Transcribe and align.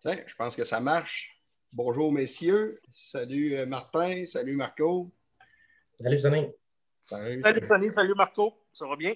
Tiens, 0.00 0.18
je 0.26 0.34
pense 0.36 0.54
que 0.54 0.62
ça 0.62 0.78
marche. 0.78 1.40
Bonjour, 1.72 2.12
messieurs. 2.12 2.80
Salut 2.92 3.56
euh, 3.56 3.66
Martin. 3.66 4.26
Salut 4.26 4.54
Marco. 4.54 5.10
Salut 6.00 6.18
Sonny. 6.20 6.46
Salut, 7.00 7.42
salut 7.42 7.66
Sonny. 7.66 7.88
Salut 7.92 8.14
Marco. 8.14 8.62
Ça 8.72 8.86
va 8.86 8.94
bien? 8.94 9.14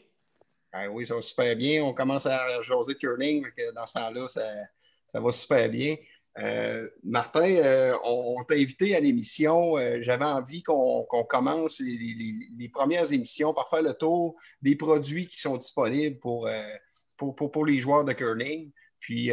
Ben 0.73 0.89
oui, 0.89 1.07
ça 1.07 1.14
va 1.14 1.21
super 1.21 1.55
bien. 1.55 1.85
On 1.85 1.95
commence 1.95 2.27
à 2.27 2.61
jaser 2.63 2.95
de 2.95 2.99
curling. 2.99 3.46
Dans 3.77 3.87
ce 3.87 3.95
temps-là, 3.95 4.27
ça, 4.27 5.21
va 5.21 5.31
super 5.31 5.68
bien. 5.68 5.96
Euh, 6.39 6.89
Martin, 7.05 7.49
euh, 7.49 7.96
on, 8.03 8.43
t'a 8.43 8.55
invité 8.55 8.96
à 8.96 9.00
l'émission. 9.00 9.77
J'avais 10.00 10.25
envie 10.25 10.64
qu'on 10.64 11.07
commence 11.29 11.79
les, 11.79 12.69
premières 12.71 13.13
émissions 13.13 13.55
par 13.55 13.69
faire 13.69 13.83
le 13.83 13.94
tour 13.94 14.35
des 14.61 14.75
produits 14.75 15.29
qui 15.29 15.39
sont 15.39 15.58
disponibles 15.58 16.19
pour, 16.19 16.50
pour, 17.17 17.36
pour 17.36 17.67
les 17.67 17.79
joueurs 17.79 18.05
de 18.05 18.14
curling. 18.14 18.72
Puis, 18.99 19.30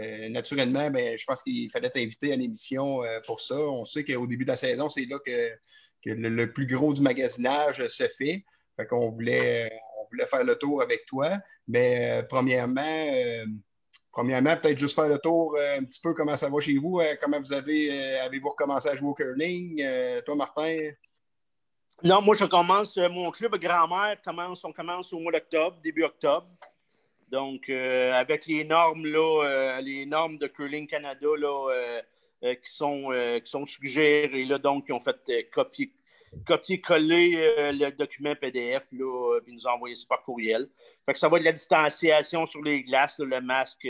euh, 0.00 0.28
naturellement, 0.28 0.90
ben, 0.90 1.16
je 1.16 1.24
pense 1.24 1.42
qu'il 1.42 1.70
fallait 1.70 1.90
t'inviter 1.90 2.32
à 2.32 2.36
l'émission 2.36 3.04
euh, 3.04 3.20
pour 3.26 3.40
ça. 3.40 3.56
On 3.56 3.84
sait 3.84 4.04
qu'au 4.04 4.26
début 4.26 4.44
de 4.44 4.50
la 4.50 4.56
saison, 4.56 4.88
c'est 4.88 5.04
là 5.04 5.18
que, 5.24 5.50
le, 6.06 6.52
plus 6.52 6.66
gros 6.66 6.92
du 6.92 7.00
magasinage 7.00 7.86
se 7.86 8.08
fait. 8.08 8.44
Voulait, 8.90 9.70
on 10.00 10.06
voulait 10.10 10.26
faire 10.26 10.44
le 10.44 10.56
tour 10.56 10.82
avec 10.82 11.06
toi. 11.06 11.38
Mais 11.68 12.10
euh, 12.10 12.22
premièrement, 12.24 13.06
premièrement, 14.10 14.56
peut-être 14.56 14.78
juste 14.78 14.96
faire 14.96 15.08
le 15.08 15.18
tour 15.18 15.56
un 15.56 15.84
petit 15.84 16.00
peu 16.00 16.12
comment 16.12 16.36
ça 16.36 16.48
va 16.48 16.60
chez 16.60 16.76
vous. 16.76 17.00
comment 17.20 17.40
vous 17.40 17.52
avez, 17.52 18.18
avez-vous 18.18 18.50
recommencé 18.50 18.88
à 18.88 18.96
jouer 18.96 19.08
au 19.08 19.14
curling? 19.14 19.82
toi, 20.26 20.34
Martin? 20.34 20.76
Non, 22.02 22.20
moi, 22.20 22.34
je 22.34 22.44
commence, 22.44 22.96
mon 22.96 23.30
club 23.30 23.56
grand-mère 23.56 24.20
commence, 24.22 24.64
on 24.64 24.72
commence 24.72 25.12
au 25.12 25.20
mois 25.20 25.32
d'octobre, 25.32 25.78
début 25.82 26.02
octobre. 26.02 26.48
Donc, 27.30 27.68
euh, 27.68 28.12
avec 28.12 28.46
les 28.46 28.64
normes, 28.64 29.06
là, 29.06 29.44
euh, 29.44 29.80
les 29.80 30.06
normes 30.06 30.38
de 30.38 30.46
Curling 30.46 30.86
Canada 30.86 31.26
là, 31.38 31.70
euh, 32.42 32.54
qui, 32.54 32.72
sont, 32.72 33.10
qui 33.44 33.50
sont 33.50 33.66
suggérées, 33.66 34.44
là, 34.44 34.58
donc, 34.58 34.86
qui 34.86 34.92
ont 34.92 35.00
fait 35.00 35.50
copier, 35.50 35.90
copier-coller 36.46 37.72
le 37.72 37.90
document 37.90 38.34
PDF, 38.34 38.82
là, 38.92 39.40
puis 39.40 39.54
nous 39.54 39.66
envoyer 39.66 39.94
ça 39.94 40.04
par 40.08 40.22
courriel. 40.24 40.68
Fait 41.06 41.14
que 41.14 41.18
ça 41.18 41.28
va 41.28 41.38
de 41.38 41.44
la 41.44 41.52
distanciation 41.52 42.44
sur 42.46 42.62
les 42.62 42.82
glaces, 42.82 43.18
le 43.18 43.40
masque 43.40 43.88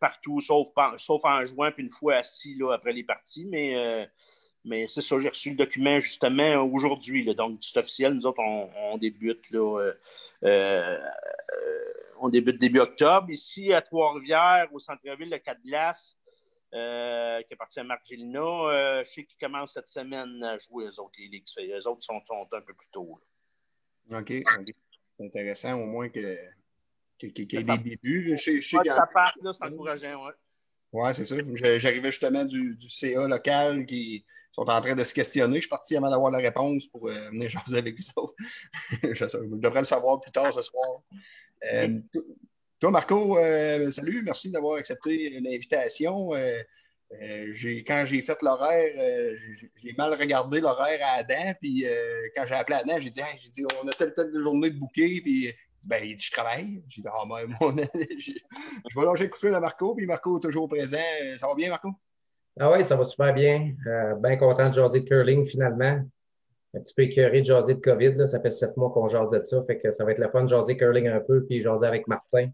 partout, 0.00 0.40
sauf, 0.40 0.68
en 0.76 1.46
juin, 1.46 1.70
puis 1.70 1.84
une 1.84 1.92
fois 1.92 2.16
assis 2.16 2.56
là, 2.56 2.72
après 2.72 2.92
les 2.92 3.04
parties. 3.04 3.44
Mais, 3.44 4.08
mais 4.64 4.88
c'est 4.88 5.02
ça, 5.02 5.20
j'ai 5.20 5.28
reçu 5.28 5.50
le 5.50 5.56
document 5.56 6.00
justement 6.00 6.64
aujourd'hui. 6.64 7.24
Donc, 7.34 7.60
c'est 7.62 7.78
officiel. 7.78 8.14
Nous 8.14 8.26
autres, 8.26 8.40
on, 8.40 8.68
on 8.92 8.98
débute 8.98 9.48
là, 9.50 9.92
on 10.42 12.28
débute 12.28 12.58
début 12.58 12.80
octobre. 12.80 13.30
Ici, 13.30 13.72
à 13.72 13.82
Trois-Rivières, 13.82 14.68
au 14.72 14.78
centre-ville 14.78 15.30
de 15.30 15.36
Quatre-Glaces, 15.36 16.16
euh, 16.74 17.42
qui 17.42 17.54
appartient 17.54 17.80
à 17.80 17.84
Marc 17.84 18.06
Gélina. 18.06 18.40
je 18.40 19.10
sais 19.10 19.24
qu'ils 19.24 19.38
commencent 19.40 19.74
cette 19.74 19.88
semaine 19.88 20.42
à 20.42 20.58
jouer, 20.58 20.86
les 20.86 20.98
autres, 20.98 21.14
les 21.18 21.28
ligues. 21.28 21.46
Les 21.56 21.86
autres 21.86 22.02
sont, 22.02 22.20
un 22.52 22.60
peu 22.60 22.74
plus 22.74 22.88
tôt. 22.92 23.18
OK. 24.10 24.32
C'est 25.16 25.24
intéressant 25.24 25.74
au 25.74 25.86
moins 25.86 26.08
que, 26.08 26.36
qu'il 27.18 27.52
y 27.52 27.56
ait 27.56 27.62
des 27.62 27.78
débuts. 27.78 28.36
Chez 28.36 28.60
ça 28.60 29.08
part, 29.12 29.34
c'est 29.42 29.64
encourageant. 29.64 30.30
Oui, 30.92 31.10
c'est 31.14 31.24
ça. 31.24 31.36
J'arrivais 31.76 32.10
justement 32.10 32.44
du, 32.44 32.74
du, 32.76 32.88
CA 32.88 33.28
local 33.28 33.84
qui 33.84 34.24
sont 34.52 34.68
en 34.68 34.80
train 34.80 34.94
de 34.94 35.04
se 35.04 35.12
questionner. 35.12 35.56
Je 35.56 35.62
suis 35.62 35.68
parti 35.68 35.96
avant 35.96 36.10
d'avoir 36.10 36.30
la 36.30 36.38
réponse 36.38 36.86
pour 36.86 37.08
euh, 37.08 37.28
venir 37.30 37.50
jaser 37.66 37.78
avec 37.78 37.96
vous 37.96 38.04
autres. 38.16 38.34
je, 39.02 39.56
devrais 39.56 39.80
le 39.80 39.86
savoir 39.86 40.20
plus 40.20 40.32
tard 40.32 40.52
ce 40.52 40.62
soir. 40.62 41.02
Euh, 41.72 41.98
toi, 42.80 42.90
Marco, 42.90 43.38
euh, 43.38 43.90
salut. 43.90 44.22
Merci 44.22 44.50
d'avoir 44.50 44.78
accepté 44.78 45.38
l'invitation. 45.40 46.30
quand 47.10 48.04
j'ai 48.06 48.22
fait 48.22 48.42
l'horaire, 48.42 49.34
j'ai 49.76 49.92
mal 49.98 50.14
regardé 50.14 50.60
l'horaire 50.60 51.00
à 51.02 51.18
Adam. 51.18 51.52
Puis 51.60 51.84
quand 52.34 52.46
j'ai 52.46 52.54
appelé 52.54 52.78
Adam, 52.78 52.98
j'ai 52.98 53.10
dit, 53.10 53.20
j'ai 53.38 53.50
dit 53.50 53.64
on 53.82 53.88
a 53.88 53.92
telle, 53.92 54.14
telle 54.14 54.32
journée 54.40 54.70
de 54.70 54.78
bouquet. 54.78 55.20
Puis 55.22 55.52
ben, 55.86 56.04
il 56.04 56.16
dit, 56.16 56.24
je 56.24 56.32
travaille. 56.32 56.82
J'ai 56.88 57.02
dit, 57.02 57.08
ah, 57.08 57.24
ben, 57.28 57.56
mon... 57.60 57.76
je 57.94 59.00
vais 59.00 59.06
lâcher 59.06 59.30
coup 59.30 59.38
de 59.46 59.52
à 59.52 59.60
Marco, 59.60 59.94
puis 59.94 60.06
Marco 60.06 60.38
est 60.38 60.42
toujours 60.42 60.68
présent. 60.68 60.96
Ça 61.38 61.46
va 61.46 61.54
bien, 61.54 61.70
Marco? 61.70 61.90
Ah 62.60 62.72
oui, 62.72 62.84
ça 62.84 62.96
va 62.96 63.04
super 63.04 63.32
bien. 63.32 63.72
Euh, 63.86 64.14
bien 64.16 64.36
content 64.36 64.68
de 64.68 64.74
jaser 64.74 65.00
de 65.00 65.08
curling 65.08 65.46
finalement. 65.46 66.00
Un 66.74 66.80
petit 66.80 66.94
peu 66.94 67.02
écœuré 67.02 67.40
de 67.40 67.46
jaser 67.46 67.74
de 67.74 67.80
COVID. 67.80 68.14
Là. 68.14 68.26
Ça 68.26 68.40
fait 68.40 68.50
sept 68.50 68.76
mois 68.76 68.90
qu'on 68.90 69.06
jase 69.06 69.30
de 69.30 69.40
ça. 69.44 69.62
Fait 69.62 69.78
que 69.78 69.92
ça 69.92 70.04
va 70.04 70.10
être 70.10 70.18
la 70.18 70.28
fun 70.28 70.42
de 70.42 70.48
jaser 70.48 70.76
curling 70.76 71.06
un 71.06 71.20
peu 71.20 71.44
puis 71.44 71.60
jaser 71.60 71.86
avec 71.86 72.08
Martin. 72.08 72.50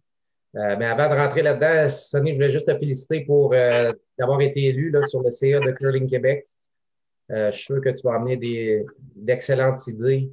Euh, 0.56 0.76
mais 0.78 0.84
avant 0.84 1.08
de 1.08 1.14
rentrer 1.18 1.42
là-dedans, 1.42 1.88
Sonny, 1.88 2.30
je 2.30 2.34
voulais 2.36 2.50
juste 2.50 2.66
te 2.66 2.78
féliciter 2.78 3.22
pour 3.24 3.54
euh, 3.54 3.92
d'avoir 4.18 4.40
été 4.42 4.66
élu 4.66 4.94
sur 5.08 5.22
le 5.22 5.30
CA 5.30 5.58
de 5.58 5.72
Curling 5.72 6.08
Québec. 6.08 6.46
je 7.28 7.50
suis 7.50 7.64
sûr 7.64 7.80
que 7.80 7.88
tu 7.88 8.02
vas 8.06 8.14
amener 8.14 8.84
d'excellentes 9.16 9.86
idées. 9.88 10.30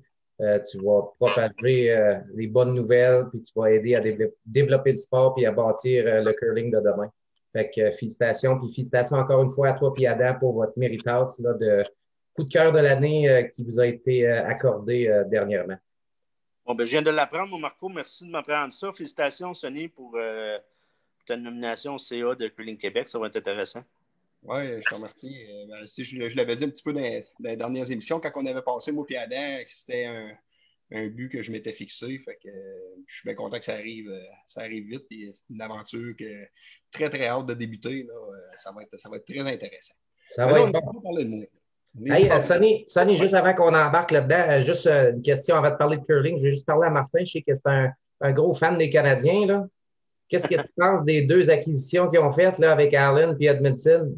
Tu 0.70 0.80
vas 0.80 1.04
propager 1.20 2.18
les 2.34 2.48
bonnes 2.48 2.74
nouvelles, 2.74 3.26
puis 3.30 3.42
tu 3.42 3.52
vas 3.56 3.72
aider 3.72 3.96
à 3.96 4.02
développer 4.46 4.92
le 4.92 4.98
sport 4.98 5.36
puis 5.36 5.46
à 5.46 5.52
bâtir 5.52 6.04
le 6.24 6.32
curling 6.34 6.72
de 6.72 6.80
demain. 6.80 7.12
Fait 7.54 7.70
que 7.70 7.82
euh, 7.82 7.92
félicitations, 7.92 8.58
puis 8.58 8.74
félicitations 8.74 9.18
encore 9.18 9.44
une 9.44 9.50
fois 9.50 9.70
à 9.70 9.74
toi 9.74 9.94
à 10.08 10.16
Dan 10.16 10.40
pour 10.40 10.54
votre 10.54 10.78
méritage 10.78 11.40
là, 11.40 11.54
de 11.54 11.84
coup 12.34 12.44
de 12.44 12.54
cœur 12.54 12.72
de 12.72 12.80
l'année 12.80 13.30
euh, 13.30 13.44
qui 13.44 13.64
vous 13.64 13.80
a 13.80 13.88
été 13.88 14.26
euh, 14.26 14.48
accordé 14.48 15.24
dernièrement. 15.28 15.78
Bon, 16.66 16.76
ben, 16.76 16.86
je 16.86 16.92
viens 16.92 17.02
de 17.02 17.10
l'apprendre, 17.10 17.58
Marco. 17.58 17.90
Merci 17.90 18.26
de 18.26 18.30
m'apprendre 18.30 18.74
ça. 18.74 18.94
Félicitations, 18.94 19.54
Sonny, 19.54 19.88
pour 19.90 20.16
ta 21.26 21.36
nomination 21.36 21.98
CA 21.98 22.36
de 22.36 22.48
Curling 22.48 22.78
Québec. 22.78 23.10
Ça 23.10 23.20
va 23.20 23.28
être 23.28 23.36
intéressant. 23.36 23.84
Oui, 24.44 24.82
je 24.82 24.90
te 24.90 24.96
remercie. 24.96 25.46
Ben, 25.68 25.86
je, 25.86 26.36
l'avais 26.36 26.56
dit 26.56 26.64
un 26.64 26.70
petit 26.70 26.84
peu 26.84 26.94
dans, 26.94 27.24
les 27.40 27.58
dernières 27.58 27.92
émissions, 27.92 28.20
quand 28.20 28.32
on 28.36 28.46
avait 28.46 28.62
passé, 28.62 28.92
moi 28.92 29.06
et 29.10 29.18
Adam, 29.18 29.64
que 29.64 29.72
c'était 29.72 30.06
un, 30.06 30.32
un 30.94 31.08
but 31.08 31.30
que 31.30 31.42
je 31.42 31.52
m'étais 31.52 31.72
fixé. 31.72 32.22
Fait 32.24 32.38
que 32.44 32.50
je 33.08 33.16
suis 33.16 33.26
bien 33.26 33.36
content 33.36 33.58
que 33.60 33.66
ça 33.66 33.74
arrive, 33.74 34.10
euh, 34.10 34.20
ça 34.46 34.62
arrive 34.62 34.86
vite. 34.86 35.06
C'est 35.10 35.34
une 35.50 35.62
aventure 35.62 36.14
que 36.18 36.46
très, 36.92 37.10
très 37.10 37.28
hâte 37.28 37.46
de 37.46 37.54
débuter. 37.54 38.04
Là. 38.04 38.14
Euh, 38.14 38.38
ça, 38.56 38.72
va 38.72 38.84
être, 38.84 39.00
ça 39.00 39.10
va 39.10 39.18
être 39.18 39.26
très 39.26 39.40
intéressant. 39.40 39.96
Ça 40.30 40.46
va 40.46 40.62
être 40.62 40.72
bon. 40.72 41.02
Parler 41.02 41.26
de 41.26 41.30
moi. 41.30 41.46
Hey, 42.06 42.30
Sonny, 42.88 43.16
juste 43.18 43.34
avant 43.34 43.54
qu'on 43.54 43.74
embarque 43.76 44.12
là-dedans, 44.12 44.62
juste 44.62 44.88
euh, 44.88 45.12
une 45.12 45.22
question 45.22 45.58
avant 45.58 45.72
de 45.72 45.76
parler 45.76 45.98
de 45.98 46.04
curling. 46.04 46.38
Je 46.38 46.46
vais 46.46 46.52
juste 46.52 46.66
parler 46.66 46.88
à 46.88 46.90
Martin. 46.90 47.20
Je 47.20 47.32
sais 47.32 47.42
que 47.42 47.54
c'est 47.54 47.68
un, 47.68 47.92
un, 48.22 48.32
gros 48.32 48.54
fan 48.54 48.78
des 48.78 48.90
Canadiens. 48.90 49.68
Qu'est-ce 50.30 50.48
que 50.48 50.56
tu 50.56 50.70
penses 50.78 51.04
des 51.04 51.24
deux 51.24 51.50
acquisitions 51.50 52.08
qu'ils 52.08 52.20
ont 52.20 52.32
faites 52.32 52.60
là, 52.60 52.72
avec 52.72 52.94
Allen 52.94 53.36
et 53.38 53.46
Edmondson? 53.48 54.18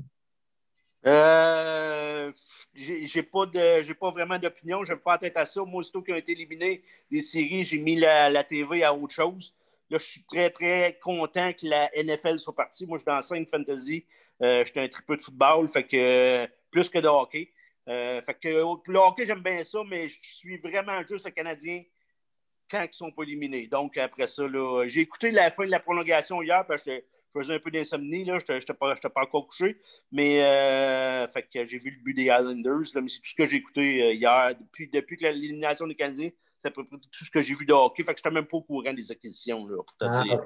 Euh, 1.05 2.31
j'ai 2.75 3.23
pas 3.23 3.45
de 3.45 3.81
j'ai 3.81 3.93
pas 3.93 4.11
vraiment 4.11 4.39
d'opinion, 4.39 4.83
je 4.83 4.93
ne 4.93 4.97
pas 4.97 5.13
la 5.13 5.17
tête 5.19 5.37
à 5.37 5.45
ça. 5.45 5.61
Moi, 5.63 5.81
aussitôt 5.81 6.01
qu'ils 6.01 6.13
ont 6.13 6.17
été 6.17 6.31
éliminés 6.31 6.83
des 7.11 7.21
séries, 7.21 7.63
j'ai 7.63 7.77
mis 7.77 7.95
la, 7.95 8.29
la, 8.29 8.43
TV 8.43 8.83
à 8.83 8.93
autre 8.93 9.13
chose. 9.13 9.53
Là, 9.89 9.97
je 9.99 10.05
suis 10.05 10.23
très, 10.23 10.49
très 10.49 10.97
content 11.01 11.51
que 11.53 11.67
la 11.67 11.89
NFL 11.95 12.39
soit 12.39 12.55
partie. 12.55 12.87
Moi, 12.87 12.97
je 12.97 13.03
suis 13.03 13.11
dans 13.11 13.21
5 13.21 13.49
fantasy. 13.49 14.05
Euh, 14.41 14.63
J'étais 14.65 14.79
un 14.79 14.87
triple 14.87 15.17
de 15.17 15.21
football, 15.21 15.67
fait 15.67 15.83
que 15.83 16.47
plus 16.71 16.89
que 16.89 16.99
de 16.99 17.07
hockey. 17.07 17.51
Euh, 17.89 18.21
fait 18.21 18.33
que 18.35 18.47
le 18.47 18.97
hockey, 18.97 19.25
j'aime 19.25 19.41
bien 19.41 19.63
ça, 19.63 19.79
mais 19.87 20.07
je 20.07 20.17
suis 20.21 20.57
vraiment 20.57 21.01
juste 21.03 21.25
le 21.25 21.31
Canadien 21.31 21.83
quand 22.71 22.83
ils 22.83 22.93
sont 22.93 23.11
pas 23.11 23.23
éliminés. 23.23 23.67
Donc, 23.67 23.97
après 23.97 24.27
ça, 24.27 24.43
j'ai 24.87 25.01
écouté 25.01 25.31
la 25.31 25.51
fin 25.51 25.65
de 25.65 25.71
la 25.71 25.79
prolongation 25.79 26.41
hier 26.41 26.65
parce 26.65 26.81
que 26.81 27.03
faisais 27.33 27.55
un 27.55 27.59
peu 27.59 27.71
d'insomnie, 27.71 28.25
là, 28.25 28.37
je 28.39 28.53
n'étais 28.53 28.73
pas, 28.73 28.95
pas, 28.95 29.21
encore 29.21 29.47
couché. 29.47 29.79
Mais 30.11 30.43
euh, 30.43 31.27
fait 31.27 31.43
que 31.43 31.65
j'ai 31.65 31.79
vu 31.79 31.91
le 31.91 32.03
but 32.03 32.13
des 32.13 32.23
Islanders, 32.23 32.91
là, 32.93 33.01
mais 33.01 33.09
c'est 33.09 33.19
tout 33.19 33.29
ce 33.29 33.35
que 33.35 33.45
j'ai 33.45 33.57
écouté 33.57 34.03
euh, 34.03 34.13
hier. 34.13 34.55
Depuis, 34.59 34.87
depuis 34.87 35.17
que 35.17 35.25
l'élimination 35.25 35.87
des 35.87 35.95
Canadiens, 35.95 36.29
c'est 36.61 36.67
à 36.69 36.71
peu 36.71 36.85
près 36.85 36.97
tout 36.97 37.25
ce 37.25 37.31
que 37.31 37.41
j'ai 37.41 37.55
vu 37.55 37.65
de 37.65 37.73
hockey. 37.73 38.03
Fait 38.03 38.13
que 38.13 38.19
je 38.19 38.27
n'étais 38.27 38.33
même 38.33 38.47
pas 38.47 38.57
au 38.57 38.61
courant 38.61 38.93
des 38.93 39.11
acquisitions. 39.11 39.67
Là, 39.67 39.77
pour 39.77 39.97
te 39.97 40.05
ah, 40.05 40.23
dire. 40.23 40.39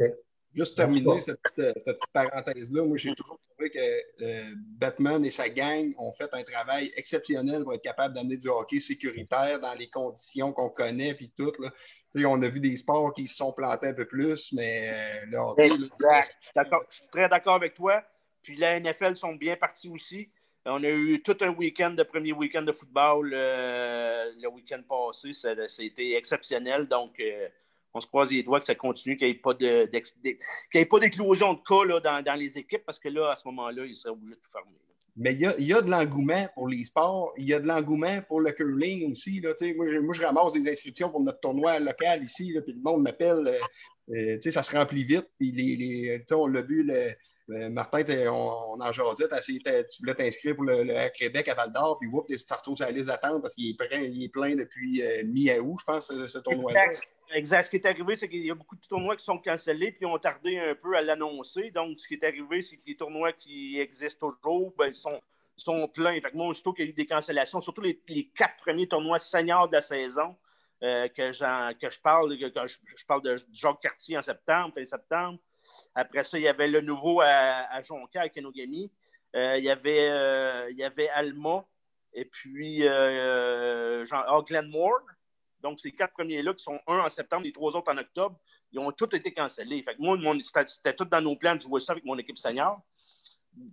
Juste 0.57 0.75
terminer 0.75 1.21
cette 1.21 1.39
petite, 1.39 1.79
cette 1.79 1.97
petite 1.97 2.13
parenthèse-là, 2.13 2.83
moi 2.83 2.97
j'ai 2.97 3.13
toujours 3.13 3.39
trouvé 3.51 3.69
que 3.69 4.23
euh, 4.23 4.55
Batman 4.55 5.23
et 5.23 5.29
sa 5.29 5.49
gang 5.49 5.93
ont 5.99 6.11
fait 6.11 6.29
un 6.33 6.41
travail 6.41 6.91
exceptionnel 6.95 7.63
pour 7.63 7.75
être 7.75 7.83
capable 7.83 8.15
d'amener 8.15 8.37
du 8.37 8.47
hockey 8.49 8.79
sécuritaire 8.79 9.59
dans 9.59 9.75
les 9.75 9.87
conditions 9.87 10.51
qu'on 10.51 10.69
connaît 10.69 11.13
puis 11.13 11.31
tout. 11.37 11.51
Là. 11.59 11.71
On 12.25 12.41
a 12.41 12.47
vu 12.47 12.59
des 12.59 12.75
sports 12.75 13.13
qui 13.13 13.27
se 13.27 13.35
sont 13.35 13.53
plantés 13.53 13.89
un 13.89 13.93
peu 13.93 14.05
plus, 14.05 14.51
mais 14.53 14.89
euh, 14.89 15.25
le 15.27 15.37
hockey. 15.37 15.65
Exact. 15.67 16.35
je, 16.55 16.97
suis 16.97 17.07
très 17.11 17.29
d'accord 17.29 17.55
avec 17.55 17.75
toi. 17.75 18.03
Puis 18.41 18.55
la 18.55 18.79
NFL 18.79 19.15
sont 19.15 19.35
bien 19.35 19.55
partis 19.57 19.89
aussi. 19.89 20.31
On 20.65 20.83
a 20.83 20.89
eu 20.89 21.21
tout 21.21 21.37
un 21.41 21.49
week-end 21.49 21.91
de 21.91 22.01
premier 22.01 22.33
week-end 22.33 22.63
de 22.63 22.71
football 22.71 23.31
euh, 23.31 24.31
le 24.41 24.47
week-end 24.49 24.81
passé. 24.89 25.31
Été 25.79 26.17
exceptionnel. 26.17 26.87
Donc, 26.87 27.21
on 27.97 28.01
se 28.01 28.07
croise 28.07 28.31
les 28.31 28.43
doigts 28.43 28.59
que 28.59 28.65
ça 28.65 28.75
continue, 28.75 29.17
qu'il 29.17 29.27
n'y 29.27 29.33
ait 29.33 30.85
pas 30.85 30.99
d'éclosion 30.99 31.53
de, 31.53 31.59
cas 31.67 31.99
dans, 31.99 32.23
dans, 32.23 32.35
les 32.35 32.57
équipes, 32.57 32.83
parce 32.85 32.99
que 32.99 33.09
là, 33.09 33.31
à 33.31 33.35
ce 33.35 33.47
moment-là, 33.47 33.85
ils 33.85 33.95
seraient 33.95 34.11
obligés 34.11 34.35
de 34.35 34.39
tout 34.39 34.51
fermer. 34.51 34.77
Mais 35.19 35.33
il 35.33 35.41
y, 35.41 35.45
a, 35.47 35.55
il 35.57 35.65
y 35.65 35.73
a, 35.73 35.81
de 35.81 35.89
l'engouement 35.89 36.47
pour 36.53 36.67
les 36.67 36.83
sports, 36.83 37.33
il 37.37 37.45
y 37.45 37.53
a 37.53 37.59
de 37.59 37.65
l'engouement 37.65 38.21
pour 38.27 38.39
le 38.39 38.51
curling 38.51 39.11
aussi. 39.11 39.41
Là, 39.41 39.49
moi, 39.75 39.87
je, 39.87 39.97
moi, 39.97 40.13
je 40.13 40.21
ramasse 40.21 40.51
des 40.51 40.69
inscriptions 40.69 41.09
pour 41.09 41.21
notre 41.21 41.39
tournoi 41.39 41.79
local 41.79 42.23
ici, 42.23 42.53
là, 42.53 42.61
puis 42.61 42.73
le 42.73 42.81
monde 42.81 43.01
m'appelle, 43.01 43.47
euh, 43.47 44.37
euh, 44.37 44.51
ça 44.51 44.61
se 44.61 44.75
remplit 44.75 45.03
vite. 45.03 45.27
Puis 45.39 45.51
les, 45.51 45.75
les 45.75 46.23
on 46.31 46.45
l'a 46.45 46.61
vu, 46.61 46.83
le, 46.83 47.69
Martin, 47.69 48.03
on, 48.27 48.79
en 48.79 48.91
jasait, 48.91 49.27
tu 49.41 50.01
voulais 50.01 50.13
t'inscrire 50.13 50.53
pour 50.53 50.65
le, 50.65 50.83
le 50.83 51.09
Québec 51.17 51.47
à 51.47 51.55
Val 51.55 51.73
d'Or, 51.73 51.97
puis 51.97 52.07
whoop, 52.09 52.27
tu 52.27 52.35
te 52.35 52.53
retrouves 52.53 52.75
sur 52.75 52.85
la 52.85 52.91
liste 52.91 53.07
d'attente 53.07 53.41
parce 53.41 53.55
qu'il 53.55 53.71
est, 53.71 54.29
plein, 54.29 54.55
depuis 54.55 55.01
mi-août, 55.25 55.77
je 55.79 55.85
pense, 55.85 56.07
ce, 56.07 56.37
tournoi-là. 56.39 56.91
Exact. 57.33 57.65
Ce 57.65 57.69
qui 57.69 57.75
est 57.75 57.85
arrivé, 57.85 58.15
c'est 58.15 58.29
qu'il 58.29 58.45
y 58.45 58.51
a 58.51 58.55
beaucoup 58.55 58.75
de 58.75 58.85
tournois 58.87 59.15
qui 59.15 59.25
sont 59.25 59.37
cancellés 59.37 59.91
puis 59.91 60.05
ont 60.05 60.17
tardé 60.17 60.57
un 60.59 60.75
peu 60.75 60.95
à 60.95 61.01
l'annoncer. 61.01 61.71
Donc, 61.71 61.99
ce 61.99 62.07
qui 62.07 62.13
est 62.13 62.23
arrivé, 62.23 62.61
c'est 62.61 62.77
que 62.77 62.83
les 62.87 62.95
tournois 62.95 63.33
qui 63.33 63.79
existent 63.79 64.31
toujours, 64.31 64.73
ben, 64.77 64.87
ils 64.87 64.95
sont, 64.95 65.21
sont 65.57 65.87
pleins. 65.87 66.19
Fait 66.21 66.31
que 66.31 66.37
moi, 66.37 66.47
aussitôt 66.47 66.73
qu'il 66.73 66.85
y 66.85 66.87
a 66.87 66.91
eu 66.91 66.93
des 66.93 67.05
cancellations, 67.05 67.59
surtout 67.59 67.81
les, 67.81 67.99
quatre 68.35 68.55
premiers 68.57 68.87
tournois 68.87 69.19
seniors 69.19 69.67
de 69.67 69.73
la 69.73 69.81
saison, 69.81 70.35
euh, 70.83 71.07
que, 71.09 71.31
que, 71.73 71.89
je 71.89 71.99
parle, 71.99 72.37
que, 72.37 72.67
je, 72.67 73.05
parle 73.05 73.21
de 73.23 73.37
Jacques 73.51 73.81
Cartier 73.81 74.17
en 74.17 74.21
septembre, 74.21 74.73
fin 74.75 74.85
septembre. 74.85 75.39
Après 75.95 76.23
ça, 76.23 76.37
il 76.37 76.43
y 76.43 76.47
avait 76.47 76.67
le 76.67 76.81
nouveau 76.81 77.21
à, 77.21 77.25
à 77.27 77.81
Jonquière, 77.81 78.23
à 78.23 78.29
Kenogami. 78.29 78.91
Euh, 79.35 79.57
il, 79.57 79.65
y 79.65 79.69
avait, 79.69 80.09
euh, 80.09 80.69
il 80.69 80.77
y 80.77 80.83
avait 80.83 81.09
Alma 81.09 81.65
et 82.13 82.25
puis 82.25 82.83
Jean, 82.83 84.23
oh, 84.31 84.43
Glenmore. 84.43 85.01
Donc, 85.61 85.79
ces 85.79 85.91
quatre 85.91 86.13
premiers-là, 86.13 86.53
qui 86.53 86.63
sont 86.63 86.79
un 86.87 86.99
en 86.99 87.09
septembre, 87.09 87.43
les 87.43 87.51
trois 87.51 87.75
autres 87.75 87.91
en 87.91 87.97
octobre, 87.97 88.37
ils 88.71 88.79
ont 88.79 88.91
tous 88.91 89.15
été 89.15 89.33
cancellés. 89.33 89.81
Fait 89.83 89.95
que 89.95 90.01
moi, 90.01 90.17
c'était 90.65 90.93
tout 90.95 91.05
dans 91.05 91.21
nos 91.21 91.35
plans 91.35 91.55
de 91.55 91.61
jouer 91.61 91.79
ça 91.79 91.93
avec 91.93 92.05
mon 92.05 92.17
équipe 92.17 92.37
senior 92.37 92.83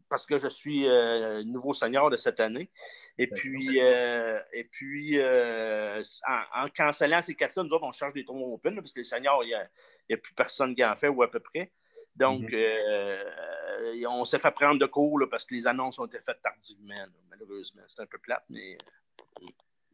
parce 0.08 0.26
que 0.26 0.38
je 0.38 0.48
suis 0.48 0.88
euh, 0.88 1.42
nouveau 1.44 1.74
senior 1.74 2.10
de 2.10 2.16
cette 2.16 2.40
année. 2.40 2.70
Et 3.18 3.26
puis, 3.26 3.80
euh, 3.80 4.40
et 4.52 4.64
puis 4.64 5.18
euh, 5.18 6.02
en, 6.26 6.68
cancellant 6.68 7.22
ces 7.22 7.34
quatre-là, 7.34 7.62
nous 7.62 7.70
autres, 7.70 7.84
on 7.84 7.92
charge 7.92 8.14
des 8.14 8.24
tournois 8.24 8.48
open, 8.48 8.76
parce 8.76 8.92
que 8.92 9.00
les 9.00 9.06
seniors, 9.06 9.44
il 9.44 9.48
n'y 9.48 10.14
a, 10.14 10.18
plus 10.18 10.34
personne 10.34 10.74
qui 10.74 10.84
en 10.84 10.96
fait, 10.96 11.08
ou 11.08 11.22
à 11.22 11.30
peu 11.30 11.40
près. 11.40 11.70
Donc, 12.16 12.52
mhm. 12.52 14.06
on 14.08 14.24
s'est 14.24 14.38
fait 14.38 14.50
prendre 14.52 14.78
de 14.78 14.86
cours 14.86 15.20
parce 15.30 15.44
que 15.44 15.54
les 15.54 15.66
annonces 15.66 15.98
ont 15.98 16.06
été 16.06 16.18
faites 16.20 16.40
tardivement, 16.42 17.06
malheureusement. 17.28 17.82
C'est 17.88 18.02
un 18.02 18.06
peu 18.06 18.18
plate, 18.18 18.44
mais. 18.48 18.78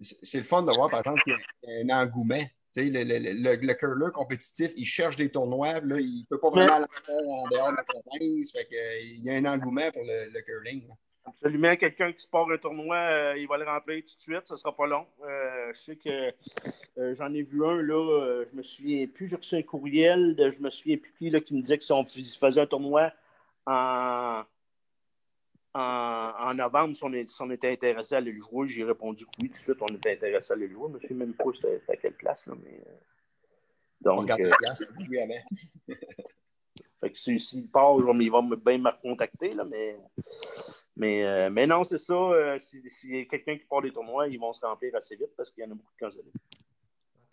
C'est 0.00 0.38
le 0.38 0.44
fun 0.44 0.62
de 0.62 0.72
voir, 0.72 0.90
par 0.90 1.00
exemple, 1.00 1.22
qu'il 1.22 1.36
y 1.64 1.90
a 1.90 1.96
un 1.96 2.02
engouement 2.02 2.44
le, 2.76 3.04
le, 3.04 3.56
le, 3.56 3.74
curler 3.74 4.10
compétitif, 4.12 4.72
il 4.76 4.84
cherche 4.84 5.16
des 5.16 5.30
tournois, 5.30 5.80
là, 5.80 5.98
il 5.98 6.20
ne 6.20 6.26
peut 6.28 6.38
pas 6.38 6.50
vraiment 6.50 6.86
faire 6.88 7.28
en 7.28 7.48
dehors 7.48 7.70
de 7.70 7.76
la 7.76 7.82
province. 7.82 8.52
Fait 8.52 8.68
il 9.02 9.24
y 9.24 9.30
a 9.30 9.34
un 9.34 9.44
engouement 9.44 9.90
pour 9.92 10.02
le, 10.04 10.40
curling. 10.42 10.88
Absolument. 11.24 11.76
Quelqu'un 11.76 12.12
qui 12.12 12.24
se 12.24 12.28
part 12.28 12.50
un 12.50 12.56
tournoi, 12.56 12.96
euh, 12.96 13.38
il 13.38 13.46
va 13.46 13.58
le 13.58 13.64
remplir 13.64 14.02
tout 14.02 14.16
de 14.16 14.20
suite, 14.20 14.46
ce 14.46 14.54
ne 14.54 14.58
sera 14.58 14.74
pas 14.74 14.86
long. 14.86 15.06
Euh, 15.22 15.72
je 15.74 15.78
sais 15.78 15.96
que 15.96 16.32
euh, 16.98 17.14
j'en 17.14 17.32
ai 17.34 17.42
vu 17.42 17.64
un, 17.64 17.82
là, 17.82 18.44
je 18.50 18.56
me 18.56 18.62
souviens 18.62 19.06
plus, 19.06 19.28
j'ai 19.28 19.36
reçu 19.36 19.56
un 19.56 19.62
courriel, 19.62 20.34
de, 20.34 20.50
je 20.50 20.60
me 20.60 20.70
souviens 20.70 20.96
plus 20.96 21.12
qui, 21.12 21.30
là, 21.30 21.40
qui 21.40 21.54
me 21.54 21.60
disait 21.60 21.78
que 21.78 21.84
si 21.84 21.92
on 21.92 22.04
faisait 22.04 22.60
un 22.60 22.66
tournoi 22.66 23.12
en, 23.66 24.42
en, 25.74 26.54
novembre, 26.54 26.94
si 26.94 27.40
on, 27.40 27.50
était 27.50 27.72
intéressé 27.72 28.16
à 28.16 28.20
le 28.20 28.34
jouer, 28.34 28.68
j'ai 28.68 28.84
répondu 28.84 29.24
que 29.24 29.30
oui, 29.40 29.48
tout 29.48 29.54
de 29.54 29.58
suite, 29.58 29.78
on 29.80 29.94
était 29.94 30.12
intéressé 30.12 30.52
à 30.52 30.56
le 30.56 30.68
jouer. 30.68 30.88
Je 30.98 31.04
ne 31.04 31.08
sais 31.08 31.14
même 31.14 31.34
pas 31.34 31.44
c'était 31.54 31.80
à 31.88 31.96
quelle 31.96 32.14
place. 32.14 32.44
Là, 32.46 32.54
mais, 32.62 32.80
euh, 32.86 32.92
donc, 34.00 34.28
on 34.28 34.42
euh, 34.42 34.50
place, 34.58 34.82
fait 37.00 37.10
que 37.10 37.18
s'il 37.18 37.68
part, 37.68 37.96
il 37.98 38.30
va 38.30 38.42
bien 38.56 38.78
me 38.78 38.90
recontacter, 38.90 39.54
là, 39.54 39.64
mais, 39.64 39.96
mais, 40.96 41.24
euh, 41.24 41.50
mais 41.50 41.66
non, 41.66 41.84
c'est 41.84 41.98
ça. 41.98 42.58
S'il 42.58 43.16
y 43.16 43.20
a 43.20 43.24
quelqu'un 43.26 43.56
qui 43.56 43.64
part 43.64 43.82
des 43.82 43.92
tournois, 43.92 44.26
ils 44.28 44.38
vont 44.38 44.52
se 44.52 44.64
remplir 44.64 44.94
assez 44.96 45.16
vite 45.16 45.30
parce 45.36 45.50
qu'il 45.50 45.64
y 45.64 45.66
en 45.66 45.70
a 45.70 45.74
beaucoup 45.74 45.92
de 45.98 46.04
cancellés. 46.04 46.32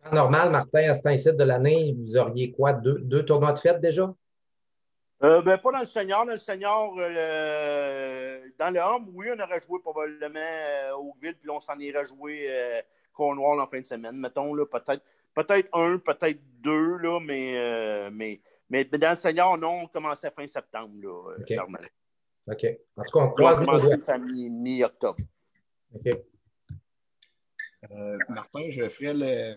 En 0.05 0.15
normal, 0.15 0.51
Martin, 0.51 0.89
à 0.89 0.93
cet 0.93 1.07
incite 1.07 1.37
de 1.37 1.43
l'année, 1.43 1.95
vous 1.97 2.17
auriez 2.17 2.51
quoi? 2.51 2.73
Deux, 2.73 2.99
deux 2.99 3.25
tournois 3.25 3.53
de 3.53 3.59
fête 3.59 3.81
déjà? 3.81 4.13
Euh, 5.23 5.41
ben, 5.41 5.57
pas 5.57 5.71
dans 5.71 5.79
le 5.79 5.85
senior. 5.85 6.25
Dans 6.25 6.31
le 6.31 6.37
senior, 6.37 6.95
euh, 6.99 8.39
dans 8.59 8.69
le 8.69 8.79
homme, 8.79 9.09
oui, 9.13 9.27
on 9.35 9.39
aurait 9.39 9.61
joué 9.61 9.79
probablement 9.79 10.39
euh, 10.39 10.95
au 10.95 11.15
Ville, 11.21 11.35
puis 11.35 11.49
on 11.49 11.59
s'en 11.59 11.77
irait 11.79 12.05
jouer 12.05 12.45
euh, 12.49 12.81
Cornwall 13.13 13.59
en 13.59 13.67
fin 13.67 13.79
de 13.79 13.85
semaine. 13.85 14.17
Mettons, 14.17 14.53
là, 14.53 14.65
peut-être, 14.65 15.03
peut-être 15.33 15.69
un, 15.73 15.97
peut-être 15.97 16.39
deux, 16.61 16.97
là, 16.97 17.19
mais, 17.19 18.09
mais, 18.11 18.41
mais, 18.69 18.85
dans 18.85 19.09
le 19.09 19.15
senior, 19.15 19.57
non, 19.57 19.81
on 19.83 19.87
commençait 19.87 20.29
fin 20.29 20.45
septembre, 20.45 20.93
là, 21.01 21.33
OK. 21.39 21.53
OK. 22.49 22.65
En 22.95 23.03
tout 23.03 23.17
cas, 23.17 23.25
on 23.25 23.29
croise 23.31 23.89
les 24.33 24.49
mi-octobre. 24.49 25.19
OK. 25.95 26.09
Martin, 28.29 28.69
je 28.69 28.87
ferai 28.87 29.13
le 29.13 29.55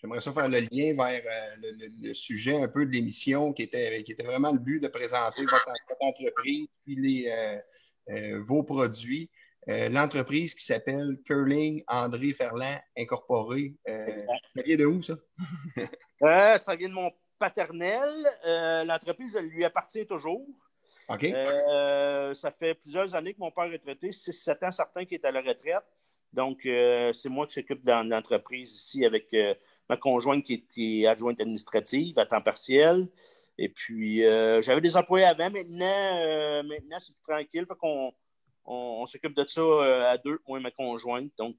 J'aimerais 0.00 0.20
ça 0.20 0.32
faire 0.32 0.48
le 0.48 0.60
lien 0.60 0.94
vers 0.94 1.22
euh, 1.24 1.72
le, 2.02 2.12
sujet 2.12 2.62
un 2.62 2.68
peu 2.68 2.84
de 2.84 2.90
l'émission 2.90 3.52
qui 3.52 3.62
était, 3.62 4.02
qui 4.04 4.12
était 4.12 4.24
vraiment 4.24 4.52
le 4.52 4.58
but 4.58 4.78
de 4.80 4.88
présenter 4.88 5.42
votre, 5.42 5.68
entreprise 6.00 6.68
puis 6.84 6.96
les, 6.96 7.28
euh, 7.28 7.58
euh, 8.10 8.42
vos 8.44 8.62
produits. 8.62 9.30
L'entreprise 9.68 10.54
qui 10.54 10.64
s'appelle 10.64 11.16
Curling 11.24 11.82
André 11.88 12.32
Ferland 12.32 12.78
Incorporé. 12.96 13.74
ça 13.84 14.62
vient 14.64 14.76
de 14.76 14.86
où, 14.86 15.02
ça? 15.02 15.16
ça 16.60 16.76
vient 16.76 16.88
de 16.88 16.94
mon 16.94 17.10
paternel. 17.36 18.08
L'entreprise, 18.86 19.36
lui 19.36 19.64
appartient 19.64 20.06
toujours. 20.06 20.46
OK. 21.08 21.26
ça 22.34 22.52
fait 22.52 22.74
plusieurs 22.74 23.12
années 23.16 23.34
que 23.34 23.40
mon 23.40 23.50
père 23.50 23.64
est 23.64 23.72
retraité, 23.72 24.10
6-7 24.10 24.66
ans 24.66 24.70
certains 24.70 25.04
qui 25.04 25.16
est 25.16 25.24
à 25.24 25.32
la 25.32 25.40
retraite. 25.40 25.82
Donc, 26.32 26.60
c'est 26.62 27.28
moi 27.28 27.48
qui 27.48 27.54
s'occupe 27.54 27.84
de 27.84 28.08
l'entreprise 28.08 28.72
ici 28.72 29.04
avec 29.04 29.34
ma 29.88 29.96
conjointe 29.96 30.44
qui 30.44 31.02
est, 31.02 31.06
adjointe 31.06 31.40
administrative 31.40 32.18
à 32.18 32.26
temps 32.26 32.42
partiel. 32.42 33.08
Et 33.58 33.68
puis, 33.68 34.24
euh, 34.24 34.60
j'avais 34.62 34.80
des 34.80 34.96
employés 34.96 35.26
avant. 35.26 35.50
Maintenant, 35.50 36.20
euh, 36.22 36.62
maintenant 36.62 36.98
c'est 36.98 37.14
plus 37.14 37.22
tranquille. 37.32 37.64
Fait 37.66 37.76
qu'on 37.78 38.12
on, 38.64 39.06
s'occupe 39.06 39.34
de 39.34 39.46
ça 39.46 39.60
euh, 39.60 40.10
à 40.10 40.18
deux, 40.18 40.40
moi 40.46 40.58
et 40.58 40.62
ma 40.62 40.70
conjointe. 40.70 41.30
Donc, 41.38 41.56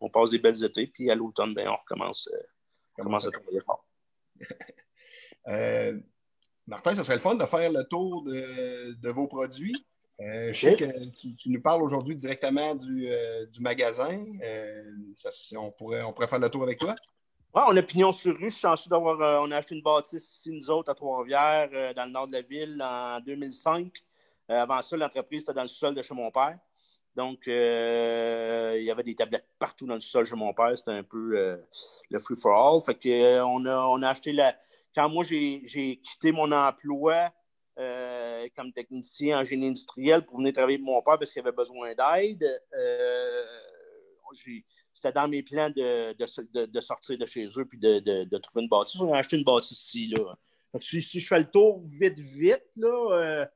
on 0.00 0.08
passe 0.08 0.30
des 0.30 0.38
belles 0.38 0.64
étés. 0.64 0.86
Puis 0.86 1.10
à 1.10 1.14
l'automne, 1.14 1.54
ben, 1.54 1.68
on 1.68 1.76
recommence, 1.76 2.28
commence 2.96 3.26
à 3.26 3.30
travailler 3.30 3.60
fort. 3.60 3.86
Martin, 6.66 6.94
ce 6.94 7.02
serait 7.02 7.16
le 7.16 7.20
fun 7.20 7.34
de 7.34 7.44
faire 7.44 7.70
le 7.70 7.84
tour 7.84 8.24
de, 8.24 9.10
vos 9.10 9.26
produits. 9.26 9.86
je 10.18 10.52
sais 10.52 10.76
que 10.76 10.86
tu, 11.10 11.50
nous 11.50 11.60
parles 11.60 11.82
aujourd'hui 11.82 12.16
directement 12.16 12.74
du, 12.74 13.10
magasin. 13.60 14.24
on, 15.56 15.70
pourrait, 15.72 16.02
on 16.02 16.14
pourrait 16.14 16.28
faire 16.28 16.38
le 16.38 16.48
tour 16.48 16.62
avec 16.62 16.78
toi 16.78 16.96
on 17.54 17.76
a 17.76 17.82
pignon 17.82 18.12
sur 18.12 18.34
rue. 18.36 18.46
Je 18.46 18.50
suis 18.50 18.60
chanceux 18.60 18.90
d'avoir. 18.90 19.20
Euh, 19.20 19.38
on 19.42 19.50
a 19.50 19.56
acheté 19.56 19.74
une 19.74 19.82
bâtisse 19.82 20.28
ici, 20.36 20.50
nous 20.50 20.70
autres, 20.70 20.90
à 20.90 20.94
Trois-Rivières, 20.94 21.70
euh, 21.72 21.94
dans 21.94 22.04
le 22.04 22.10
nord 22.10 22.26
de 22.26 22.32
la 22.32 22.42
ville, 22.42 22.82
en 22.82 23.20
2005. 23.20 23.92
Euh, 24.50 24.62
avant 24.62 24.82
ça, 24.82 24.96
l'entreprise 24.96 25.42
était 25.42 25.54
dans 25.54 25.62
le 25.62 25.68
sol 25.68 25.94
de 25.94 26.02
chez 26.02 26.14
mon 26.14 26.30
père. 26.30 26.58
Donc, 27.14 27.46
il 27.46 28.82
y 28.82 28.90
avait 28.90 29.04
des 29.04 29.14
tablettes 29.14 29.46
partout 29.58 29.86
dans 29.86 29.94
le 29.94 30.00
sol 30.00 30.26
chez 30.26 30.34
mon 30.34 30.52
père. 30.52 30.76
C'était 30.76 30.90
un 30.90 31.04
peu 31.04 31.62
le 32.10 32.18
free 32.18 32.34
for 32.36 32.52
all. 32.56 32.82
Fait 32.82 32.96
que, 32.96 33.40
on, 33.42 33.64
a, 33.66 33.86
on 33.86 34.02
a 34.02 34.08
acheté 34.08 34.32
la. 34.32 34.56
Quand 34.92 35.08
moi, 35.08 35.22
j'ai 35.22 36.00
quitté 36.02 36.32
mon 36.32 36.50
emploi 36.50 37.30
comme 38.56 38.72
technicien 38.72 39.38
en 39.38 39.44
génie 39.44 39.68
industriel 39.68 40.26
pour 40.26 40.38
venir 40.38 40.52
travailler 40.54 40.78
pour 40.78 40.88
mon 40.88 41.02
père 41.02 41.16
parce 41.16 41.30
qu'il 41.30 41.40
avait 41.40 41.52
besoin 41.52 41.94
d'aide, 41.94 42.44
j'ai 44.32 44.64
c'était 44.94 45.12
dans 45.12 45.28
mes 45.28 45.42
plans 45.42 45.68
de, 45.70 46.14
de, 46.66 46.80
sortir 46.80 47.18
de 47.18 47.26
chez 47.26 47.46
eux 47.58 47.64
puis 47.64 47.78
de, 47.78 48.38
trouver 48.38 48.62
une 48.62 48.68
bâtisse. 48.68 49.00
On 49.00 49.12
a 49.12 49.18
acheté 49.18 49.36
une 49.36 49.44
bâtisse 49.44 49.72
ici. 49.72 50.06
Là. 50.06 50.38
si, 50.80 51.00
je 51.00 51.26
fais 51.26 51.40
le 51.40 51.50
tour 51.50 51.82
vite, 51.84 52.18
vite, 52.18 52.62
là, 52.76 53.12
euh, 53.12 53.46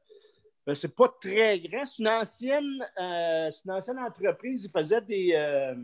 ben, 0.67 0.75
c'est 0.75 0.95
pas 0.95 1.09
très 1.21 1.61
grand. 1.61 1.85
C'est 1.85 2.03
une 2.03 2.09
ancienne, 2.09 2.85
euh, 3.01 3.51
une 3.65 3.71
ancienne 3.71 3.99
entreprise. 4.01 4.65
Ils 4.65 4.71
faisaient 4.71 5.01
des, 5.01 5.31
euh, 5.35 5.77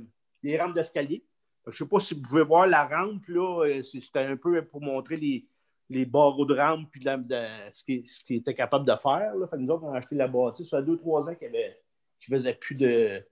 des 0.42 0.60
rampes 0.60 0.74
d'escalier. 0.74 1.24
Je 1.66 1.70
ne 1.70 1.74
sais 1.76 1.86
pas 1.86 2.00
si 2.00 2.14
vous 2.14 2.22
pouvez 2.22 2.42
voir 2.42 2.66
la 2.66 2.86
rampe. 2.86 3.26
là. 3.28 3.80
C'était 3.84 4.18
un 4.18 4.36
peu 4.36 4.60
pour 4.64 4.82
montrer 4.82 5.16
les, 5.16 5.46
les 5.88 6.04
barreaux 6.04 6.44
de 6.44 6.54
rampe 6.54 6.90
puis 6.90 7.02
ce 7.02 7.84
qu'ils 7.84 8.04
qui 8.04 8.34
étaient 8.34 8.54
capables 8.54 8.84
de 8.84 8.96
faire. 8.96 9.36
Là. 9.36 9.48
nous 9.56 9.68
autres, 9.72 9.84
on 9.84 9.94
a 9.94 9.98
acheté 9.98 10.16
la 10.16 10.26
bâtisse. 10.26 10.68
Ça 10.68 10.80
fait 10.80 10.84
deux, 10.84 10.98
trois 10.98 11.28
ans 11.28 11.34
qu'ils 11.36 11.52
ne 11.52 12.36
faisaient 12.36 12.54
plus 12.54 12.74
de 12.74 13.24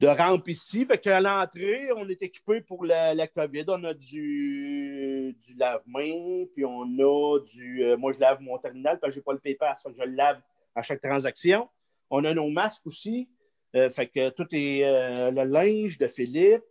de 0.00 0.06
rampe 0.06 0.48
ici. 0.48 0.84
Fait 0.84 0.98
qu'à 0.98 1.20
l'entrée, 1.20 1.88
on 1.96 2.08
est 2.08 2.22
équipé 2.22 2.60
pour 2.60 2.84
la, 2.84 3.14
la 3.14 3.26
COVID. 3.26 3.64
On 3.68 3.84
a 3.84 3.94
du, 3.94 5.36
du 5.46 5.54
lave-main, 5.54 6.44
puis 6.54 6.64
on 6.64 6.82
a 6.82 7.40
du. 7.40 7.84
Euh, 7.84 7.96
moi, 7.96 8.12
je 8.12 8.20
lave 8.20 8.40
mon 8.40 8.58
terminal 8.58 8.98
parce 9.00 9.10
que 9.10 9.14
je 9.14 9.20
n'ai 9.20 9.24
pas 9.24 9.32
le 9.32 9.38
PayPass. 9.38 9.86
je 9.86 10.04
le 10.04 10.12
lave 10.12 10.40
à 10.74 10.82
chaque 10.82 11.00
transaction. 11.00 11.68
On 12.10 12.24
a 12.24 12.34
nos 12.34 12.50
masques 12.50 12.86
aussi. 12.86 13.28
Euh, 13.74 13.90
fait 13.90 14.06
que 14.06 14.30
tout 14.30 14.46
est 14.52 14.84
euh, 14.84 15.30
le 15.30 15.44
linge 15.44 15.98
de 15.98 16.08
Philippe. 16.08 16.62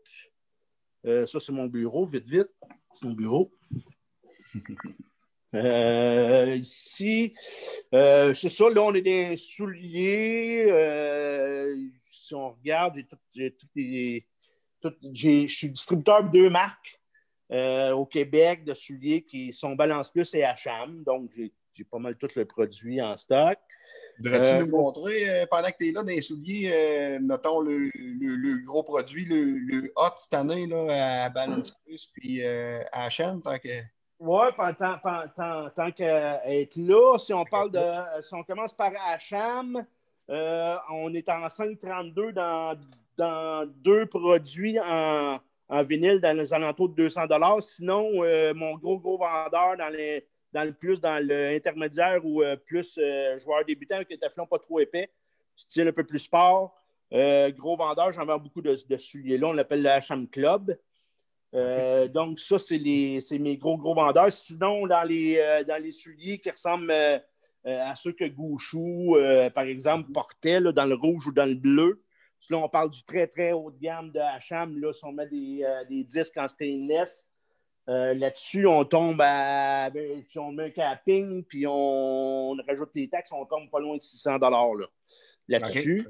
ça, 1.04 1.40
c'est 1.40 1.52
mon 1.52 1.66
bureau, 1.66 2.06
vite, 2.06 2.28
vite. 2.28 2.50
C'est 2.94 3.08
mon 3.08 3.14
bureau. 3.14 3.52
ici, 6.54 7.34
c'est 7.92 8.50
ça, 8.50 8.70
là, 8.70 8.82
on 8.82 8.94
est 8.94 9.02
des 9.02 9.38
souliers 9.38 10.66
si 12.26 12.34
on 12.34 12.52
regarde, 12.52 12.96
j'ai 13.34 13.56
je 15.14 15.48
suis 15.48 15.70
distributeur 15.70 16.24
de 16.24 16.30
deux 16.30 16.50
marques. 16.50 17.00
au 17.52 18.06
Québec 18.06 18.64
de 18.66 18.74
souliers 18.74 19.24
qui 19.24 19.54
sont 19.54 19.76
Balance 19.76 20.12
Plus 20.12 20.34
et 20.34 20.44
Hacham. 20.44 21.04
Donc, 21.04 21.32
j'ai 21.34 21.84
pas 21.84 22.00
mal 22.00 22.16
tout 22.18 22.30
le 22.36 22.46
produit 22.46 23.02
en 23.02 23.18
stock. 23.18 23.58
Voudrais-tu 24.18 24.66
nous 24.66 24.72
montrer, 24.72 25.46
pendant 25.52 25.70
que 25.70 25.78
tu 25.78 25.90
es 25.90 25.92
là, 25.92 26.02
dans 26.02 26.08
les 26.08 26.22
souliers, 26.22 27.20
mettons 27.22 27.60
le, 27.60 28.66
gros 28.66 28.84
produit, 28.84 29.26
le, 29.26 29.92
hot 29.96 30.16
cette 30.18 30.34
année 30.34 30.66
là, 30.68 31.26
à 31.26 31.30
Balance 31.30 31.72
Plus 31.72 32.08
puis 32.14 32.44
à 32.44 32.86
Hacham, 32.92 33.42
tant 33.42 33.60
que. 33.60 33.82
Oui, 34.18 34.48
tant, 34.58 34.74
tant, 34.74 35.70
tant 35.76 35.92
qu'être 35.92 36.78
là, 36.78 37.18
si 37.18 37.34
on 37.34 37.44
parle 37.44 37.72
de. 37.72 37.82
Si 38.22 38.34
on 38.34 38.44
commence 38.44 38.74
par 38.74 38.92
Hacham, 39.08 39.86
euh, 40.30 40.76
on 40.92 41.14
est 41.14 41.30
en 41.30 41.48
5,32 41.48 42.32
dans, 42.32 42.80
dans 43.18 43.70
deux 43.84 44.06
produits 44.06 44.80
en, 44.80 45.40
en, 45.70 45.84
vinyle 45.84 46.20
dans 46.20 46.38
les 46.38 46.54
alentours 46.54 46.90
de 46.90 46.96
200 46.96 47.22
Sinon, 47.62 48.24
euh, 48.24 48.54
mon 48.54 48.76
gros, 48.76 49.00
gros 49.00 49.18
vendeur 49.18 49.78
dans, 49.78 49.90
les, 49.90 50.28
dans 50.52 50.64
le 50.64 50.74
plus, 50.74 51.00
dans 51.00 51.24
l'intermédiaire 51.26 52.26
ou 52.26 52.42
euh, 52.42 52.56
plus 52.56 53.00
joueur 53.44 53.66
débutant 53.66 53.96
avec 53.96 54.12
un 54.12 54.18
teflon 54.18 54.48
pas 54.48 54.60
trop 54.60 54.80
épais, 54.80 55.10
style 55.56 55.88
un 55.88 55.94
peu 55.94 56.04
plus 56.04 56.20
sport. 56.20 56.76
gros 57.12 57.78
vendeur, 57.78 58.12
j'en 58.12 58.26
vends 58.26 58.40
beaucoup 58.40 58.62
de, 58.62 58.78
de 58.88 58.98
souliers-là. 58.98 59.48
On 59.48 59.54
l'appelle 59.54 59.84
le 59.84 59.90
Hacham 59.90 60.28
Club. 60.28 60.76
Euh, 61.56 62.08
donc, 62.08 62.40
ça, 62.40 62.60
c'est 62.60 62.80
mes 62.80 63.58
gros, 63.58 63.78
gros 63.78 63.96
vendeurs. 63.96 64.32
Sinon, 64.32 64.88
dans 64.88 65.04
les, 65.04 65.38
euh, 65.38 65.64
dans 65.64 65.82
les 65.82 65.92
souliers 65.92 66.40
qui 66.40 66.50
ressemblent 66.50 66.92
euh, 66.92 67.18
à 67.66 67.96
ceux 67.96 68.12
que 68.12 68.26
Gouchou, 68.26 69.18
par 69.54 69.64
exemple, 69.64 70.12
portait 70.12 70.62
dans 70.62 70.86
le 70.86 70.96
rouge 70.96 71.28
ou 71.28 71.32
dans 71.32 71.48
le 71.50 71.56
bleu. 71.56 72.02
Là, 72.52 72.58
on 72.58 72.70
parle 72.70 72.92
du 72.92 73.04
très, 73.04 73.26
très 73.26 73.54
haut 73.54 73.72
de 73.72 73.80
gamme 73.80 74.12
de 74.12 74.20
Hacham. 74.20 74.78
Là, 74.80 74.94
si 74.94 75.04
on 75.04 75.12
met 75.12 75.28
des, 75.28 75.66
des 75.90 76.04
disques 76.04 76.38
en 76.38 76.48
stainless, 76.48 77.28
là-dessus, 77.88 78.68
on 78.68 78.86
tombe 78.86 79.20
à. 79.20 79.90
Ben, 79.90 80.24
si 80.30 80.38
on 80.38 80.52
met 80.52 80.66
un 80.66 80.70
capping, 80.70 81.44
puis 81.44 81.66
on, 81.68 82.56
rajoute 82.68 82.92
les 82.94 83.10
taxes, 83.10 83.32
on 83.32 83.46
tombe 83.46 83.70
pas 83.72 83.80
loin 83.80 83.98
de 83.98 84.02
600 84.02 84.38
là-dessus. 85.48 86.08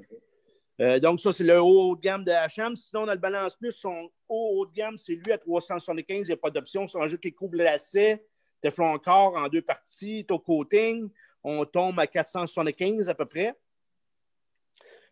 Euh, 0.81 0.99
donc, 0.99 1.19
ça, 1.19 1.31
c'est 1.31 1.43
le 1.43 1.61
haut 1.61 1.95
de 1.95 2.01
gamme 2.01 2.23
de 2.23 2.31
HM. 2.31 2.75
Sinon, 2.75 3.05
dans 3.05 3.13
le 3.13 3.17
Balance 3.17 3.55
Plus, 3.55 3.71
son 3.71 4.09
haut 4.27 4.65
de 4.65 4.73
gamme, 4.73 4.97
c'est 4.97 5.13
lui 5.13 5.31
à 5.31 5.37
375. 5.37 6.17
Il 6.19 6.25
n'y 6.25 6.33
a 6.33 6.37
pas 6.37 6.49
d'option. 6.49 6.85
Si 6.87 6.95
on 6.97 6.99
rajoute 6.99 7.23
les 7.23 7.31
couvre 7.31 7.55
lacets, 7.55 8.25
Teflon 8.61 8.87
encore 8.87 9.37
en 9.37 9.47
deux 9.47 9.61
parties, 9.61 10.25
top 10.25 10.43
coating, 10.43 11.09
on 11.45 11.63
tombe 11.63 11.99
à 11.99 12.07
475 12.07 13.07
à 13.07 13.13
peu 13.13 13.25
près. 13.25 13.53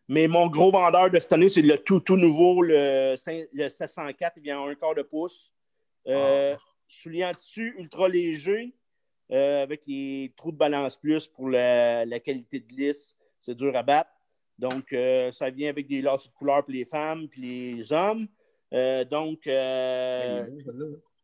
Mais 0.08 0.28
mon 0.28 0.48
gros 0.48 0.72
vendeur 0.72 1.10
de 1.10 1.20
cette 1.20 1.32
année, 1.32 1.48
c'est 1.48 1.62
le 1.62 1.78
tout, 1.78 2.00
tout 2.00 2.18
nouveau, 2.18 2.62
le, 2.62 3.16
704. 3.16 4.34
Il 4.38 4.44
vient 4.44 4.60
en 4.60 4.68
un 4.68 4.76
quart 4.76 4.96
de 4.96 5.04
pouce. 5.04 5.54
Euh, 6.08 6.56
ah. 6.58 6.62
Soulier 6.88 7.26
en 7.26 7.32
tissu 7.32 7.76
ultra 7.78 8.10
léger 8.10 8.74
euh, 9.32 9.64
avec 9.64 9.86
les 9.88 10.34
trous 10.36 10.52
de 10.52 10.58
balance 10.58 10.98
plus 10.98 11.28
pour 11.28 11.50
la, 11.50 12.04
la 12.04 12.20
qualité 12.20 12.60
de 12.60 12.74
lisse. 12.74 13.16
C'est 13.40 13.56
dur 13.56 13.76
à 13.76 13.84
battre. 13.84 14.12
Donc, 14.58 14.92
euh, 14.92 15.32
ça 15.32 15.50
vient 15.50 15.70
avec 15.70 15.88
des 15.88 16.02
lacets 16.02 16.30
de 16.30 16.34
couleur 16.34 16.64
pour 16.64 16.74
les 16.74 16.86
femmes 16.86 17.28
et 17.38 17.40
les 17.40 17.94
hommes. 17.94 18.28
Euh, 18.74 19.06
donc, 19.06 19.48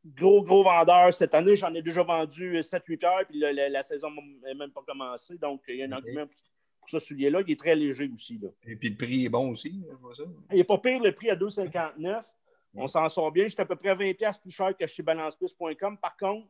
gros, 0.05 0.43
gros 0.43 0.63
vendeur 0.63 1.13
cette 1.13 1.33
année. 1.33 1.55
J'en 1.55 1.73
ai 1.73 1.81
déjà 1.81 2.03
vendu 2.03 2.59
7-8 2.59 3.05
heures, 3.05 3.25
puis 3.27 3.39
la, 3.39 3.83
saison 3.83 4.09
n'est 4.43 4.55
même 4.55 4.71
pas 4.71 4.81
commencée. 4.85 5.37
Donc, 5.37 5.61
il 5.67 5.75
y 5.75 5.83
a 5.83 5.85
un 5.85 5.91
argument 5.91 6.25
pour, 6.79 6.89
ce 6.89 6.99
soulier-là. 6.99 7.41
Il 7.45 7.51
est 7.51 7.59
très 7.59 7.75
léger 7.75 8.09
aussi. 8.13 8.39
Et 8.65 8.75
puis, 8.75 8.89
le 8.89 8.95
prix 8.95 9.25
est 9.25 9.29
bon 9.29 9.51
aussi. 9.51 9.83
Ça. 10.13 10.23
Il 10.51 10.57
n'est 10.57 10.63
pas 10.63 10.77
pire, 10.77 11.01
le 11.01 11.13
prix 11.13 11.29
à 11.29 11.35
2,59. 11.35 12.23
On 12.75 12.87
s'en 12.87 13.09
sort 13.09 13.31
bien. 13.31 13.47
J'étais 13.47 13.61
à 13.61 13.65
peu 13.65 13.75
près 13.75 13.95
20$ 13.95 14.41
plus 14.41 14.51
cher 14.51 14.75
que 14.77 14.87
chez 14.87 15.03
balanceplus.com. 15.03 15.97
Par 15.97 16.17
contre, 16.17 16.47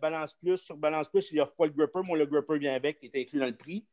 Balance 0.00 0.34
Plus, 0.34 0.58
sur 0.58 0.76
Balance 0.76 1.08
Plus, 1.08 1.30
il 1.32 1.40
offre 1.40 1.54
pas 1.54 1.66
le 1.66 1.72
gripper. 1.72 2.00
Moi, 2.04 2.16
le 2.16 2.26
gripper 2.26 2.58
vient 2.58 2.74
avec, 2.74 2.98
il 3.02 3.10
est 3.12 3.22
inclus 3.22 3.40
dans 3.40 3.46
le 3.46 3.56
prix. 3.56 3.84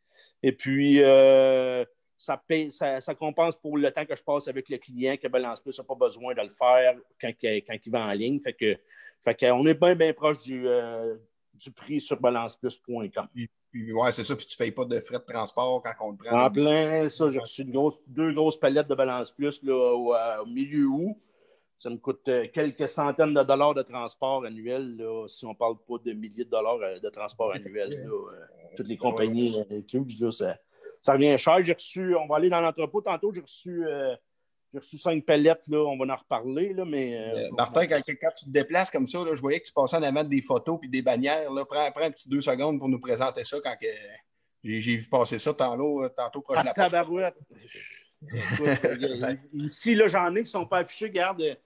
Et 0.44 0.52
puis, 0.52 1.02
euh, 1.02 1.86
ça, 2.22 3.02
ça, 3.02 3.16
compense 3.16 3.56
pour 3.56 3.78
le 3.78 3.92
temps 3.92 4.06
que 4.06 4.16
je 4.16 4.24
passe 4.24 4.48
avec 4.48 4.70
le 4.70 4.78
client 4.78 5.18
que 5.18 5.28
Balance 5.28 5.60
Plus 5.60 5.78
n'a 5.78 5.84
pas 5.84 5.96
besoin 5.96 6.36
de 6.36 6.42
le 6.42 6.50
faire 6.50 6.96
quand, 7.20 7.32
quand, 7.42 7.78
il 7.84 7.92
va 7.92 8.06
en 8.06 8.12
ligne. 8.12 8.40
Fait 8.40 8.54
que, 8.54 8.78
fait 9.22 9.34
qu'on 9.36 9.66
est 9.66 9.74
bien, 9.74 9.96
bien 9.96 10.14
proche 10.14 10.40
du, 10.44 10.68
euh, 10.68 11.16
du 11.56 11.72
prix 11.72 12.00
sur 12.00 12.20
balanceplus.com. 12.20 13.28
Puis, 13.72 13.92
ouais, 13.92 14.12
c'est 14.12 14.24
ça. 14.24 14.36
Puis 14.36 14.46
tu 14.46 14.56
ne 14.56 14.58
payes 14.60 14.72
pas 14.72 14.86
de 14.86 15.00
frais 15.00 15.18
de 15.18 15.24
transport 15.24 15.82
quand 15.82 15.94
on 16.06 16.12
le 16.12 16.18
prend. 16.18 16.46
En 16.46 16.52
plein, 16.52 17.10
ça, 17.10 17.32
j'ai 17.32 17.40
reçu 17.40 17.66
deux 17.66 18.34
grosses 18.34 18.60
palettes 18.60 18.88
de 18.88 18.96
Balance 18.96 19.32
Plus 19.32 19.64
là, 19.64 19.74
au, 19.74 20.46
milieu 20.46 20.86
août. 20.86 21.18
Ça 21.80 21.90
me 21.90 21.98
coûte 21.98 22.22
euh, 22.28 22.46
quelques 22.54 22.88
centaines 22.88 23.34
de 23.34 23.42
dollars 23.42 23.74
de 23.74 23.82
transport 23.82 24.46
annuel, 24.46 24.98
là, 24.98 25.28
si 25.28 25.44
on 25.48 25.50
ne 25.50 25.56
parle 25.56 25.78
pas 25.88 25.96
de 26.06 26.14
milliers 26.14 26.46
de 26.46 26.50
dollars 26.52 26.78
de 26.78 27.10
transport 27.10 27.52
annuel. 27.56 27.90
Là, 27.90 28.12
toutes 28.78 28.88
les 28.88 28.98
compagnies 28.98 29.60
incluses, 29.72 30.38
ça, 30.38 30.56
ça, 31.02 31.14
revient 31.14 31.38
cher. 31.38 31.62
J'ai 31.62 31.74
reçu, 31.74 32.16
on 32.16 32.28
va 32.28 32.38
aller 32.38 32.50
dans 32.50 32.62
l'entrepôt 32.62 33.02
tantôt, 33.02 33.34
j'ai 33.34 33.42
reçu, 33.42 33.86
euh, 33.86 34.16
reçu 34.74 34.98
cinq 34.98 35.26
palettes, 35.26 35.68
là, 35.68 35.80
on 35.80 35.98
va 35.98 36.14
en 36.14 36.16
reparler. 36.16 36.74
Là, 36.74 36.86
mais, 36.86 37.18
euh, 37.18 37.48
euh, 37.48 37.50
Martin, 37.58 37.88
quand, 37.88 38.02
tu 38.06 38.46
te 38.46 38.50
déplaces 38.50 38.92
comme 38.92 39.08
ça, 39.08 39.24
là, 39.24 39.34
je 39.34 39.42
voyais 39.42 39.60
que 39.60 39.68
tu 39.68 39.74
passais 39.74 39.98
en 39.98 40.04
avant 40.04 40.24
des 40.24 40.42
photos 40.42 40.80
et 40.84 40.88
des 40.88 41.02
bannières. 41.02 41.52
Là. 41.52 41.66
Prends, 41.66 41.92
prends 41.92 42.04
un 42.04 42.12
petit 42.12 42.30
deux 42.30 42.42
secondes 42.42 42.80
pour 42.80 42.88
nous 42.88 43.00
présenter 43.00 43.44
ça 43.44 43.58
quand 43.64 43.76
j'ai, 44.64 44.80
vu 44.80 45.10
passer 45.10 45.40
ça 45.40 45.54
tantôt, 45.54 46.08
tantôt 46.10 46.42
proche 46.42 46.60
de 46.60 46.66
la 46.66 46.74
tabarouette. 46.74 47.38
ici, 49.54 49.96
là, 49.96 50.08
j'en 50.08 50.30
ai 50.36 50.40
qui 50.40 50.44
ne 50.44 50.50
sont 50.50 50.68
pas 50.68 50.80
affichés. 50.80 51.10
Garde, 51.10 51.58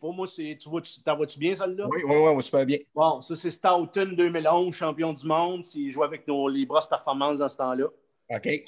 pour 0.00 0.14
moi, 0.14 0.26
c'est, 0.26 0.56
tu 0.60 0.68
vois, 0.68 0.82
t'en 1.04 1.16
vois-tu 1.16 1.38
bien, 1.38 1.54
celle-là? 1.54 1.86
Oui, 1.88 2.02
oui, 2.06 2.14
oui, 2.16 2.42
super 2.42 2.64
bien. 2.64 2.78
Bon, 2.94 3.20
ça, 3.20 3.34
c'est 3.34 3.50
Stoughton 3.50 4.12
2011, 4.16 4.74
champion 4.74 5.12
du 5.12 5.26
monde. 5.26 5.64
Il 5.74 5.90
jouait 5.90 6.06
avec 6.06 6.26
nos, 6.28 6.48
les 6.48 6.66
brosses 6.66 6.88
performances 6.88 7.38
dans 7.38 7.48
ce 7.48 7.56
temps-là. 7.56 7.86
OK. 8.30 8.64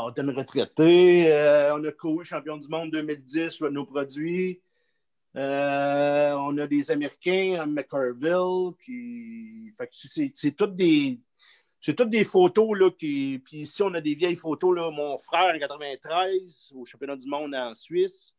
Retraité. 0.00 1.32
Euh, 1.32 1.76
on 1.76 1.84
a 1.84 1.92
Coe, 1.92 2.22
champion 2.24 2.56
du 2.56 2.68
monde 2.68 2.90
2010, 2.90 3.60
nos 3.62 3.84
produits. 3.84 4.60
Euh, 5.36 6.32
on 6.32 6.56
a 6.58 6.66
des 6.66 6.90
Américains, 6.90 7.66
McCarville, 7.66 8.72
c'est, 10.34 10.56
toutes 10.56 10.76
des. 10.76 11.18
Photos, 12.24 12.78
là. 12.78 12.90
Puis 12.90 13.42
ici, 13.52 13.82
on 13.82 13.92
a 13.94 14.00
des 14.00 14.14
vieilles 14.14 14.36
photos, 14.36 14.76
là. 14.76 14.90
Mon 14.90 15.18
frère, 15.18 15.54
en 15.54 15.58
93, 15.58 16.72
au 16.74 16.84
championnat 16.84 17.16
du 17.16 17.28
monde 17.28 17.54
en 17.54 17.74
Suisse. 17.74 18.34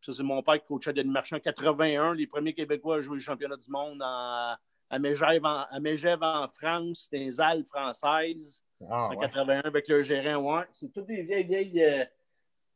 Ça, 0.00 0.12
c'est 0.12 0.22
mon 0.22 0.42
père 0.42 0.60
qui 0.60 0.66
coachait 0.66 0.92
Denis 0.92 1.10
Marchand 1.10 1.36
en 1.36 1.40
81. 1.40 2.14
Les 2.14 2.26
premiers 2.26 2.52
Québécois 2.52 2.96
à 2.96 3.00
jouer 3.00 3.16
le 3.16 3.22
championnat 3.22 3.56
du 3.56 3.70
monde 3.70 4.02
à, 4.94 5.80
Megève, 5.80 6.22
en, 6.22 6.48
France. 6.48 7.04
C'était 7.04 7.24
les 7.24 7.40
Alpes 7.40 7.68
françaises 7.68 8.64
ah, 8.88 9.10
en 9.12 9.16
81 9.16 9.60
avec 9.60 9.88
le 9.88 10.02
gérant. 10.02 10.58
Ouais. 10.58 10.64
C'est 10.72 10.92
toutes 10.92 11.06
des 11.06 11.22
vieilles, 11.22 11.44
vieilles, 11.44 11.82
euh, 11.82 12.04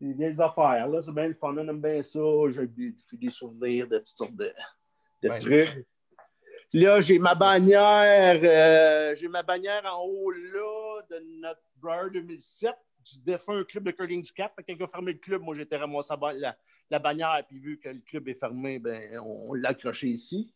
des 0.00 0.12
vieilles 0.12 0.40
affaires. 0.40 0.88
Là. 0.88 1.02
C'est 1.02 1.12
bien 1.12 1.28
le 1.28 1.34
fun. 1.34 1.54
On 1.56 1.68
aime 1.68 1.80
bien 1.80 2.02
ça. 2.02 2.20
J'ai 2.50 2.66
des, 2.66 2.94
des, 3.12 3.30
souvenirs 3.30 3.88
de 3.88 3.98
toutes 3.98 4.06
sortes 4.06 4.36
de, 4.36 4.52
de 5.22 5.40
trucs. 5.40 5.86
Là, 6.74 7.00
j'ai 7.00 7.18
ma 7.18 7.34
bannière, 7.34 8.40
euh, 8.42 9.14
j'ai 9.16 9.28
ma 9.28 9.42
bannière 9.42 9.82
en 9.86 10.04
haut 10.04 10.30
là 10.30 11.00
de 11.08 11.40
notre 11.40 11.62
Brother 11.76 12.10
2007 12.10 12.74
du 13.10 13.20
défunt 13.20 13.64
club 13.64 13.84
de 13.84 13.90
curling 13.90 14.22
du 14.22 14.32
Cap. 14.32 14.52
Quand 14.54 14.74
il 14.74 14.82
a 14.82 14.86
fermé 14.86 15.12
le 15.12 15.18
club, 15.18 15.40
moi 15.40 15.54
j'étais 15.54 15.78
ramassé 15.78 16.12
la, 16.34 16.56
la 16.90 16.98
bannière, 16.98 17.42
puis 17.48 17.58
vu 17.58 17.78
que 17.78 17.88
le 17.88 18.00
club 18.00 18.28
est 18.28 18.38
fermé, 18.38 18.78
ben, 18.78 19.18
on, 19.20 19.54
l'a 19.54 19.70
accroché 19.70 20.08
ici. 20.08 20.52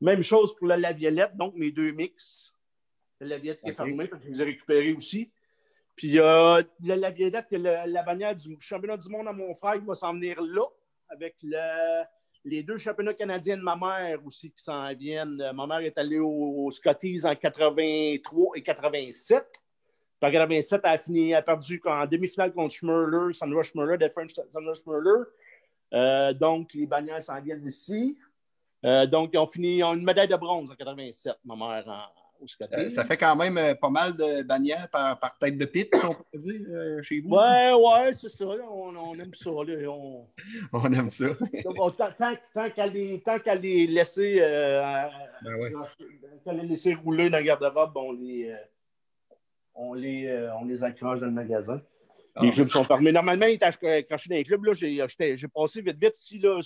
Même 0.00 0.22
chose 0.22 0.54
pour 0.56 0.66
la 0.66 0.76
Laviolette, 0.76 1.36
donc 1.36 1.54
mes 1.54 1.70
deux 1.70 1.92
mix. 1.92 2.52
La 3.20 3.28
Laviolette 3.28 3.60
qui 3.62 3.70
est 3.70 3.74
fermée, 3.74 4.10
je 4.24 4.30
les 4.30 4.40
ai 4.40 4.44
récupérés 4.44 4.92
aussi. 4.92 5.32
Puis 5.94 6.18
euh, 6.18 6.62
la 6.82 6.96
Laviolette, 6.96 7.46
la, 7.50 7.86
la 7.86 8.02
bannière 8.02 8.36
du 8.36 8.56
championnat 8.60 8.98
du 8.98 9.08
monde 9.08 9.28
à 9.28 9.32
mon 9.32 9.54
frère, 9.54 9.76
il 9.76 9.84
va 9.86 9.94
s'en 9.94 10.12
venir 10.12 10.40
là, 10.42 10.64
avec 11.08 11.36
les 12.44 12.62
deux 12.62 12.76
championnats 12.76 13.14
canadiens 13.14 13.56
de 13.56 13.62
ma 13.62 13.76
mère 13.76 14.24
aussi 14.24 14.50
qui 14.50 14.62
s'en 14.62 14.94
viennent. 14.94 15.42
Ma 15.54 15.66
mère 15.66 15.80
est 15.80 15.96
allée 15.96 16.18
aux 16.18 16.70
Scotties 16.70 17.22
en 17.24 17.34
83 17.34 18.52
et 18.54 18.62
87. 18.62 19.44
En 20.22 20.30
87, 20.30 20.80
elle 20.82 20.90
a, 20.90 20.98
fini, 20.98 21.30
elle 21.30 21.36
a 21.36 21.42
perdu 21.42 21.80
en 21.84 22.06
demi-finale 22.06 22.52
contre 22.52 22.74
Schmerler, 22.74 23.34
Sandra 23.34 23.62
Schmerler, 23.62 23.98
The 23.98 24.12
French 24.12 24.32
Sandra 24.48 24.74
Schmerler. 24.74 25.24
Euh, 25.92 26.32
donc, 26.32 26.72
les 26.74 26.86
bannières 26.86 27.22
s'en 27.22 27.40
viennent 27.40 27.60
d'ici. 27.60 28.18
Euh, 28.86 29.06
donc, 29.06 29.30
ils 29.32 29.38
ont 29.38 29.46
fini, 29.46 29.78
ils 29.78 29.84
ont 29.84 29.94
une 29.94 30.04
médaille 30.04 30.28
de 30.28 30.36
bronze 30.36 30.70
en 30.70 30.74
87, 30.74 31.34
ma 31.44 31.56
mère, 31.56 31.88
en, 31.88 32.02
au 32.40 32.46
euh, 32.74 32.88
ça 32.90 33.04
fait 33.04 33.16
quand 33.16 33.34
même 33.34 33.58
pas 33.80 33.88
mal 33.88 34.14
de 34.14 34.42
bannières 34.42 34.88
par, 34.90 35.18
par 35.18 35.38
tête 35.38 35.56
de 35.56 35.64
pit, 35.64 35.88
on 35.94 36.14
peut 36.14 36.38
dire, 36.38 37.02
chez 37.02 37.20
vous. 37.20 37.30
Ouais, 37.30 37.72
ouais, 37.72 38.12
c'est 38.12 38.28
ça. 38.28 38.44
on, 38.44 39.18
aime 39.18 39.34
ça. 39.34 39.50
Là, 39.50 39.88
on... 39.88 40.26
on... 40.72 40.92
aime 40.92 41.10
ça. 41.10 41.26
tant, 41.64 42.34
tant 42.54 42.68
qu'à 42.68 42.86
les, 42.86 43.22
les, 43.62 43.86
laisser, 43.86 44.36
ben 44.36 45.56
ouais. 45.58 45.72
les 46.54 46.68
laisser 46.68 46.94
rouler 46.94 47.30
dans 47.30 47.38
le 47.38 47.44
garde-robe, 47.44 47.96
on 47.96 48.12
les, 48.12 48.54
on, 49.74 49.94
les, 49.94 50.48
on 50.60 50.66
les 50.66 50.84
accroche 50.84 51.20
dans 51.20 51.26
le 51.26 51.32
magasin. 51.32 51.80
Les 52.42 52.50
clubs 52.50 52.68
sont 52.68 52.84
fermés. 52.84 53.12
Normalement, 53.12 53.46
ils 53.46 53.54
étaient 53.54 53.64
accrochés 53.64 54.28
dans 54.28 54.36
les 54.36 54.44
clubs. 54.44 54.62
J'ai 54.74 55.48
passé 55.48 55.80
vite, 55.80 55.96
vite 55.98 56.18
ici. 56.18 56.38
Là, 56.38 56.60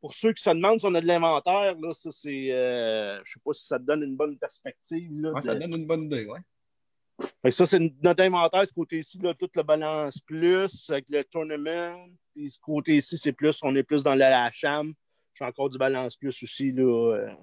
pour 0.00 0.14
ceux 0.14 0.32
qui 0.32 0.42
se 0.42 0.50
demandent 0.50 0.80
si 0.80 0.86
on 0.86 0.94
a 0.94 1.00
de 1.00 1.06
l'inventaire, 1.06 1.74
là, 1.78 1.92
ça 1.92 2.10
c'est. 2.12 2.52
Euh, 2.52 3.20
je 3.24 3.32
sais 3.32 3.40
pas 3.44 3.52
si 3.52 3.66
ça 3.66 3.78
te 3.78 3.84
donne 3.84 4.02
une 4.02 4.16
bonne 4.16 4.38
perspective. 4.38 5.10
Là, 5.20 5.32
ouais, 5.32 5.40
de... 5.40 5.46
ça 5.46 5.54
donne 5.54 5.74
une 5.74 5.86
bonne 5.86 6.04
idée, 6.04 6.26
que 7.42 7.50
ça, 7.50 7.64
c'est 7.64 7.80
notre 8.02 8.22
inventaire, 8.22 8.66
ce 8.66 8.72
côté-ci, 8.72 9.18
là, 9.18 9.32
tout 9.34 9.48
le 9.54 9.62
balance 9.62 10.20
plus 10.20 10.90
avec 10.90 11.08
le 11.08 11.24
tournament. 11.24 12.08
Puis 12.34 12.50
ce 12.50 12.58
côté-ci, 12.60 13.16
c'est 13.16 13.32
plus, 13.32 13.58
on 13.62 13.74
est 13.74 13.82
plus 13.82 14.02
dans 14.02 14.14
la, 14.14 14.28
la 14.28 14.50
cham. 14.50 14.92
J'ai 15.34 15.44
encore 15.44 15.70
du 15.70 15.78
balance 15.78 16.16
plus 16.16 16.42
aussi. 16.42 16.72
Là, 16.72 17.14
euh. 17.14 17.34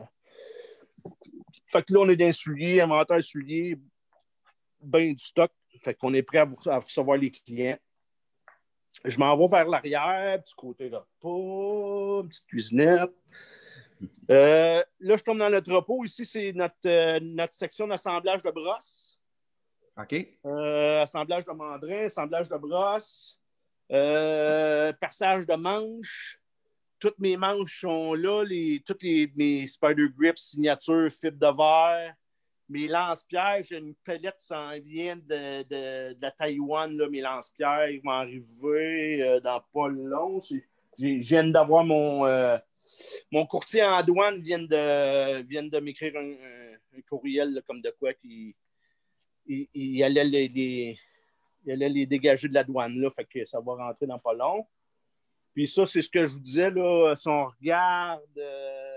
Fait 1.67 1.83
que 1.83 1.93
là, 1.93 2.01
on 2.01 2.09
est 2.09 2.15
dans 2.15 2.25
les 2.25 2.33
souliers, 2.33 2.81
inventaire 2.81 3.23
souliers, 3.23 3.79
bien 4.81 5.11
du 5.11 5.23
stock. 5.23 5.51
Fait 5.81 5.95
qu'on 5.95 6.13
est 6.13 6.23
prêt 6.23 6.39
à, 6.39 6.45
vous, 6.45 6.57
à 6.67 6.79
recevoir 6.79 7.17
les 7.17 7.31
clients. 7.31 7.77
Je 9.05 9.17
m'en 9.17 9.35
vais 9.35 9.47
vers 9.47 9.67
l'arrière, 9.67 10.41
petit 10.41 10.55
côté 10.55 10.89
là, 10.89 11.05
pas, 11.19 12.23
petite 12.27 12.45
cuisinette. 12.47 13.11
Euh, 14.29 14.83
là, 14.99 15.17
je 15.17 15.23
tombe 15.23 15.39
dans 15.39 15.49
le 15.49 15.61
repos. 15.65 16.03
Ici, 16.03 16.25
c'est 16.25 16.51
notre, 16.53 16.75
euh, 16.85 17.19
notre 17.21 17.53
section 17.53 17.87
d'assemblage 17.87 18.41
de 18.41 18.51
brosses. 18.51 19.19
OK. 19.97 20.13
Euh, 20.45 21.03
assemblage 21.03 21.45
de 21.45 21.51
mandrin, 21.51 22.05
assemblage 22.05 22.49
de 22.49 22.57
brosses, 22.57 23.39
perçage 23.89 25.45
de 25.45 25.55
manches. 25.55 26.39
Toutes 26.99 27.19
mes 27.19 27.37
manches 27.37 27.81
sont 27.81 28.13
là. 28.13 28.43
Les, 28.43 28.81
toutes 28.85 29.03
les, 29.03 29.31
mes 29.35 29.67
Spider 29.67 30.07
Grips, 30.17 30.39
signature, 30.39 31.09
fibre 31.11 31.37
de 31.37 31.57
verre. 31.57 32.15
Mes 32.73 32.87
lance-pierres, 32.87 33.61
j'ai 33.61 33.77
une 33.77 33.93
pellette 33.93 34.37
qui 34.39 34.47
s'en 34.47 34.71
vient 34.79 35.15
de, 35.15 35.61
de, 35.61 36.19
la 36.19 36.31
Taïwan. 36.31 36.97
Là, 36.97 37.07
mes 37.07 37.21
lance-pierres 37.21 37.91
ils 37.91 38.01
vont 38.01 38.09
arriver 38.09 39.21
euh, 39.21 39.39
dans 39.39 39.61
pas 39.71 39.89
long. 39.89 40.41
Je 40.41 40.57
viens 40.97 41.43
d'avoir 41.43 41.83
mon, 41.83 42.25
euh, 42.25 42.57
mon 43.31 43.45
courtier 43.45 43.83
en 43.83 44.01
douane 44.01 44.41
vient 44.41 44.57
de, 44.57 45.43
vient 45.43 45.61
de 45.61 45.79
m'écrire 45.79 46.13
un, 46.17 47.01
courriel 47.07 47.61
comme 47.67 47.79
de 47.79 47.91
quoi 47.91 48.11
qui 48.15 48.55
il, 49.45 50.03
allait 50.03 50.23
les, 50.23 50.97
il 51.65 51.71
allait 51.71 51.89
les 51.89 52.07
dégager 52.07 52.47
de 52.47 52.55
la 52.55 52.63
douane. 52.63 52.99
Là, 52.99 53.11
fait 53.11 53.25
que 53.25 53.45
ça 53.45 53.59
va 53.59 53.75
rentrer 53.75 54.07
dans 54.07 54.17
pas 54.17 54.33
long. 54.33 54.65
Puis 55.53 55.67
ça, 55.67 55.85
c'est 55.85 56.01
ce 56.01 56.09
que 56.09 56.25
je 56.25 56.33
vous 56.33 56.39
disais. 56.39 56.71
Là, 56.71 57.13
si. 57.15 57.29
Euh, 57.29 58.92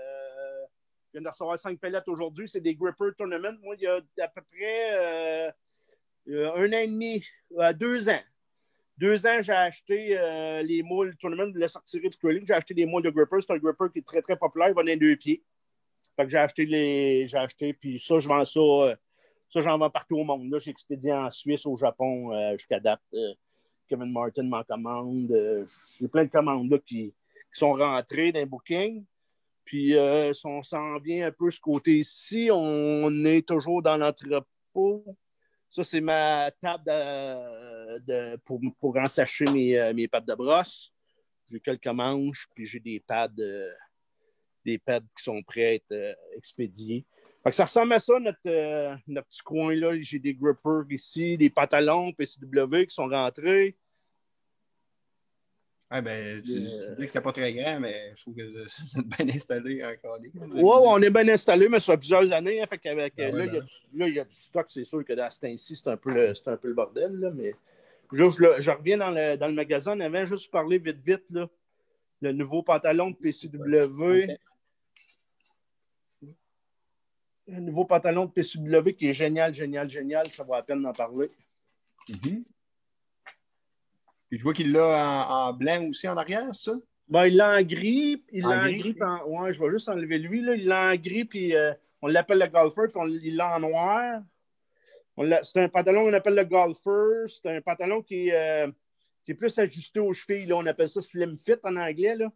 je 1.07 1.19
viens 1.19 1.21
de 1.21 1.29
recevoir 1.29 1.57
cinq 1.57 1.79
pellettes 1.79 2.07
aujourd'hui. 2.07 2.47
C'est 2.47 2.61
des 2.61 2.75
Gripper 2.75 3.09
Tournament. 3.17 3.57
Moi, 3.61 3.75
il 3.77 3.83
y 3.83 3.87
a 3.87 3.95
à 3.95 4.27
peu 4.27 4.41
près 4.51 4.91
euh, 4.91 5.51
un 6.27 6.73
an 6.73 6.77
et 6.77 6.87
demi, 6.87 7.23
euh, 7.57 7.73
deux 7.73 8.09
ans. 8.09 8.21
Deux 8.97 9.27
ans, 9.27 9.41
j'ai 9.41 9.53
acheté 9.53 10.17
euh, 10.17 10.63
les 10.63 10.81
moules 10.81 11.15
Tournament 11.17 11.47
de 11.47 11.59
la 11.59 11.67
sortie 11.67 11.99
du 11.99 12.09
curling. 12.09 12.45
J'ai 12.47 12.53
acheté 12.53 12.73
les 12.73 12.85
moules 12.85 13.03
de 13.03 13.11
Gripper. 13.11 13.37
C'est 13.39 13.53
un 13.53 13.57
Gripper 13.57 13.85
qui 13.93 13.99
est 13.99 14.05
très, 14.05 14.23
très 14.23 14.35
populaire. 14.35 14.69
Il 14.69 14.73
va 14.73 14.83
dans 14.83 14.97
deux 14.97 15.15
pieds. 15.15 15.43
Fait 16.15 16.23
que 16.23 16.29
j'ai 16.29 16.37
acheté 16.39 16.65
les. 16.65 17.27
J'ai 17.27 17.37
acheté, 17.37 17.73
puis 17.73 17.99
ça, 17.99 18.17
je 18.17 18.27
vends 18.27 18.43
ça. 18.43 18.59
Euh, 18.59 18.95
ça, 19.49 19.61
j'en 19.61 19.77
vends 19.77 19.91
partout 19.91 20.17
au 20.17 20.23
monde. 20.23 20.49
Là, 20.49 20.57
j'ai 20.57 20.71
expédié 20.71 21.13
en 21.13 21.29
Suisse, 21.29 21.65
au 21.67 21.77
Japon, 21.77 22.33
euh, 22.33 22.57
jusqu'à 22.57 22.79
date. 22.79 23.01
Kevin 23.87 24.11
Martin 24.11 24.43
m'en 24.43 24.63
commande. 24.63 25.31
j'ai 25.99 26.07
plein 26.07 26.25
de 26.25 26.29
commandes 26.29 26.69
là, 26.69 26.79
qui, 26.79 27.13
qui 27.13 27.59
sont 27.59 27.73
rentrées 27.73 28.31
dans 28.31 28.39
les 28.39 28.45
bookings. 28.45 29.05
Puis, 29.67 29.97
euh, 29.97 30.31
si 30.31 30.45
on 30.45 30.63
s'en 30.63 30.97
vient 30.97 31.27
un 31.27 31.31
peu 31.31 31.51
ce 31.51 31.59
côté-ci, 31.59 32.49
on 32.53 33.25
est 33.25 33.45
toujours 33.45 33.81
dans 33.81 33.97
l'entrepôt. 33.97 35.03
Ça, 35.69 35.83
c'est 35.83 35.99
ma 35.99 36.49
table 36.61 36.89
pour, 38.45 38.61
pour 38.79 38.95
ensacher 38.95 39.43
mes, 39.51 39.93
mes 39.93 40.07
pattes 40.07 40.25
de 40.25 40.35
brosse. 40.35 40.93
J'ai 41.51 41.59
quelques 41.59 41.87
manches, 41.87 42.47
puis 42.55 42.65
j'ai 42.65 42.79
des 42.79 43.01
pads, 43.01 43.29
euh, 43.39 43.69
des 44.65 44.79
qui 44.79 45.23
sont 45.23 45.41
prêts 45.43 45.65
à 45.65 45.73
être 45.73 45.91
euh, 45.91 46.13
expédiés. 46.35 47.05
Ça 47.51 47.63
ressemble 47.63 47.93
à 47.93 47.99
ça, 47.99 48.19
notre, 48.19 48.39
euh, 48.45 48.95
notre 49.07 49.27
petit 49.27 49.41
coin-là. 49.41 49.97
J'ai 50.01 50.19
des 50.19 50.33
grippers 50.33 50.83
ici, 50.89 51.37
des 51.37 51.49
pantalons 51.49 52.11
PCW 52.11 52.87
qui 52.87 52.95
sont 52.95 53.07
rentrés. 53.07 53.77
Ah 55.89 56.01
ben, 56.01 56.41
tu, 56.41 56.51
euh... 56.51 56.89
tu 56.89 56.95
dis 56.95 57.01
que 57.03 57.07
c'était 57.07 57.21
pas 57.21 57.31
très 57.31 57.53
grand, 57.53 57.79
mais 57.79 58.11
je 58.15 58.21
trouve 58.21 58.35
que 58.35 58.41
vous 58.41 58.99
êtes 58.99 59.07
bien 59.17 59.29
installé 59.33 59.85
encore. 59.85 60.17
Oui, 60.21 60.61
on 60.61 61.01
est 61.01 61.09
bien 61.09 61.27
installé, 61.29 61.69
mais 61.69 61.79
ça 61.79 61.93
fait 61.93 61.99
plusieurs 61.99 62.31
années. 62.33 62.61
Hein, 62.61 62.65
fait 62.67 62.77
qu'avec, 62.77 63.13
ah, 63.17 63.21
là, 63.21 63.29
il 63.29 64.01
ouais, 64.01 64.09
y, 64.11 64.13
y, 64.15 64.19
a 64.19 64.25
du 64.25 64.35
stock, 64.35 64.65
c'est 64.69 64.83
sûr 64.83 65.05
que 65.05 65.13
dans 65.13 65.31
ce 65.31 65.39
temps-ci, 65.39 65.77
c'est 65.77 65.89
un, 65.89 65.95
peu 65.95 66.11
le, 66.11 66.33
un 66.45 66.57
peu 66.57 66.67
le 66.67 66.73
bordel. 66.73 67.13
Là, 67.13 67.31
mais 67.33 67.55
là, 68.11 68.29
je, 68.29 68.61
je, 68.61 68.71
reviens 68.71 68.97
dans 68.97 69.11
le, 69.11 69.37
dans 69.37 69.47
le 69.47 69.53
magasin. 69.53 69.95
On 69.95 69.99
avait 70.01 70.25
juste 70.25 70.51
parlé 70.51 70.77
vite, 70.77 70.99
vite. 71.05 71.23
Là, 71.29 71.47
le 72.21 72.33
nouveau 72.33 72.63
pantalon 72.63 73.11
de 73.11 73.15
PCW. 73.15 74.23
Okay. 74.23 74.37
Le 77.47 77.59
nouveau 77.61 77.85
pantalon 77.85 78.25
de 78.25 78.31
PCW 78.31 78.91
qui 78.93 79.07
est 79.07 79.13
génial, 79.13 79.53
génial, 79.53 79.89
génial. 79.89 80.29
Ça 80.31 80.43
vaut 80.43 80.53
la 80.53 80.63
peine 80.63 80.81
d'en 80.81 80.91
parler. 80.91 81.29
Mm 82.09 82.13
-hmm. 82.13 82.43
Puis 84.29 84.39
je 84.39 84.43
vois 84.43 84.53
qu'il 84.53 84.71
l'a 84.71 85.27
en, 85.29 85.49
en, 85.49 85.53
blanc 85.53 85.87
aussi 85.89 86.07
en 86.07 86.17
arrière, 86.17 86.53
ça? 86.53 86.73
Ben, 87.07 87.27
il 87.27 87.37
l'a 87.37 87.57
en 87.57 87.61
gris. 87.61 88.23
Il 88.31 88.41
l'a 88.41 88.65
en 88.65 88.71
gris. 88.71 88.95
En... 89.01 89.23
Ouais, 89.25 89.53
je 89.53 89.61
vais 89.61 89.69
juste 89.71 89.87
enlever 89.87 90.17
lui. 90.17 90.41
Là. 90.41 90.55
Il 90.55 90.67
l'a 90.67 90.91
en 90.91 90.95
gris, 90.95 91.25
puis 91.25 91.55
euh, 91.55 91.73
on 92.01 92.07
l'appelle 92.07 92.39
le 92.39 92.47
golfer, 92.47 92.87
puis 92.89 92.97
on, 92.97 93.07
il 93.07 93.35
l'a 93.35 93.55
en 93.55 93.59
noir. 93.61 94.21
C'est 95.43 95.63
un 95.63 95.69
pantalon 95.69 96.05
qu'on 96.05 96.13
appelle 96.13 96.35
le 96.35 96.45
golfer. 96.45 97.27
C'est 97.29 97.49
un 97.49 97.61
pantalon 97.61 98.01
qui 98.01 98.27
est, 98.27 98.65
euh, 98.65 98.71
qui 99.25 99.31
est 99.31 99.35
plus 99.35 99.57
ajusté 99.57 99.99
aux 99.99 100.13
chevilles. 100.13 100.45
Là. 100.45 100.57
On 100.57 100.65
appelle 100.65 100.89
ça 100.89 101.01
slim 101.01 101.37
fit 101.37 101.55
en 101.63 101.75
anglais. 101.77 102.15
Là. 102.15 102.31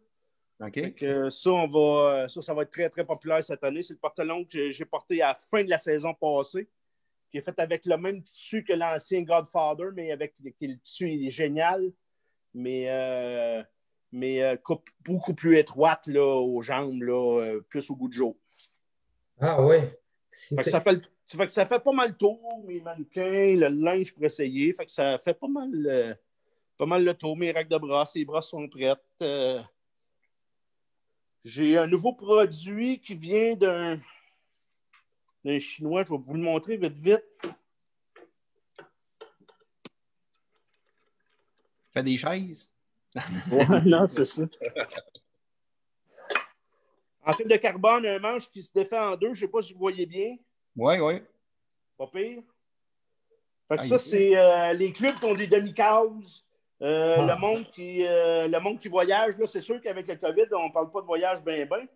Donc, 0.58 1.02
euh, 1.02 1.30
ça, 1.30 1.50
on 1.50 1.68
va, 1.68 2.28
ça, 2.28 2.40
ça 2.40 2.54
va 2.54 2.62
être 2.62 2.70
très, 2.70 2.88
très 2.88 3.04
populaire 3.04 3.44
cette 3.44 3.62
année. 3.64 3.82
C'est 3.82 3.94
le 3.94 3.98
pantalon 3.98 4.44
que 4.44 4.70
j'ai 4.70 4.84
porté 4.84 5.20
à 5.20 5.28
la 5.28 5.34
fin 5.34 5.62
de 5.62 5.70
la 5.70 5.78
saison 5.78 6.14
passée 6.14 6.68
qui 7.32 7.38
est 7.38 7.42
fait 7.42 7.58
avec 7.58 7.86
le 7.86 7.96
même 7.96 8.22
tissu 8.22 8.62
que 8.62 8.74
l'ancien 8.74 9.22
Godfather, 9.22 9.86
mais 9.94 10.12
avec 10.12 10.34
le 10.38 10.78
tissu 10.78 11.10
il 11.10 11.26
est 11.26 11.30
génial, 11.30 11.90
mais, 12.52 12.84
euh, 12.90 13.62
mais 14.12 14.42
euh, 14.42 14.56
coupe 14.56 14.90
beaucoup 15.00 15.32
plus 15.32 15.56
étroite 15.56 16.06
là, 16.08 16.22
aux 16.22 16.60
jambes, 16.60 17.02
là, 17.02 17.40
euh, 17.40 17.60
plus 17.70 17.90
au 17.90 17.96
goût 17.96 18.08
de 18.08 18.12
jour. 18.12 18.36
Ah 19.40 19.64
oui. 19.64 19.78
Si 20.30 20.54
ça 20.56 20.80
fait, 20.82 21.00
ça 21.24 21.38
fait 21.38 21.46
que 21.46 21.52
ça 21.52 21.66
fait 21.66 21.82
pas 21.82 21.92
mal 21.92 22.10
le 22.10 22.16
tour, 22.16 22.62
mes 22.66 22.80
mannequins, 22.80 23.56
le 23.56 23.68
linge 23.68 24.12
pour 24.12 24.24
essayer. 24.24 24.72
Fait 24.74 24.84
que 24.84 24.92
ça 24.92 25.18
fait 25.18 25.34
pas 25.34 25.48
mal, 25.48 26.18
pas 26.76 26.86
mal 26.86 27.04
le 27.04 27.14
tour. 27.14 27.36
Mes 27.36 27.50
règles 27.50 27.70
de 27.70 27.78
bras, 27.78 28.08
les 28.14 28.24
bras 28.24 28.40
sont 28.40 28.68
prêtes. 28.68 29.24
J'ai 31.44 31.76
un 31.76 31.86
nouveau 31.86 32.12
produit 32.12 33.00
qui 33.00 33.14
vient 33.14 33.56
d'un 33.56 33.98
d'un 35.44 35.58
chinois. 35.58 36.04
Je 36.04 36.12
vais 36.12 36.18
vous 36.18 36.34
le 36.34 36.40
montrer 36.40 36.76
vite, 36.76 36.94
vite. 36.94 37.24
Fait 41.92 42.02
des 42.02 42.16
chaises. 42.16 42.70
ouais, 43.50 43.82
non, 43.84 44.08
c'est 44.08 44.24
ça. 44.24 44.42
En 47.24 47.32
fil 47.32 47.46
de 47.46 47.56
carbone, 47.56 48.06
un 48.06 48.18
manche 48.18 48.50
qui 48.50 48.62
se 48.62 48.72
défait 48.72 48.98
en 48.98 49.16
deux. 49.16 49.34
Je 49.34 49.44
ne 49.44 49.46
sais 49.46 49.48
pas 49.48 49.62
si 49.62 49.74
vous 49.74 49.78
voyez 49.78 50.06
bien. 50.06 50.36
Oui, 50.76 50.98
oui. 50.98 51.22
Pas 51.98 52.06
pire. 52.06 52.42
Fait 53.68 53.76
que 53.76 53.82
ah, 53.82 53.88
ça, 53.88 53.98
c'est 53.98 54.36
euh, 54.36 54.72
les 54.72 54.92
clubs 54.92 55.14
qui 55.14 55.24
ont 55.24 55.34
des 55.34 55.46
demi-cases. 55.46 56.44
Euh, 56.80 57.16
ah. 57.18 57.26
le, 57.26 57.40
monde 57.40 57.64
qui, 57.70 58.04
euh, 58.04 58.48
le 58.48 58.58
monde 58.58 58.80
qui 58.80 58.88
voyage, 58.88 59.38
là, 59.38 59.46
c'est 59.46 59.60
sûr 59.60 59.80
qu'avec 59.80 60.08
le 60.08 60.16
COVID, 60.16 60.52
on 60.52 60.68
ne 60.68 60.72
parle 60.72 60.90
pas 60.90 61.00
de 61.00 61.06
voyage 61.06 61.42
bien, 61.44 61.64
bien. 61.64 61.86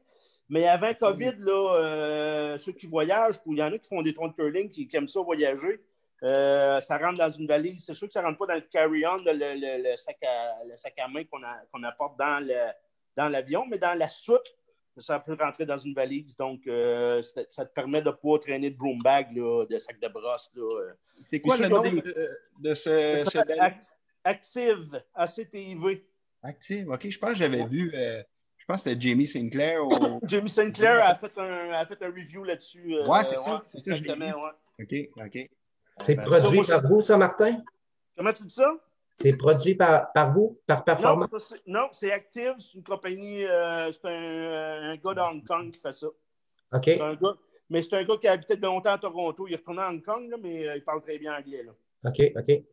Mais 0.48 0.66
avant 0.66 0.94
COVID, 0.94 1.34
là, 1.38 1.74
euh, 1.74 2.58
ceux 2.58 2.72
qui 2.72 2.86
voyagent, 2.86 3.36
il 3.46 3.58
y 3.58 3.62
en 3.62 3.72
a 3.72 3.78
qui 3.78 3.88
font 3.88 4.02
des 4.02 4.14
troncs 4.14 4.36
de 4.36 4.42
curling, 4.42 4.70
qui, 4.70 4.86
qui 4.86 4.96
aiment 4.96 5.08
ça 5.08 5.20
voyager, 5.20 5.80
euh, 6.22 6.80
ça 6.80 6.98
rentre 6.98 7.18
dans 7.18 7.30
une 7.30 7.46
valise. 7.46 7.84
C'est 7.84 7.94
sûr 7.94 8.06
que 8.06 8.12
ça 8.12 8.22
ne 8.22 8.26
rentre 8.26 8.38
pas 8.38 8.46
dans 8.46 8.54
le 8.54 8.60
carry-on, 8.60 9.16
le, 9.16 9.32
le, 9.32 9.90
le, 9.90 9.96
sac 9.96 10.18
à, 10.22 10.64
le 10.64 10.76
sac 10.76 10.94
à 10.98 11.08
main 11.08 11.24
qu'on 11.24 11.40
qu 11.40 11.86
apporte 11.86 12.16
dans 12.18 13.28
l'avion, 13.28 13.66
mais 13.66 13.78
dans 13.78 13.98
la 13.98 14.08
soute, 14.08 14.54
ça 14.98 15.18
peut 15.20 15.36
rentrer 15.38 15.66
dans 15.66 15.78
une 15.78 15.94
valise. 15.94 16.36
Donc, 16.36 16.66
euh, 16.66 17.22
ça 17.22 17.66
te 17.66 17.72
permet 17.72 18.00
de 18.00 18.08
ne 18.08 18.14
pas 18.14 18.38
traîner 18.38 18.70
de 18.70 18.76
broom 18.76 18.98
bag, 19.02 19.36
là, 19.36 19.66
de 19.66 19.78
sac 19.78 20.00
de 20.00 20.08
brosse. 20.08 20.50
C'est 21.28 21.40
quoi 21.40 21.56
le 21.56 21.68
nom 21.68 21.82
des... 21.82 21.90
de, 21.90 22.28
de, 22.60 22.74
ce. 22.74 23.24
ce 23.30 23.38
Active, 24.24 25.02
ACTIV. 25.14 26.02
Active, 26.42 26.90
OK. 26.90 27.08
Je 27.08 27.18
pense 27.18 27.30
que 27.30 27.36
j'avais 27.36 27.64
vu. 27.64 27.92
Euh, 27.94 28.22
je 28.66 28.72
pense 28.72 28.82
que 28.82 28.90
c'était 28.90 29.00
Jamie 29.00 29.28
Sinclair. 29.28 29.86
Ou... 29.86 30.20
Jamie 30.26 30.48
Sinclair 30.48 31.04
a 31.04 31.14
fait 31.14 31.30
un, 31.38 31.70
a 31.70 31.86
fait 31.86 32.02
un 32.02 32.08
review 32.08 32.42
là-dessus. 32.42 32.96
Euh, 32.96 33.06
ouais, 33.06 33.22
c'est 33.22 33.38
ça. 33.38 33.54
Ouais, 33.54 33.60
c'est 33.62 33.80
ça. 33.80 33.92
Ouais. 33.94 34.32
OK, 34.82 35.24
OK. 35.24 35.50
C'est 36.00 36.16
produit 36.16 36.64
ça, 36.64 36.80
par 36.80 36.90
vous, 36.90 37.00
ça, 37.00 37.16
Martin? 37.16 37.62
Comment 38.16 38.32
tu 38.32 38.42
dis 38.42 38.54
ça? 38.54 38.68
C'est 39.14 39.34
produit 39.34 39.76
par, 39.76 40.12
par 40.12 40.32
vous, 40.32 40.58
par 40.66 40.82
Performance? 40.82 41.54
Non, 41.64 41.88
c'est 41.92 42.10
Active. 42.10 42.54
C'est 42.58 42.74
une 42.74 42.82
compagnie, 42.82 43.44
euh, 43.44 43.92
c'est 43.92 44.08
un, 44.08 44.90
un, 44.90 44.96
gars 44.96 45.14
de 45.14 45.20
Hong 45.20 45.46
Kong 45.46 45.70
qui 45.70 45.78
fait 45.78 45.92
ça. 45.92 46.08
OK. 46.72 46.88
Un 46.88 47.14
gars, 47.14 47.36
mais 47.70 47.82
c'est 47.82 47.94
un 47.94 48.02
gars 48.02 48.16
qui 48.16 48.26
a 48.26 48.32
habité 48.32 48.56
de 48.56 48.62
longtemps 48.62 48.94
à 48.94 48.98
Toronto. 48.98 49.46
Il 49.46 49.54
est 49.54 49.58
retourné 49.58 49.82
à 49.82 49.90
Hong 49.90 50.04
Kong, 50.04 50.28
là, 50.28 50.36
mais 50.42 50.68
euh, 50.68 50.76
il 50.76 50.82
parle 50.82 51.02
très 51.02 51.18
bien 51.18 51.38
anglais. 51.38 51.62
Là. 51.62 51.72
OK, 52.04 52.32
OK. 52.36 52.64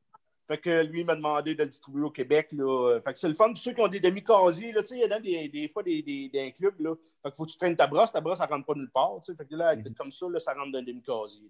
Fait 0.48 0.58
que 0.58 0.84
lui, 0.84 1.02
il 1.02 1.06
m'a 1.06 1.16
demandé 1.16 1.56
de 1.56 1.64
le 1.64 1.70
distribuer 1.70 2.04
au 2.04 2.12
Québec. 2.12 2.52
Là. 2.52 3.00
Fait 3.02 3.14
que 3.14 3.20
c'est 3.20 3.30
le 3.30 3.34
fun. 3.34 3.54
Ceux 3.56 3.74
qui 3.74 3.82
ont 3.82 3.88
des 3.88 4.00
demi-casiers, 4.00 4.74
tu 4.74 4.86
sais, 4.86 4.98
il 4.98 5.02
y 5.02 5.06
en 5.06 5.12
a 5.12 5.20
des, 5.20 5.48
des 5.48 5.70
fois 5.70 5.84
des, 5.84 6.02
des, 6.02 6.30
des 6.30 6.52
clubs. 6.52 6.80
Là. 6.80 6.96
Fait 7.22 7.32
que 7.32 7.36
faut 7.36 7.46
que 7.46 7.52
tu 7.52 7.58
traînes 7.58 7.78
ta 7.78 7.88
brosse. 7.88 8.12
Ta 8.12 8.20
brosse, 8.20 8.40
ça 8.40 8.48
ne 8.48 8.52
rentre 8.52 8.66
pas 8.66 8.74
nulle 8.74 8.92
part. 8.92 9.20
Tu 9.24 9.32
sais. 9.32 9.38
Fait 9.38 9.46
que 9.46 9.56
là, 9.56 9.76
mm-hmm. 9.76 9.94
comme 9.94 10.12
ça, 10.12 10.26
là, 10.30 10.40
ça 10.40 10.54
rentre 10.54 10.72
dans 10.72 10.80
un 10.80 10.84
demi-casier. 10.84 11.50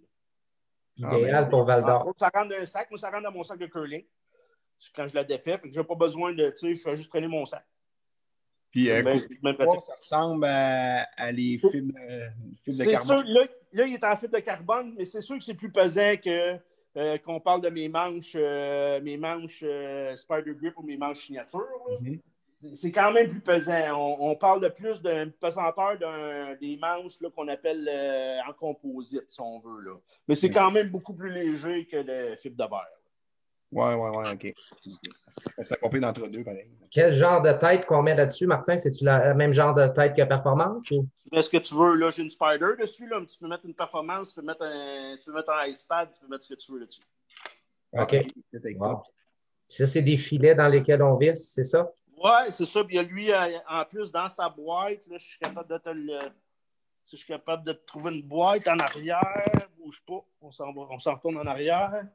Idéal 0.97 1.49
pour 1.49 1.63
Val 1.65 1.84
d'Or. 1.84 2.13
Ça 2.19 2.29
rentre 2.34 2.49
dans 2.49 2.62
un 2.62 2.65
sac. 2.67 2.91
Moi, 2.91 2.99
ça 2.99 3.10
rentre 3.10 3.23
dans 3.23 3.32
mon 3.32 3.43
sac 3.43 3.58
de 3.58 3.65
curling. 3.65 4.06
Quand 4.95 5.08
je 5.08 5.15
la 5.15 5.23
défais, 5.23 5.58
fait 5.58 5.69
que 5.69 5.73
j'ai 5.73 5.84
pas 5.84 5.95
besoin 5.95 6.34
de, 6.34 6.49
tu 6.49 6.75
sais, 6.75 6.75
je 6.75 6.84
vais 6.84 6.97
juste 6.97 7.10
traîner 7.10 7.27
mon 7.27 7.45
sac. 7.45 7.65
Puis, 8.69 8.89
euh, 8.89 9.01
ça 9.79 9.95
ressemble 9.95 10.45
à, 10.45 11.03
à 11.15 11.32
les 11.32 11.58
fibres, 11.58 11.97
euh, 12.10 12.27
de 12.67 12.91
carbone. 12.91 13.23
Sûr, 13.23 13.34
là, 13.34 13.47
là, 13.71 13.86
il 13.86 13.93
est 13.93 14.03
en 14.03 14.15
fibre 14.17 14.34
de 14.34 14.39
carbone, 14.39 14.93
mais 14.97 15.06
c'est 15.06 15.21
sûr 15.21 15.38
que 15.38 15.43
c'est 15.43 15.53
plus 15.53 15.71
pesant 15.71 16.15
que 16.17 16.58
euh, 16.95 17.17
qu'on 17.17 17.39
parle 17.39 17.62
de 17.62 17.69
mes 17.69 17.89
manches, 17.89 18.36
euh, 18.36 19.01
mes 19.01 19.17
manches 19.17 19.63
euh, 19.63 20.15
Spider 20.15 20.53
Grip 20.53 20.77
ou 20.77 20.84
mes 20.84 20.97
manches 20.97 21.25
signature. 21.25 21.65
Mhm. 22.01 22.19
C'est 22.75 22.91
quand 22.91 23.12
même 23.12 23.29
plus 23.29 23.41
pesant. 23.41 24.17
On, 24.19 24.36
parle 24.36 24.62
de 24.62 24.69
plus 24.69 25.01
d'une 25.01 25.32
pesanteur 25.32 25.97
des 26.62 26.77
manches 26.77 27.17
qu'on 27.36 27.47
appelle 27.47 27.89
en 28.47 28.53
composite, 28.53 29.29
si 29.29 29.41
on 29.41 29.60
veut. 29.60 29.82
Là. 29.82 29.95
Mais 30.27 30.36
c'est 30.36 30.51
quand 30.51 30.71
même 30.71 30.89
beaucoup 30.89 31.13
plus 31.13 31.32
léger 31.32 31.86
que 31.86 31.97
le 31.97 32.36
fibre 32.36 32.56
de 32.56 32.69
verre. 32.69 33.03
Oui, 33.73 33.93
oui, 33.95 34.09
oui, 34.15 34.25
OK. 34.31 34.53
C'est 35.65 35.79
compris 35.79 35.99
d'entre 35.99 36.27
deux, 36.27 36.43
pareil. 36.43 36.69
Quel 36.91 37.13
genre 37.13 37.41
de 37.41 37.51
tête 37.51 37.86
qu'on 37.86 38.03
met 38.03 38.15
là-dessus, 38.15 38.45
Martin? 38.45 38.77
C'est-tu 38.77 39.03
le 39.03 39.33
même 39.33 39.51
genre 39.51 39.73
de 39.73 39.88
tête 39.88 40.15
que 40.15 40.21
performance? 40.23 40.89
Ou? 40.91 41.07
Tu 41.31 41.41
ce 41.41 41.49
que 41.49 41.57
tu 41.57 41.75
veux. 41.75 41.95
Là, 41.95 42.12
j'ai 42.12 42.21
une 42.21 42.29
Spider 42.29 42.75
dessus. 42.79 43.07
Là. 43.07 43.19
Tu 43.25 43.38
peux 43.39 43.47
mettre 43.47 43.65
une 43.65 43.73
performance, 43.73 44.29
tu 44.29 44.39
peux 44.39 44.45
mettre 44.45 44.63
un, 44.63 45.17
tu 45.17 45.25
peux 45.25 45.33
mettre 45.33 45.49
un 45.51 45.65
iPad, 45.65 46.12
tu 46.12 46.21
peux 46.21 46.27
mettre 46.27 46.43
ce 46.43 46.53
que 46.53 46.59
tu 46.59 46.71
veux 46.71 46.79
là-dessus. 46.79 47.01
OK. 47.93 48.15
Ça, 49.69 49.88
c'est 49.88 50.01
des 50.03 50.17
filets 50.17 50.53
dans 50.53 50.67
lesquels 50.67 51.01
on 51.01 51.15
visse, 51.15 51.51
c'est 51.53 51.63
ça? 51.63 51.91
Oui, 52.15 52.31
c'est 52.49 52.65
ça. 52.65 52.83
Puis 52.83 52.99
lui, 52.99 53.31
euh, 53.31 53.57
en 53.67 53.83
plus, 53.86 54.12
dans 54.12 54.29
sa 54.29 54.49
boîte, 54.49 55.07
là, 55.07 55.17
je 55.17 55.25
suis 55.25 55.39
capable 55.39 55.69
de 55.69 55.77
te 55.77 55.89
le. 55.89 56.19
Si 57.03 57.17
je 57.17 57.23
suis 57.23 57.33
capable 57.33 57.65
de 57.65 57.73
te 57.73 57.86
trouver 57.86 58.15
une 58.15 58.21
boîte 58.21 58.67
en 58.67 58.77
arrière, 58.77 59.67
bouge 59.77 60.01
pas, 60.07 60.23
on 60.39 60.51
s'en 60.51 61.15
retourne 61.15 61.38
en 61.38 61.45
arrière. 61.45 62.05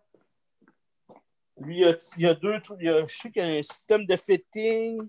Lui, 1.61 1.83
il 2.17 2.23
y 2.23 2.27
a, 2.27 2.35
deux 2.35 2.61
trucs. 2.61 2.81
je 2.81 3.07
sais 3.09 3.31
qu'il 3.31 3.43
y 3.43 3.45
a 3.45 3.59
un 3.59 3.63
système 3.63 4.07
de 4.07 4.17
fitting. 4.17 5.09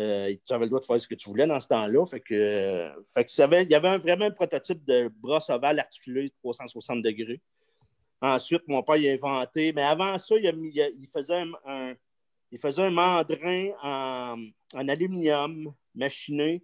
Euh, 0.00 0.34
tu 0.46 0.54
avais 0.54 0.64
le 0.64 0.70
droit 0.70 0.80
de 0.80 0.84
faire 0.84 0.98
ce 0.98 1.06
que 1.06 1.14
tu 1.14 1.28
voulais 1.28 1.46
dans 1.46 1.60
ce 1.60 1.68
temps-là. 1.68 2.06
Fait 2.06 2.20
que, 2.20 2.90
fait 3.12 3.24
que 3.24 3.62
il 3.62 3.70
y 3.70 3.74
avait 3.74 3.98
vraiment 3.98 4.24
un 4.24 4.30
prototype 4.30 4.82
de 4.86 5.08
brosse 5.08 5.50
ovale 5.50 5.78
articulée 5.78 6.30
360 6.42 7.02
degrés. 7.02 7.40
Ensuite, 8.22 8.62
mon 8.66 8.82
père 8.82 8.96
a 8.96 9.12
inventé, 9.12 9.72
mais 9.72 9.82
avant 9.82 10.16
ça, 10.16 10.36
il, 10.36 11.08
faisait, 11.12 11.42
un, 11.66 11.94
il 12.50 12.58
faisait 12.58 12.82
un 12.82 12.90
mandrin 12.90 13.70
en, 13.82 14.88
aluminium 14.88 15.72
machiné 15.94 16.62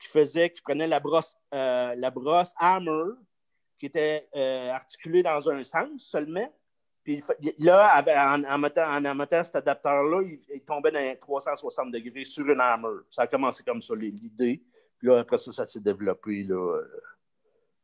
qui 0.00 0.08
faisait, 0.08 0.50
qui 0.50 0.62
prenait 0.62 0.86
la 0.86 1.00
brosse, 1.00 1.36
euh, 1.54 1.94
la 1.94 2.10
brosse 2.10 2.54
Hammer, 2.58 3.14
qui 3.78 3.86
était 3.86 4.28
euh, 4.34 4.70
articulée 4.70 5.22
dans 5.22 5.48
un 5.50 5.62
sens 5.64 5.90
seulement, 5.98 6.52
puis 7.04 7.22
là, 7.58 8.04
en, 8.50 8.58
mettant, 8.58 9.44
cet 9.44 9.56
adapteur-là, 9.56 10.22
il, 10.22 10.60
tombait 10.62 10.90
dans 10.90 11.16
360 11.18 11.90
degrés 11.90 12.24
sur 12.24 12.46
une 12.46 12.60
hammer. 12.60 13.00
Ça 13.10 13.22
a 13.22 13.26
commencé 13.26 13.62
comme 13.62 13.80
ça, 13.80 13.94
l'idée. 13.94 14.62
Puis 14.98 15.08
là, 15.08 15.20
après 15.20 15.38
ça, 15.38 15.52
ça 15.52 15.64
s'est 15.64 15.80
développé 15.80 16.42
là, 16.42 16.82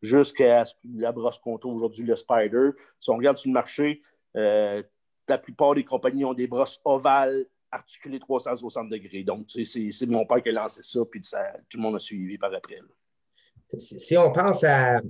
jusqu'à 0.02 0.64
la 0.94 1.12
brosse 1.12 1.40
trouve 1.40 1.76
aujourd'hui, 1.76 2.04
le 2.04 2.16
Spider. 2.16 2.70
Si 3.00 3.10
on 3.10 3.16
regarde 3.16 3.38
sur 3.38 3.48
le 3.48 3.54
marché, 3.54 4.02
euh, 4.36 4.82
la 5.28 5.38
plupart 5.38 5.74
des 5.74 5.84
compagnies 5.84 6.24
ont 6.24 6.34
des 6.34 6.46
brosses 6.46 6.80
ovales 6.84 7.46
articulées 7.70 8.20
360 8.20 8.88
degrés. 8.88 9.24
Donc, 9.24 9.46
c'est 9.48 10.06
mon 10.06 10.26
père 10.26 10.42
qui 10.42 10.50
a 10.50 10.52
lancé 10.52 10.82
ça, 10.82 11.00
puis 11.10 11.20
tout 11.20 11.78
le 11.78 11.82
monde 11.82 11.96
a 11.96 11.98
suivi 11.98 12.38
par 12.38 12.52
après. 12.54 12.80
Si 13.78 14.16
on 14.16 14.32
pense 14.32 14.62
à, 14.64 15.00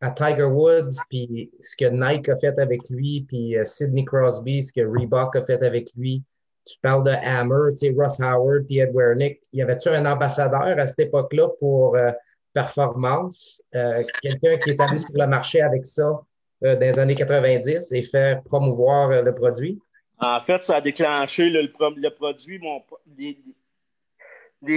à 0.00 0.10
Tiger 0.10 0.44
Woods, 0.44 0.96
puis 1.08 1.50
ce 1.60 1.76
que 1.76 1.86
Nike 1.86 2.28
a 2.28 2.36
fait 2.36 2.58
avec 2.58 2.88
lui, 2.88 3.24
puis 3.26 3.56
euh, 3.56 3.64
Sidney 3.64 4.04
Crosby, 4.04 4.62
ce 4.62 4.72
que 4.72 4.80
Reebok 4.80 5.34
a 5.36 5.44
fait 5.44 5.62
avec 5.62 5.88
lui. 5.96 6.22
Tu 6.64 6.76
parles 6.82 7.02
de 7.02 7.10
Hammer, 7.10 7.72
tu 7.72 7.78
sais, 7.78 7.94
Russ 7.96 8.20
Howard, 8.20 8.66
puis 8.66 8.78
Ed 8.78 8.90
Wernick. 8.94 9.40
Y 9.52 9.62
avait-tu 9.62 9.88
un 9.88 10.04
ambassadeur 10.06 10.78
à 10.78 10.86
cette 10.86 11.00
époque-là 11.00 11.48
pour 11.58 11.96
euh, 11.96 12.12
performance? 12.52 13.62
Euh, 13.74 14.04
quelqu'un 14.22 14.56
qui 14.58 14.70
est 14.70 14.80
allé 14.80 14.98
sur 14.98 15.10
le 15.14 15.26
marché 15.26 15.62
avec 15.62 15.86
ça 15.86 16.20
dans 16.60 16.80
les 16.80 16.98
années 16.98 17.14
90 17.14 17.92
et 17.92 18.02
fait 18.02 18.42
promouvoir 18.44 19.22
le 19.22 19.34
produit? 19.34 19.78
En 20.20 20.40
fait, 20.40 20.62
ça 20.62 20.76
a 20.76 20.80
déclenché 20.80 21.48
le, 21.48 21.68
produit. 22.10 22.58
Mon, 22.58 22.82
les 23.16 23.38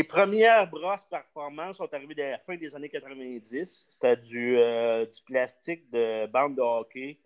premières 0.04 0.70
brosses 0.70 1.06
performances 1.06 1.78
sont 1.78 1.94
arrivées 1.94 2.22
à 2.24 2.32
la 2.32 2.39
fin 2.39 2.56
des 2.56 2.74
années 2.76 2.89
90. 2.89 3.88
C'était 3.89 4.17
du, 4.17 4.58
euh, 4.58 5.06
du 5.06 5.22
plastique 5.24 5.89
de 5.91 6.28
bande 6.28 6.56
de 6.56 6.62
hockey 6.62 7.20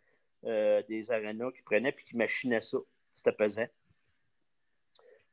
euh, 0.46 0.82
des 0.88 1.12
arénas 1.12 1.52
qui 1.52 1.62
prenaient 1.64 1.92
puis 1.92 2.06
qui 2.06 2.16
machinaient 2.16 2.62
ça. 2.62 2.78
C'était 3.16 3.32
pesant. 3.32 3.68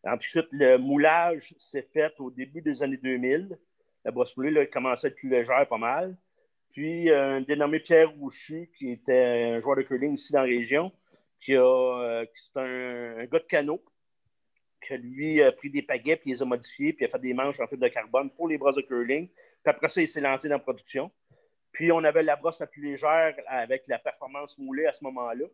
Ensuite, 0.04 0.48
le 0.50 0.78
moulage 0.78 1.54
s'est 1.58 1.88
fait 1.92 2.12
au 2.18 2.30
début 2.30 2.60
des 2.60 2.82
années 2.82 2.96
2000. 2.96 3.56
La 4.04 4.10
brosse 4.10 4.36
moulée 4.36 4.60
a 4.60 4.66
commencé 4.66 5.06
à 5.06 5.10
être 5.10 5.16
plus 5.16 5.28
légère, 5.28 5.66
pas 5.68 5.78
mal. 5.78 6.16
Puis, 6.72 7.10
un 7.10 7.42
dénommé 7.42 7.78
Pierre 7.80 8.10
Rouchu, 8.10 8.70
qui 8.76 8.90
était 8.92 9.52
un 9.54 9.60
joueur 9.60 9.76
de 9.76 9.82
curling 9.82 10.14
ici 10.14 10.32
dans 10.32 10.40
la 10.40 10.46
région, 10.46 10.90
qui, 11.40 11.54
a, 11.54 11.60
euh, 11.60 12.24
qui 12.24 12.44
c'est 12.44 12.56
un, 12.56 13.18
un, 13.18 13.24
gars 13.26 13.38
de 13.38 13.46
canot, 13.48 13.82
que 14.88 14.94
lui 14.94 15.42
a 15.42 15.52
pris 15.52 15.70
des 15.70 15.82
pagaies, 15.82 16.16
puis 16.16 16.30
les 16.30 16.42
a 16.42 16.44
modifiés, 16.44 16.92
puis 16.92 17.04
a 17.04 17.08
fait 17.08 17.18
des 17.18 17.34
manches 17.34 17.60
en 17.60 17.66
fibre 17.66 17.82
de 17.82 17.88
carbone 17.88 18.30
pour 18.30 18.48
les 18.48 18.58
brosses 18.58 18.76
de 18.76 18.82
curling. 18.82 19.28
Puis 19.28 19.70
après 19.70 19.88
ça, 19.88 20.00
il 20.00 20.08
s'est 20.08 20.20
lancé 20.20 20.48
dans 20.48 20.56
la 20.56 20.60
production. 20.60 21.10
Puis 21.72 21.90
on 21.90 22.04
avait 22.04 22.22
la 22.22 22.36
brosse 22.36 22.60
la 22.60 22.66
plus 22.66 22.82
légère 22.82 23.34
avec 23.46 23.84
la 23.86 23.98
performance 23.98 24.58
moulée 24.58 24.86
à 24.86 24.92
ce 24.92 25.02
moment-là. 25.04 25.46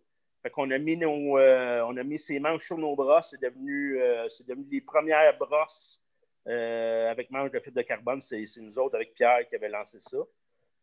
Fait 0.42 0.50
qu'on 0.50 0.70
a 0.70 0.78
mis 0.78 0.96
nos, 0.96 1.38
euh, 1.38 1.82
on 1.86 1.96
a 1.96 2.02
mis 2.02 2.18
ces 2.18 2.38
manches 2.38 2.66
sur 2.66 2.78
nos 2.78 2.94
brosses. 2.94 3.30
C'est 3.30 3.40
devenu, 3.40 4.00
euh, 4.00 4.28
c'est 4.28 4.46
devenu 4.46 4.66
les 4.70 4.80
premières 4.80 5.36
brosses 5.38 6.00
euh, 6.46 7.10
avec 7.10 7.30
manches 7.30 7.50
de 7.50 7.60
fibre 7.60 7.76
de 7.76 7.82
carbone. 7.82 8.20
C'est, 8.20 8.44
nous 8.58 8.78
autres 8.78 8.96
avec 8.96 9.14
Pierre 9.14 9.48
qui 9.48 9.56
avait 9.56 9.68
lancé 9.68 9.98
ça. 10.00 10.18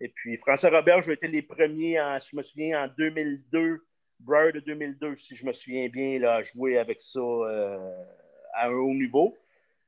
Et 0.01 0.09
puis 0.09 0.37
François 0.37 0.69
Robert, 0.69 1.01
j'ai 1.03 1.13
été 1.13 1.27
les 1.27 1.41
premiers, 1.41 1.99
en, 2.01 2.19
je 2.19 2.35
me 2.35 2.43
souviens, 2.43 2.83
en 2.83 2.87
2002, 2.97 3.85
Briar 4.19 4.53
de 4.53 4.59
2002, 4.59 5.15
si 5.17 5.35
je 5.35 5.45
me 5.45 5.51
souviens 5.51 5.87
bien, 5.87 6.19
là, 6.19 6.35
à 6.35 6.43
jouer 6.43 6.77
avec 6.77 7.01
ça 7.01 7.21
à 8.55 8.67
un 8.67 8.73
haut 8.73 8.93
niveau. 8.93 9.35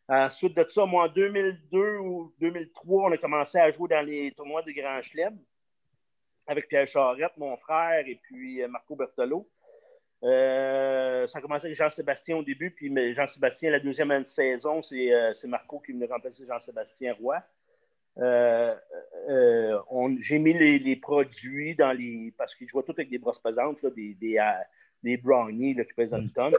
Ensuite 0.09 0.55
de 0.55 0.65
ça, 0.69 0.85
moi, 0.85 1.05
en 1.05 1.07
2002 1.09 1.97
ou 1.97 2.33
2003, 2.39 3.09
on 3.09 3.11
a 3.11 3.17
commencé 3.17 3.57
à 3.57 3.71
jouer 3.71 3.89
dans 3.89 4.05
les 4.05 4.31
tournois 4.31 4.61
du 4.61 4.73
Grand 4.73 5.01
Chelem 5.01 5.37
avec 6.47 6.69
Pierre 6.69 6.87
Charette, 6.87 7.35
mon 7.37 7.57
frère, 7.57 8.07
et 8.07 8.15
puis 8.23 8.61
euh, 8.61 8.69
Marco 8.69 8.95
Bertolo. 8.95 9.49
Euh, 10.23 11.27
ça 11.27 11.39
a 11.39 11.41
commencé 11.41 11.67
avec 11.67 11.77
Jean-Sébastien 11.77 12.37
au 12.37 12.43
début, 12.43 12.71
puis 12.71 12.89
Jean-Sébastien, 13.13 13.69
la 13.69 13.81
deuxième 13.81 14.09
année 14.11 14.23
de 14.23 14.29
saison, 14.29 14.81
c'est 14.81 15.13
euh, 15.13 15.33
Marco 15.45 15.79
qui 15.79 15.91
me 15.93 16.07
remplacer 16.07 16.45
Jean-Sébastien 16.47 17.13
Roy. 17.21 17.43
J'ai 20.21 20.39
mis 20.39 20.53
les, 20.53 20.95
produits 20.95 21.75
dans 21.75 21.91
les. 21.91 22.33
Parce 22.37 22.55
qu'ils 22.55 22.67
jouaient 22.69 22.83
tout 22.83 22.93
avec 22.93 23.09
des 23.09 23.19
brosses 23.19 23.39
pesantes, 23.39 23.85
des, 23.85 24.15
des, 24.15 24.39
des 25.03 25.17
brownies 25.17 25.75
qui 25.75 25.93
pèsent 25.93 26.13
une 26.13 26.31
tonne 26.31 26.55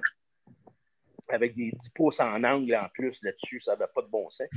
avec 1.29 1.55
des 1.55 1.71
10 1.71 1.91
pouces 1.91 2.21
en 2.21 2.43
angle 2.45 2.75
en 2.75 2.89
plus 2.93 3.17
là-dessus, 3.23 3.61
ça 3.61 3.73
n'avait 3.73 3.91
pas 3.95 4.03
de 4.03 4.09
bon 4.09 4.29
sens. 4.31 4.49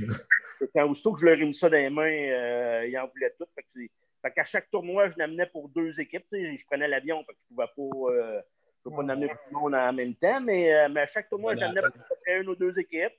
Quand 0.74 0.88
aussitôt 0.88 1.12
que 1.12 1.20
je 1.20 1.26
leur 1.26 1.38
ai 1.38 1.44
mis 1.44 1.54
ça 1.54 1.68
dans 1.68 1.76
les 1.76 1.90
mains, 1.90 2.02
euh, 2.04 2.86
ils 2.86 2.98
en 2.98 3.06
voulaient 3.08 3.34
tout. 3.38 3.46
Fait, 3.54 4.30
qu'à 4.30 4.44
chaque 4.44 4.70
tournoi, 4.70 5.08
je 5.08 5.18
l'amenais 5.18 5.46
pour 5.46 5.68
deux 5.68 5.98
équipes. 6.00 6.24
Je 6.32 6.64
prenais 6.66 6.88
l'avion, 6.88 7.24
fait 7.24 7.32
que 7.32 7.38
je 7.38 7.54
ne 7.54 7.56
pouvais 7.56 7.72
pas, 7.76 8.12
euh, 8.12 8.40
je 8.78 8.82
pouvais 8.82 9.06
pas 9.06 9.12
amener 9.12 9.28
tout 9.28 9.34
le 9.50 9.58
monde 9.58 9.74
en 9.74 9.92
même 9.92 10.14
temps, 10.14 10.40
mais, 10.40 10.72
euh, 10.74 10.88
mais 10.88 11.00
à 11.00 11.06
chaque 11.06 11.28
tournoi, 11.28 11.54
je 11.54 11.60
l'amenais 11.60 11.82
pour 11.82 12.16
une 12.26 12.48
ou 12.48 12.54
deux 12.54 12.78
équipes. 12.78 13.14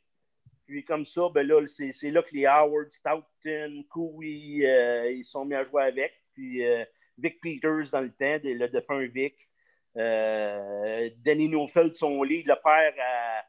Puis 0.66 0.84
comme 0.86 1.06
ça, 1.06 1.24
ben 1.34 1.46
là, 1.46 1.62
c'est, 1.68 2.10
là 2.10 2.24
que 2.24 2.34
les 2.34 2.46
Howard, 2.46 2.90
Stoughton, 2.92 3.84
Cooley, 3.90 5.12
ils 5.14 5.26
sont 5.26 5.44
mis 5.44 5.56
à 5.56 5.66
jouer 5.66 5.84
avec. 5.84 6.14
Puis 6.34 6.64
Vic 7.18 7.40
Peters 7.42 7.90
dans 7.92 8.00
le 8.00 8.12
temps, 8.12 8.40
le 8.44 8.68
défunt 8.68 9.06
Vic. 9.08 9.36
Euh, 9.98 11.10
Danny 11.24 11.50
Nofeld, 11.50 11.96
son 11.96 12.24
lit, 12.24 12.44
le 12.44 12.56
père 12.56 12.94
à, 13.00 13.44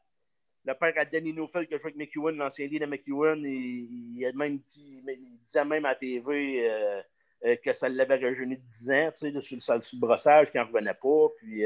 le 0.65 0.75
père 0.75 0.93
à 0.97 1.05
Danny 1.05 1.33
Nofeld 1.33 1.69
qui 1.69 1.75
a 1.75 1.79
joué 1.79 1.93
avec 1.95 1.97
McEwen, 1.97 2.37
l'ancien 2.37 2.67
lit 2.67 2.79
de 2.79 2.87
McEwen, 2.87 3.45
il, 3.45 4.19
il, 4.19 4.27
a 4.27 4.33
même 4.33 4.59
dit, 4.59 5.03
il 5.07 5.39
disait 5.43 5.65
même 5.65 5.85
à 5.85 5.91
la 5.91 5.95
TV 5.95 6.69
euh, 6.69 7.01
euh, 7.47 7.57
que 7.65 7.73
ça 7.73 7.89
l'avait 7.89 8.17
rejeuni 8.17 8.57
de 8.57 8.63
10 8.63 8.91
ans, 8.91 9.11
tu 9.17 9.33
sais, 9.33 9.41
sur, 9.41 9.57
le, 9.57 9.83
sur 9.83 9.97
le 9.97 10.01
brossage, 10.01 10.51
qu'il 10.51 10.61
n'en 10.61 10.67
revenait 10.67 10.95
pas. 10.95 11.29
Puis, 11.39 11.65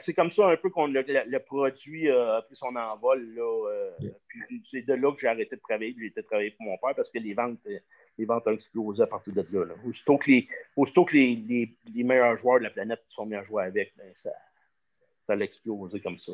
c'est 0.00 0.14
comme 0.14 0.30
ça 0.30 0.48
un 0.48 0.56
peu 0.56 0.70
qu'on 0.70 0.86
le, 0.86 1.04
le, 1.06 1.38
produit 1.40 2.10
a 2.10 2.40
pris 2.42 2.56
son 2.56 2.74
envol. 2.74 3.22
Là, 3.34 3.90
puis 4.26 4.62
c'est 4.64 4.82
de 4.82 4.94
là 4.94 5.12
que 5.12 5.20
j'ai 5.20 5.28
arrêté 5.28 5.54
de 5.54 5.60
travailler. 5.60 5.94
J'ai 5.98 6.06
été 6.06 6.22
travailler 6.22 6.52
pour 6.52 6.64
mon 6.64 6.78
père 6.78 6.94
parce 6.94 7.10
que 7.10 7.18
les 7.18 7.34
ventes 7.34 7.60
les 8.18 8.24
ventes 8.24 8.46
ont 8.46 8.52
explosé 8.52 9.02
à 9.02 9.06
partir 9.06 9.32
de 9.32 9.58
là. 9.58 9.74
Aussitôt 9.86 10.18
que, 10.18 10.30
les, 10.30 10.46
que 10.46 11.12
les, 11.14 11.74
les, 11.94 12.04
meilleurs 12.04 12.38
joueurs 12.38 12.58
de 12.58 12.64
la 12.64 12.70
planète 12.70 13.02
sont 13.08 13.26
mis 13.26 13.34
à 13.34 13.44
jouer 13.44 13.64
avec, 13.64 13.92
ben, 13.96 14.10
ça, 14.14 14.30
ça 15.26 15.32
a 15.32 15.36
explosé 15.36 16.00
comme 16.00 16.18
ça. 16.18 16.32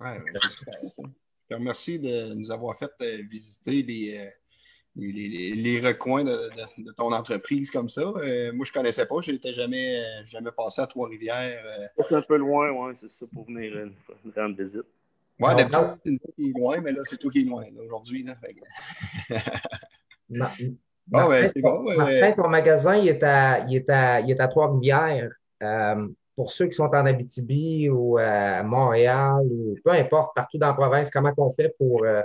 Oui, 0.00 0.08
Je 0.34 1.02
te 1.48 1.54
remercie 1.54 1.98
de 1.98 2.34
nous 2.34 2.50
avoir 2.50 2.76
fait 2.76 2.90
euh, 3.00 3.22
visiter 3.30 3.82
les, 3.82 4.18
euh, 4.18 4.30
les, 4.96 5.52
les, 5.54 5.80
recoins 5.80 6.24
de, 6.24 6.50
de, 6.78 6.92
ton 6.92 7.12
entreprise 7.12 7.70
comme 7.70 7.88
ça. 7.88 8.02
Euh, 8.02 8.52
moi, 8.52 8.64
je 8.64 8.70
ne 8.70 8.74
connaissais 8.74 9.06
pas. 9.06 9.20
Je 9.20 9.30
n'étais 9.30 9.52
jamais, 9.52 10.02
jamais 10.26 10.50
passé 10.50 10.82
à 10.82 10.86
Trois-Rivières. 10.86 11.90
C'est 12.08 12.16
un 12.16 12.22
peu 12.22 12.36
loin, 12.36 12.70
oui, 12.70 12.94
c'est 12.96 13.10
ça, 13.10 13.26
pour 13.32 13.46
venir 13.46 13.76
une, 13.76 13.94
une 14.24 14.32
rendre 14.36 14.56
visite. 14.56 14.86
Oui, 15.40 15.54
d'habitude, 15.56 15.98
c'est 16.04 16.18
toi 16.18 16.32
qui 16.36 16.48
est 16.48 16.52
loin, 16.58 16.80
mais 16.80 16.92
là, 16.92 17.00
c'est 17.04 17.18
toi 17.18 17.30
qui 17.30 17.40
es 17.40 17.44
loin 17.44 17.64
aujourd'hui. 17.84 18.24
Ah 20.40 20.52
Martin, 21.10 22.32
ton 22.32 22.48
magasin, 22.48 22.96
il 22.96 23.08
est 23.08 23.22
à, 23.22 23.60
il 23.68 23.76
est 23.76 23.90
à, 23.90 24.20
il 24.20 24.30
est 24.30 24.40
à 24.40 24.48
Trois-Rivières. 24.48 25.30
Euh, 25.62 26.08
pour 26.34 26.50
ceux 26.50 26.66
qui 26.66 26.72
sont 26.72 26.84
en 26.84 27.06
Abitibi 27.06 27.88
ou 27.88 28.18
à 28.18 28.62
Montréal 28.62 29.42
ou 29.50 29.76
peu 29.84 29.90
importe, 29.90 30.34
partout 30.34 30.58
dans 30.58 30.68
la 30.68 30.74
province, 30.74 31.10
comment 31.10 31.32
on 31.36 31.50
fait 31.50 31.74
pour 31.78 32.04
euh, 32.04 32.22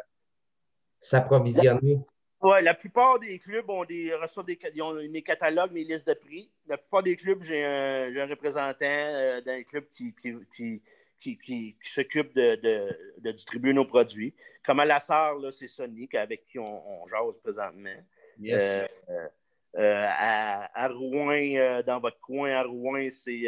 s'approvisionner? 1.00 2.00
Oui, 2.42 2.64
la 2.64 2.74
plupart 2.74 3.20
des 3.20 3.38
clubs 3.38 3.70
ont 3.70 3.84
des, 3.84 4.14
des, 4.48 4.58
ils 4.74 4.82
ont 4.82 4.96
des 4.96 5.22
catalogues, 5.22 5.74
des 5.74 5.84
listes 5.84 6.08
de 6.08 6.14
prix. 6.14 6.50
La 6.68 6.78
plupart 6.78 7.04
des 7.04 7.18
clubs, 7.18 7.42
j'ai 7.44 7.66
un, 7.66 8.16
un, 8.16 8.28
représentant 8.28 8.76
euh, 8.82 9.42
d'un 9.42 9.62
club 9.64 9.84
qui, 9.94 10.16
qui, 10.22 10.34
qui, 10.56 10.82
qui 11.20 11.76
s'occupe 11.82 12.34
de, 12.34 12.56
de, 12.56 12.98
de, 13.20 13.32
distribuer 13.32 13.74
nos 13.74 13.86
produits. 13.86 14.34
Comme 14.66 14.80
à 14.80 14.86
la 14.86 15.00
Sarre, 15.00 15.38
c'est 15.52 15.68
Sonic 15.68 16.16
avec 16.16 16.46
qui 16.46 16.60
on, 16.60 17.08
jase 17.08 17.40
présentement. 17.44 17.90
Yes. 18.40 18.86
Euh, 19.10 19.28
euh, 19.78 20.06
à, 20.08 20.88
Rouen, 20.88 21.56
euh, 21.56 21.84
dans 21.84 22.00
votre 22.00 22.20
coin, 22.22 22.52
à 22.52 22.64
Rouen, 22.64 23.08
c'est 23.10 23.44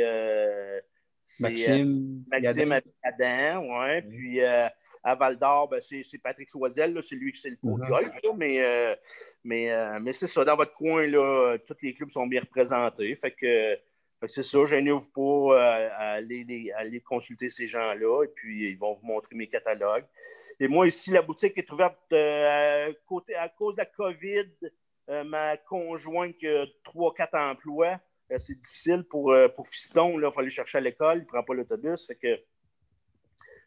Maxime, 1.39 2.23
Maxime 2.29 2.79
Adam. 3.03 3.65
Ouais. 3.65 4.01
Mm. 4.01 4.09
Puis 4.09 4.41
à 4.43 5.15
Val 5.15 5.37
d'Or, 5.39 5.69
ben, 5.69 5.81
c'est 5.81 6.17
Patrick 6.21 6.51
Loisel, 6.53 7.01
c'est 7.01 7.15
lui 7.15 7.31
qui 7.31 7.41
c'est 7.41 7.49
le 7.49 7.55
pot 7.55 7.77
de 7.77 7.83
mm-hmm. 7.83 7.89
golf, 7.89 8.15
mais, 8.37 8.97
mais, 9.43 9.99
mais 9.99 10.13
c'est 10.13 10.27
ça. 10.27 10.43
Dans 10.45 10.55
votre 10.55 10.73
coin, 10.73 11.07
là, 11.07 11.57
tous 11.67 11.77
les 11.81 11.93
clubs 11.93 12.09
sont 12.09 12.27
bien 12.27 12.41
représentés. 12.41 13.15
Fait 13.15 13.31
que 13.31 13.77
c'est 14.27 14.43
ça, 14.43 14.59
n'ouvre 14.81 15.09
pas 15.11 15.21
euh, 15.21 15.89
à, 15.93 16.11
aller, 16.13 17.01
consulter 17.03 17.49
ces 17.49 17.67
gens-là 17.67 18.23
et 18.23 18.27
puis 18.27 18.69
ils 18.69 18.77
vont 18.77 18.93
vous 18.93 19.07
montrer 19.07 19.35
mes 19.35 19.47
catalogues. 19.47 20.05
Et 20.59 20.67
moi, 20.67 20.87
ici, 20.87 21.09
la 21.09 21.21
boutique 21.21 21.57
est 21.57 21.71
ouverte 21.71 21.97
euh, 22.13 22.93
à, 23.37 23.49
cause 23.49 23.75
de 23.75 23.79
la 23.79 23.85
COVID. 23.85 24.49
Euh, 25.09 25.23
ma 25.23 25.57
conjointe 25.57 26.37
qui 26.37 26.47
a 26.47 26.65
trois, 26.83 27.13
quatre 27.13 27.35
emplois, 27.35 27.99
c'est 28.37 28.57
difficile 28.57 29.03
pour, 29.09 29.35
pour 29.55 29.67
Fiston. 29.67 30.19
Il 30.19 30.31
faut 30.31 30.39
aller 30.39 30.49
chercher 30.49 30.77
à 30.77 30.81
l'école, 30.81 31.17
il 31.17 31.21
ne 31.21 31.25
prend 31.25 31.43
pas 31.43 31.53
l'autobus. 31.53 32.05
Fait 32.05 32.45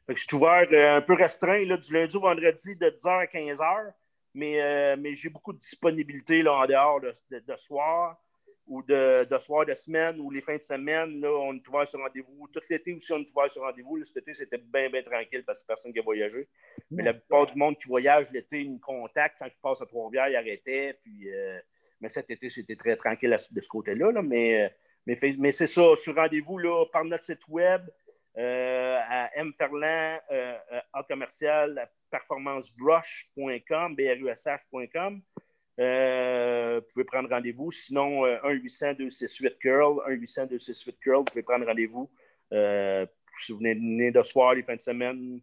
je 0.08 0.22
suis 0.22 0.36
ouvert 0.36 0.68
un 0.70 1.00
peu 1.00 1.14
restreint 1.14 1.64
du 1.64 1.92
lundi 1.92 2.16
au 2.16 2.20
vendredi 2.20 2.76
de 2.76 2.90
10h 2.90 3.08
à 3.08 3.24
15h. 3.26 3.92
Mais, 4.34 5.14
j'ai 5.14 5.28
beaucoup 5.28 5.52
de 5.52 5.58
disponibilité 5.58 6.46
en 6.46 6.64
dehors 6.66 7.00
de, 7.00 7.12
de 7.30 7.56
soir 7.56 8.16
ou 8.66 8.82
de, 8.82 9.26
de 9.30 9.38
soir 9.38 9.66
de 9.66 9.74
semaine 9.74 10.18
ou 10.20 10.30
les 10.30 10.40
fins 10.40 10.56
de 10.56 10.62
semaine, 10.62 11.20
là, 11.20 11.30
on 11.30 11.54
est 11.54 11.68
ouvert 11.68 11.86
sur 11.86 12.00
rendez-vous. 12.00 12.48
Tout 12.52 12.60
l'été 12.70 12.94
aussi, 12.94 13.12
on 13.12 13.18
est 13.18 13.30
ouvert 13.30 13.50
sur 13.50 13.62
rendez-vous. 13.62 14.02
Cet 14.04 14.18
été, 14.18 14.34
c'était 14.34 14.58
bien, 14.58 14.88
bien 14.88 15.02
tranquille 15.02 15.44
parce 15.44 15.60
que 15.60 15.66
personne 15.66 15.92
qui 15.92 15.98
a 15.98 16.02
voyagé. 16.02 16.48
Mais 16.90 17.02
la 17.02 17.12
plupart 17.12 17.46
du 17.46 17.58
monde 17.58 17.76
qui 17.78 17.88
voyage 17.88 18.30
l'été, 18.30 18.62
ils 18.62 18.72
me 18.72 18.78
contactent. 18.78 19.36
Quand 19.38 19.46
ils 19.46 19.60
passent 19.62 19.82
à 19.82 19.86
Trois-Rivières, 19.86 20.28
ils 20.28 20.36
arrêtaient. 20.36 20.98
Puis, 21.02 21.30
euh, 21.30 21.58
mais 22.00 22.08
cet 22.08 22.30
été, 22.30 22.48
c'était 22.48 22.76
très 22.76 22.96
tranquille 22.96 23.36
de 23.50 23.60
ce 23.60 23.68
côté-là. 23.68 24.12
Là. 24.12 24.22
Mais, 24.22 24.72
mais, 25.06 25.16
mais 25.38 25.52
c'est 25.52 25.66
ça, 25.66 25.94
sur 25.96 26.14
rendez-vous 26.14 26.58
là, 26.58 26.86
par 26.90 27.04
notre 27.04 27.24
site 27.24 27.46
web 27.48 27.82
euh, 28.36 28.98
à 29.08 29.30
mferland 29.44 30.18
euh, 30.32 30.58
en 30.92 31.02
commercial 31.04 31.88
performancebrush.com, 32.10 33.94
b-r-u-s-h.com. 33.94 35.22
Euh, 35.80 36.80
vous 36.80 36.86
pouvez 36.92 37.04
prendre 37.04 37.28
rendez-vous. 37.28 37.70
Sinon, 37.70 38.26
1-800-268-CURL, 38.26 40.00
1-800-268-CURL, 40.08 41.18
vous 41.18 41.24
pouvez 41.24 41.42
prendre 41.42 41.66
rendez-vous. 41.66 42.10
Euh, 42.52 43.06
si 43.40 43.52
vous 43.52 43.58
venez 43.58 44.10
de 44.10 44.22
soir 44.22 44.54
les 44.54 44.62
fins 44.62 44.76
de 44.76 44.80
semaine, 44.80 45.40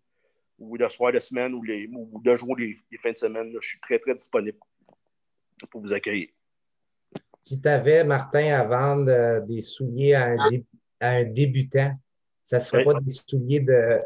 ou 0.58 0.78
de 0.78 0.88
soir 0.88 1.12
de 1.12 1.20
semaine, 1.20 1.54
ou, 1.54 1.64
les, 1.64 1.88
ou 1.88 2.22
de 2.24 2.36
jour 2.36 2.56
les, 2.56 2.78
fins 3.02 3.12
de 3.12 3.18
semaine, 3.18 3.52
je 3.62 3.68
suis 3.68 3.80
très, 3.82 4.00
très 4.00 4.14
disponible 4.14 4.58
pour 5.70 5.82
vous 5.82 5.94
accueillir. 5.94 6.30
Si 7.42 7.60
tu 7.60 7.68
avais, 7.68 8.04
Martin, 8.04 8.54
à 8.54 8.64
vendre 8.64 9.12
euh, 9.12 9.42
des 9.42 9.62
souliers 9.62 10.14
à 10.14 10.36
un, 11.02 11.24
débutant, 11.26 11.94
ça 12.44 12.58
ne 12.58 12.62
serait 12.62 12.84
pas 12.84 13.00
des 13.00 13.10
souliers 13.10 13.60
de 13.60 14.00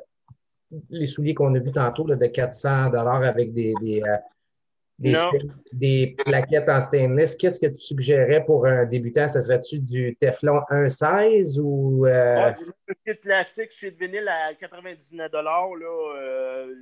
les 0.89 1.05
souliers 1.05 1.33
qu'on 1.33 1.53
a 1.53 1.59
vus 1.59 1.71
tantôt 1.71 2.07
là, 2.07 2.15
de 2.15 2.25
400 2.25 2.91
avec 2.93 3.53
des, 3.53 3.73
des, 3.81 4.01
plaquettes 4.99 6.69
en 6.69 6.81
stainless, 6.81 7.35
qu'est-ce 7.35 7.59
que 7.59 7.67
tu 7.67 7.77
suggérais 7.77 8.43
pour 8.45 8.65
un 8.65 8.85
débutant? 8.85 9.27
Ça 9.27 9.41
serait-tu 9.41 9.79
du 9.79 10.15
Teflon 10.15 10.59
1,16 10.69 11.59
ou. 11.59 12.05
Euh... 12.05 12.51
Ouais, 13.05 13.13
plastique 13.15 13.71
chez 13.71 13.91
de 13.91 13.97
vinyle 13.97 14.27
à 14.27 14.53
99 14.53 15.31
là, 15.33 15.69
euh, 16.17 16.73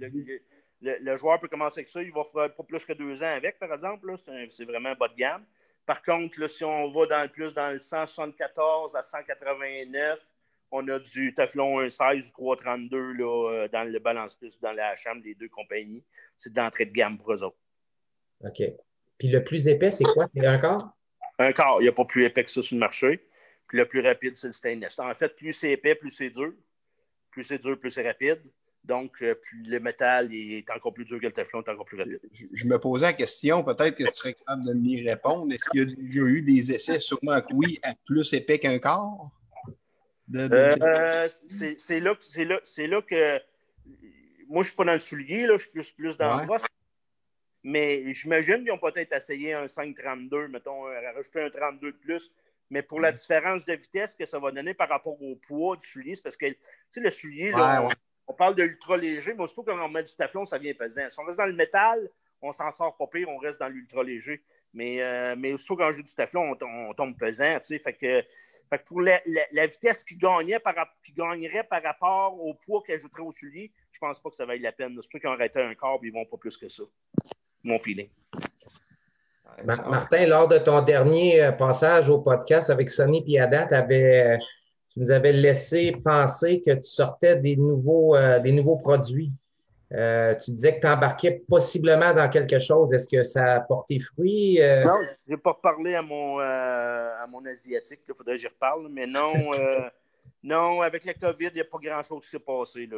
le, 0.82 1.18
joueur 1.18 1.40
peut 1.40 1.48
commencer 1.48 1.80
avec 1.80 1.90
ça. 1.90 2.02
Il 2.02 2.12
va 2.12 2.24
faire 2.24 2.54
pas 2.54 2.64
plus 2.64 2.86
que 2.86 2.94
deux 2.94 3.24
ans 3.24 3.36
avec, 3.36 3.58
par 3.58 3.74
exemple. 3.74 4.14
C'est 4.50 4.66
vraiment 4.66 4.94
bas 4.94 5.08
de 5.08 5.16
gamme. 5.16 5.44
Par 5.86 6.02
contre, 6.02 6.40
là, 6.40 6.48
si 6.48 6.64
on 6.64 6.92
va 6.92 7.06
dans, 7.08 7.30
plus 7.30 7.54
dans 7.54 7.70
le 7.70 7.80
174 7.80 8.96
à 8.96 9.02
189, 9.02 10.20
on 10.72 10.88
a 10.88 11.00
du 11.00 11.34
Teflon 11.34 11.82
1,16 11.82 12.32
ou 12.38 12.56
332 12.56 13.14
là, 13.14 13.50
euh, 13.52 13.68
dans 13.68 13.84
le 13.84 14.00
Balance 14.00 14.36
Plus, 14.36 14.60
dans 14.60 14.72
la 14.72 14.96
HM, 14.96 15.22
les 15.24 15.36
deux 15.36 15.50
compagnies. 15.50 16.04
C'est 16.38 16.54
d'entrée 16.54 16.86
de 16.86 16.94
gamme 16.94 17.18
pour 17.18 17.34
eux 17.34 17.44
autres. 17.44 17.58
OK. 18.44 18.64
Puis 19.18 19.28
le 19.28 19.44
plus 19.44 19.68
épais, 19.68 19.92
c'est 19.92 20.04
quoi? 20.04 20.28
C'est 20.36 20.46
un 20.46 20.58
quart? 20.58 20.96
Un 21.40 21.52
quart. 21.52 21.78
Il 21.80 21.84
n'y 21.84 21.90
a 21.90 21.94
pas 21.94 22.06
plus 22.06 22.26
épais 22.26 22.44
que 22.44 22.52
ça 22.52 22.62
sur 22.62 22.76
le 22.76 22.80
marché. 22.80 23.28
Puis 23.68 23.78
le 23.78 23.88
plus 23.88 24.02
rapide, 24.02 24.36
c'est 24.36 24.48
le 24.48 24.54
stainless. 24.54 25.00
En 25.00 25.14
fait, 25.14 25.36
plus 25.36 25.54
c'est 25.54 25.72
épais, 25.72 25.96
plus 25.96 26.12
c'est 26.12 26.30
dur. 26.30 26.54
Plus 27.32 27.44
c'est 27.44 27.58
dur, 27.58 27.80
plus 27.80 27.92
c'est 27.92 28.06
rapide. 28.06 28.42
Donc, 28.84 29.22
euh, 29.22 29.34
plus 29.36 29.64
le 29.64 29.80
métal 29.80 30.30
est 30.34 30.70
encore 30.70 30.94
plus 30.94 31.06
dur 31.06 31.18
que 31.20 31.26
le 31.26 31.32
Teflon, 31.32 31.62
est 31.62 31.70
encore 31.70 31.86
plus 31.86 31.98
rapide. 31.98 32.20
Je, 32.52 32.66
me 32.66 32.78
posais 32.78 33.06
la 33.06 33.14
question, 33.14 33.64
peut-être 33.64 33.96
que 33.96 34.04
tu 34.04 34.12
serais 34.12 34.34
capable 34.34 34.66
de 34.66 34.74
m'y 34.74 35.08
répondre. 35.08 35.54
Est-ce 35.54 35.70
qu'il 35.70 36.14
y, 36.14 36.20
a 36.20 36.26
eu 36.26 36.42
des 36.42 36.74
essais, 36.74 37.00
sûrement 37.00 37.40
que 37.40 37.54
oui, 37.54 37.80
à 37.82 37.94
plus 38.06 38.34
épais 38.34 38.60
qu'un 38.60 38.80
quart? 38.80 39.32
Euh, 40.36 41.28
c'est 41.28 42.00
là, 42.00 42.14
là, 42.38 42.60
là 42.88 43.02
que 43.02 43.40
moi, 44.50 44.56
je 44.56 44.58
ne 44.58 44.64
suis 44.64 44.76
pas 44.76 44.86
dans 44.86 44.94
le 44.94 45.00
soulier, 45.00 45.48
là, 45.48 45.58
je 45.58 45.64
suis 45.64 45.72
plus, 45.72 45.92
plus 45.92 46.18
dans 46.18 46.42
le 46.42 46.46
brosse. 46.46 46.64
Mais 47.64 48.14
j'imagine 48.14 48.64
qu'ils 48.64 48.72
ont 48.72 48.78
peut-être 48.78 49.14
essayé 49.14 49.54
un 49.54 49.66
5,32, 49.66 50.48
mettons, 50.48 50.84
rajouter 50.84 51.42
un 51.42 51.50
32 51.50 51.92
de 51.92 51.98
plus. 51.98 52.32
Mais 52.70 52.82
pour 52.82 53.00
la 53.00 53.12
différence 53.12 53.66
de 53.66 53.74
vitesse 53.74 54.16
que 54.16 54.26
ça 54.26 54.40
va 54.40 54.52
donner 54.52 54.74
par 54.74 54.90
rapport 54.90 55.22
au 55.22 55.36
poids 55.36 55.78
du 55.78 55.88
soulier, 55.88 56.16
c'est 56.16 56.24
parce 56.24 56.36
que, 56.38 56.48
tu 56.48 56.58
sais, 56.90 57.02
le 57.02 57.10
soulier, 57.10 57.52
là, 57.52 57.88
on, 58.28 58.34
parle 58.34 58.56
de 58.56 58.64
ultra 58.64 58.98
léger, 58.98 59.34
mais 59.34 59.46
surtout 59.48 59.64
quand 59.64 59.80
on 59.80 59.90
met 59.90 60.04
du 60.04 60.14
taflon, 60.16 60.46
ça 60.46 60.58
vient 60.58 60.74
pesant. 60.74 61.08
Si 61.08 61.20
on 61.20 61.24
reste 61.24 61.40
dans 61.40 61.46
le 61.46 61.54
métal, 61.54 62.10
on 62.42 62.52
s'en 62.52 62.72
sort 62.72 62.98
pas 62.98 63.08
pire, 63.08 63.30
on 63.30 63.38
reste 63.38 63.60
dans 63.60 63.68
l'ultra 63.68 64.04
léger. 64.04 64.44
Mais, 64.74 65.04
euh, 65.04 65.36
mais 65.38 65.56
surtout 65.58 65.76
quand 65.76 65.90
on 65.90 65.92
joue 65.92 66.02
du 66.02 66.14
taflon, 66.14 66.58
on, 66.60 66.94
tombe 66.96 67.16
pesant. 67.16 67.60
Tu 67.60 67.78
sais, 67.78 67.80
fait, 67.80 67.94
que, 67.94 68.24
pour 68.88 69.02
la, 69.02 69.22
vitesse 69.68 70.04
qui, 70.04 70.16
gagnait 70.16 70.60
par, 70.60 70.76
qui 71.06 71.14
gagnerait 71.14 71.64
par 71.64 71.84
rapport 71.84 72.44
au 72.44 72.56
poids 72.56 72.82
qu'elle 72.84 72.96
ajouterait 72.96 73.22
au 73.22 73.32
soulier, 73.32 73.72
je 73.92 74.00
pense 74.00 74.20
pas 74.20 74.32
que 74.32 74.36
ça 74.36 74.46
vaille 74.46 74.62
la 74.62 74.72
peine. 74.72 75.00
Surtout 75.00 75.20
qu'ils 75.20 75.30
ont 75.30 75.34
arrêté 75.34 75.62
un 75.62 75.76
corps, 75.76 76.00
ils 76.02 76.12
vont 76.12 76.26
pas 76.26 76.38
plus 76.38 76.58
que 76.58 76.70
ça 76.70 76.84
mon 77.64 77.80
feeling. 77.80 78.10
Martin, 79.66 80.26
lors 80.26 80.48
de 80.48 80.58
ton 80.58 80.82
dernier 80.82 81.42
euh, 81.42 81.52
passage 81.52 82.10
au 82.10 82.20
podcast 82.20 82.70
avec 82.70 82.90
Sonny 82.90 83.24
et 83.28 83.40
Adam, 83.40 83.68
euh, 83.72 84.38
tu 84.90 85.00
nous 85.00 85.12
avais 85.12 85.32
laissé 85.32 85.92
penser 86.04 86.62
que 86.62 86.72
tu 86.72 86.84
sortais 86.84 87.38
des 87.38 87.56
nouveaux, 87.56 88.16
euh, 88.16 88.40
des 88.40 88.52
nouveaux 88.52 88.78
produits. 88.78 89.32
tu 89.92 90.52
disais 90.52 90.76
que 90.76 90.82
tu 90.82 90.88
embarquais 90.88 91.44
possiblement 91.48 92.14
dans 92.14 92.30
quelque 92.30 92.60
chose. 92.60 92.94
Est-ce 92.94 93.08
que 93.08 93.24
ça 93.24 93.56
a 93.56 93.60
porté 93.62 94.00
fruit? 94.00 94.60
Non, 94.60 94.98
je 95.28 95.32
n'ai 95.32 95.38
pas 95.38 95.52
reparlé 95.52 95.96
à 95.96 96.02
mon, 96.02 96.40
à 96.40 97.26
mon 97.30 97.46
Asiatique. 97.46 98.02
Il 98.08 98.16
faudrait 98.16 98.36
que 98.36 98.42
j'y 98.42 98.48
reparle. 98.48 98.88
Mais 98.90 99.06
non, 99.06 99.34
non 100.44 100.82
avec 100.82 101.06
la 101.06 101.14
COVID, 101.14 101.50
il 101.50 101.56
n'y 101.56 101.62
a 101.62 101.66
pas 101.66 101.78
grand-chose 101.80 102.24
qui 102.24 102.30
s'est 102.30 102.40
passé. 102.40 102.90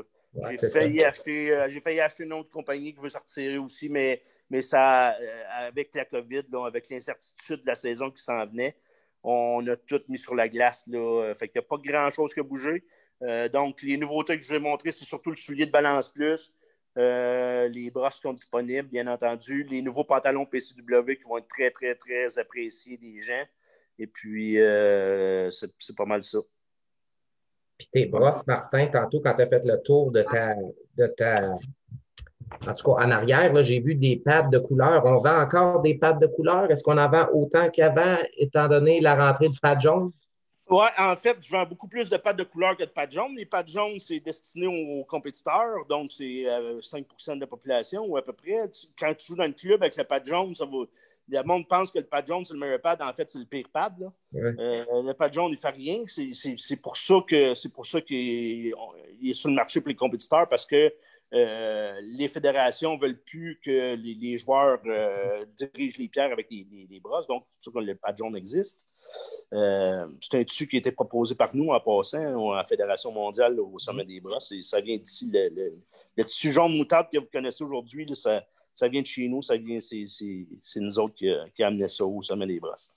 j'ai, 0.49 0.69
failli 0.69 1.03
acheter, 1.03 1.65
j'ai 1.67 1.81
failli 1.81 1.99
acheter 1.99 2.23
une 2.23 2.33
autre 2.33 2.49
compagnie 2.49 2.93
qui 2.93 3.01
veut 3.01 3.09
sortir 3.09 3.61
aussi, 3.61 3.89
mais 3.89 4.21
mais 4.49 4.61
ça, 4.61 5.15
euh, 5.15 5.43
avec 5.49 5.93
la 5.95 6.05
COVID, 6.05 6.43
avec 6.65 6.89
l'incertitude 6.89 7.61
de 7.61 7.67
la 7.67 7.75
saison 7.75 8.11
qui 8.11 8.23
s'en 8.23 8.45
venait, 8.45 8.77
on 9.23 9.65
a 9.67 9.75
tout 9.75 10.01
mis 10.07 10.19
sur 10.19 10.35
la 10.35 10.47
glace. 10.47 10.83
Là, 10.87 10.99
euh, 10.99 11.35
fait 11.35 11.47
qu'il 11.47 11.59
n'y 11.59 11.65
a 11.65 11.67
pas 11.67 11.77
grand-chose 11.83 12.33
qui 12.33 12.39
a 12.39 12.43
bougé. 12.43 12.85
Euh, 13.23 13.49
donc, 13.49 13.81
les 13.81 13.97
nouveautés 13.97 14.37
que 14.37 14.43
je 14.43 14.51
vais 14.51 14.59
montrer, 14.59 14.91
c'est 14.91 15.05
surtout 15.05 15.31
le 15.31 15.35
soulier 15.35 15.65
de 15.65 15.71
Balance 15.71 16.09
Plus, 16.09 16.53
les 16.95 17.91
brosses 17.91 18.15
qui 18.15 18.21
sont 18.21 18.33
disponibles, 18.33 18.87
bien 18.87 19.07
entendu, 19.07 19.63
les 19.63 19.81
nouveaux 19.81 20.03
pantalons 20.03 20.45
PCW 20.45 21.15
qui 21.17 21.23
vont 21.23 21.39
être 21.39 21.47
très, 21.47 21.71
très, 21.71 21.95
très 21.95 22.37
appréciés 22.37 22.97
des 22.97 23.21
gens. 23.21 23.43
Et 23.97 24.07
puis, 24.07 24.53
c'est 25.49 25.95
pas 25.95 26.05
mal 26.05 26.21
ça. 26.21 26.39
Puis 27.77 27.89
tes 27.91 28.05
brosses, 28.05 28.47
Martin, 28.47 28.87
tantôt, 28.87 29.19
quand 29.19 29.33
tu 29.33 29.41
as 29.41 29.47
fait 29.47 29.65
le 29.65 29.81
tour 29.81 30.11
de 30.11 30.21
ta, 30.21 30.55
de 30.95 31.07
ta 31.07 31.55
en 32.67 32.73
tout 32.73 32.83
cas, 32.85 33.03
en 33.05 33.11
arrière, 33.11 33.51
j'ai 33.63 33.79
vu 33.79 33.95
des 33.95 34.17
pattes 34.17 34.49
de 34.49 34.59
couleur. 34.59 35.05
On 35.05 35.19
vend 35.19 35.41
encore 35.41 35.81
des 35.81 35.95
pattes 35.95 36.19
de 36.19 36.27
couleur. 36.27 36.69
Est-ce 36.71 36.83
qu'on 36.83 36.97
en 36.97 37.09
vend 37.09 37.27
autant 37.33 37.69
qu'avant, 37.69 38.17
étant 38.37 38.67
donné 38.67 39.01
la 39.01 39.15
rentrée 39.15 39.49
du 39.49 39.59
pad 39.59 39.79
jaune? 39.79 40.11
Oui, 40.67 40.87
en 40.97 41.15
fait, 41.15 41.37
je 41.41 41.51
vends 41.51 41.65
beaucoup 41.65 41.87
plus 41.87 42.09
de 42.09 42.17
pattes 42.17 42.37
de 42.37 42.43
couleur 42.43 42.75
que 42.75 42.83
de 42.83 42.89
pattes 42.89 43.11
jaunes. 43.11 43.35
Les 43.35 43.45
pattes 43.45 43.69
jaunes, 43.69 43.99
c'est 43.99 44.19
destiné 44.19 44.65
aux 44.65 45.03
compétiteurs, 45.03 45.85
donc 45.87 46.11
c'est 46.11 46.23
5% 46.23 47.31
euh, 47.31 47.35
de 47.35 47.39
la 47.41 47.47
population 47.47 48.03
ou 48.03 48.17
à 48.17 48.23
peu 48.23 48.33
près. 48.33 48.69
Quand 48.99 49.13
tu 49.13 49.27
joues 49.27 49.35
dans 49.35 49.45
le 49.45 49.53
club 49.53 49.83
avec 49.83 49.95
le 49.95 50.03
pad 50.03 50.25
jaune, 50.25 50.55
ça 50.55 50.65
va. 50.65 50.85
Le 51.27 51.43
monde 51.43 51.67
pense 51.67 51.91
que 51.91 51.97
le 51.97 52.05
pad 52.05 52.27
jaune, 52.27 52.45
c'est 52.45 52.53
le 52.53 52.59
meilleur 52.59 52.81
pad. 52.81 53.01
En 53.01 53.13
fait, 53.13 53.29
c'est 53.29 53.39
le 53.39 53.45
pire 53.45 53.67
pad. 53.71 53.93
Euh, 54.35 55.01
le 55.03 55.13
pad 55.13 55.33
jaune, 55.33 55.49
il 55.49 55.55
ne 55.55 55.57
fait 55.57 55.69
rien. 55.69 56.03
C'est 56.07 56.81
pour 56.81 56.97
ça 56.97 58.01
qu'il 58.01 58.73
est 59.23 59.33
sur 59.33 59.49
le 59.49 59.55
marché 59.55 59.81
pour 59.81 59.89
les 59.89 59.95
compétiteurs 59.95 60.47
parce 60.47 60.65
que 60.65 60.91
euh, 61.33 61.99
les 62.01 62.27
fédérations 62.27 62.95
ne 62.95 63.01
veulent 63.01 63.19
plus 63.19 63.59
que 63.63 63.95
les, 63.95 64.37
joueurs 64.37 64.79
euh, 64.85 65.45
dirigent 65.53 65.97
les 65.99 66.07
pierres 66.07 66.31
avec 66.31 66.47
les, 66.51 66.65
les, 66.89 66.99
brosses, 66.99 67.27
donc 67.27 67.45
c'est 67.51 67.63
ça 67.63 67.71
que 67.71 67.79
le 67.79 67.95
pad 67.95 68.15
jaune 68.17 68.35
existe. 68.35 68.79
Euh, 69.53 70.07
c'est 70.21 70.37
un 70.37 70.43
tissu 70.43 70.67
qui 70.67 70.75
a 70.75 70.79
été 70.79 70.91
proposé 70.91 71.35
par 71.35 71.55
nous 71.55 71.69
en 71.69 71.79
passant 71.79 72.51
à 72.51 72.57
la 72.57 72.65
Fédération 72.65 73.11
mondiale 73.11 73.59
au 73.59 73.79
sommet 73.79 74.05
des 74.05 74.19
brosses. 74.19 74.51
Et 74.51 74.61
ça 74.61 74.81
vient 74.81 74.97
d'ici. 74.97 75.31
Le, 75.31 76.23
tissu 76.23 76.51
jaune 76.51 76.77
moutarde 76.77 77.07
que 77.11 77.17
vous 77.17 77.29
connaissez 77.31 77.63
aujourd'hui, 77.63 78.09
ça, 78.13 78.43
vient 78.87 79.01
de 79.01 79.05
chez 79.05 79.27
nous. 79.27 79.41
Ça 79.41 79.55
vient, 79.55 79.79
c'est, 79.79 80.05
nous 80.77 80.99
autres 80.99 81.15
qui, 81.15 81.31
qui 81.55 81.63
amené 81.63 81.87
ça 81.87 82.05
au 82.05 82.21
sommet 82.21 82.45
des 82.45 82.59
brosses. 82.59 82.91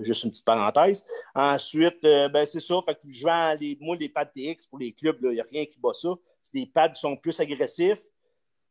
juste 0.00 0.24
une 0.24 0.30
petite 0.30 0.46
parenthèse. 0.46 1.04
Ensuite, 1.34 2.00
ben, 2.02 2.46
c'est 2.46 2.60
ça. 2.60 2.76
Fait 2.86 2.94
que 2.94 3.00
je 3.10 3.22
vends 3.22 3.54
les, 3.60 3.76
moi, 3.80 3.96
les 3.96 4.08
pads 4.08 4.26
TX 4.26 4.66
pour 4.66 4.78
les 4.78 4.92
clubs. 4.92 5.18
Il 5.22 5.30
n'y 5.30 5.40
a 5.40 5.46
rien 5.50 5.66
qui 5.66 5.78
bat 5.78 5.92
ça 5.92 6.14
des 6.52 6.66
pads 6.66 6.94
sont 6.94 7.16
plus 7.16 7.38
agressifs. 7.40 8.02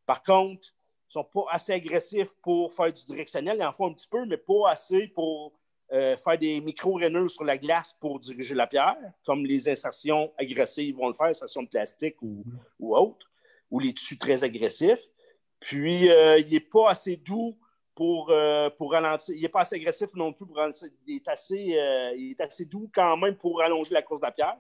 Par 0.06 0.24
contre, 0.24 0.74
ils 1.08 1.18
ne 1.18 1.24
sont 1.24 1.24
pas 1.24 1.46
assez 1.52 1.74
agressifs 1.74 2.34
pour 2.42 2.74
faire 2.74 2.92
du 2.92 3.04
directionnel. 3.04 3.58
Ils 3.60 3.66
en 3.66 3.72
font 3.72 3.88
un 3.88 3.94
petit 3.94 4.08
peu, 4.08 4.26
mais 4.26 4.38
pas 4.38 4.70
assez 4.70 5.08
pour 5.08 5.54
euh, 5.94 6.18
faire 6.18 6.38
des 6.38 6.60
micro-rainures 6.60 7.30
sur 7.30 7.46
la 7.46 7.58
glace 7.58 7.96
pour 8.00 8.20
diriger 8.20 8.54
la 8.54 8.68
pierre, 8.68 8.98
comme 9.26 9.46
les 9.46 9.70
insertions 9.70 10.34
agressives 10.38 10.98
vont 10.98 11.08
le 11.08 11.14
faire, 11.14 11.28
insertions 11.28 11.64
de 11.64 11.70
plastique 11.70 12.22
ou, 12.22 12.44
ou 12.80 12.96
autre, 12.96 13.26
ou 13.72 13.80
les 13.80 13.94
tissus 13.94 14.18
très 14.18 14.44
agressifs. 14.44 15.06
Puis, 15.62 16.10
euh, 16.10 16.40
il 16.40 16.52
n'est 16.52 16.60
pas 16.60 16.90
assez 16.90 17.16
doux 17.16 17.58
pour, 17.96 18.30
euh, 18.32 18.70
pour 18.72 18.92
ralentir. 18.92 19.34
Il 19.34 19.42
n'est 19.42 19.50
pas 19.50 19.62
assez 19.62 19.76
agressif 19.76 20.10
non 20.14 20.34
plus 20.34 20.46
pour 20.46 20.58
ralentir. 20.58 20.90
Il 21.08 21.16
est 21.16 21.28
assez, 21.28 21.78
il 22.18 22.32
est 22.32 22.42
assez 22.42 22.66
doux 22.66 22.90
quand 22.94 23.16
même 23.16 23.38
pour 23.38 23.62
allonger 23.62 23.94
la 23.94 24.02
course 24.02 24.20
de 24.20 24.26
la 24.26 24.32
pierre. 24.32 24.58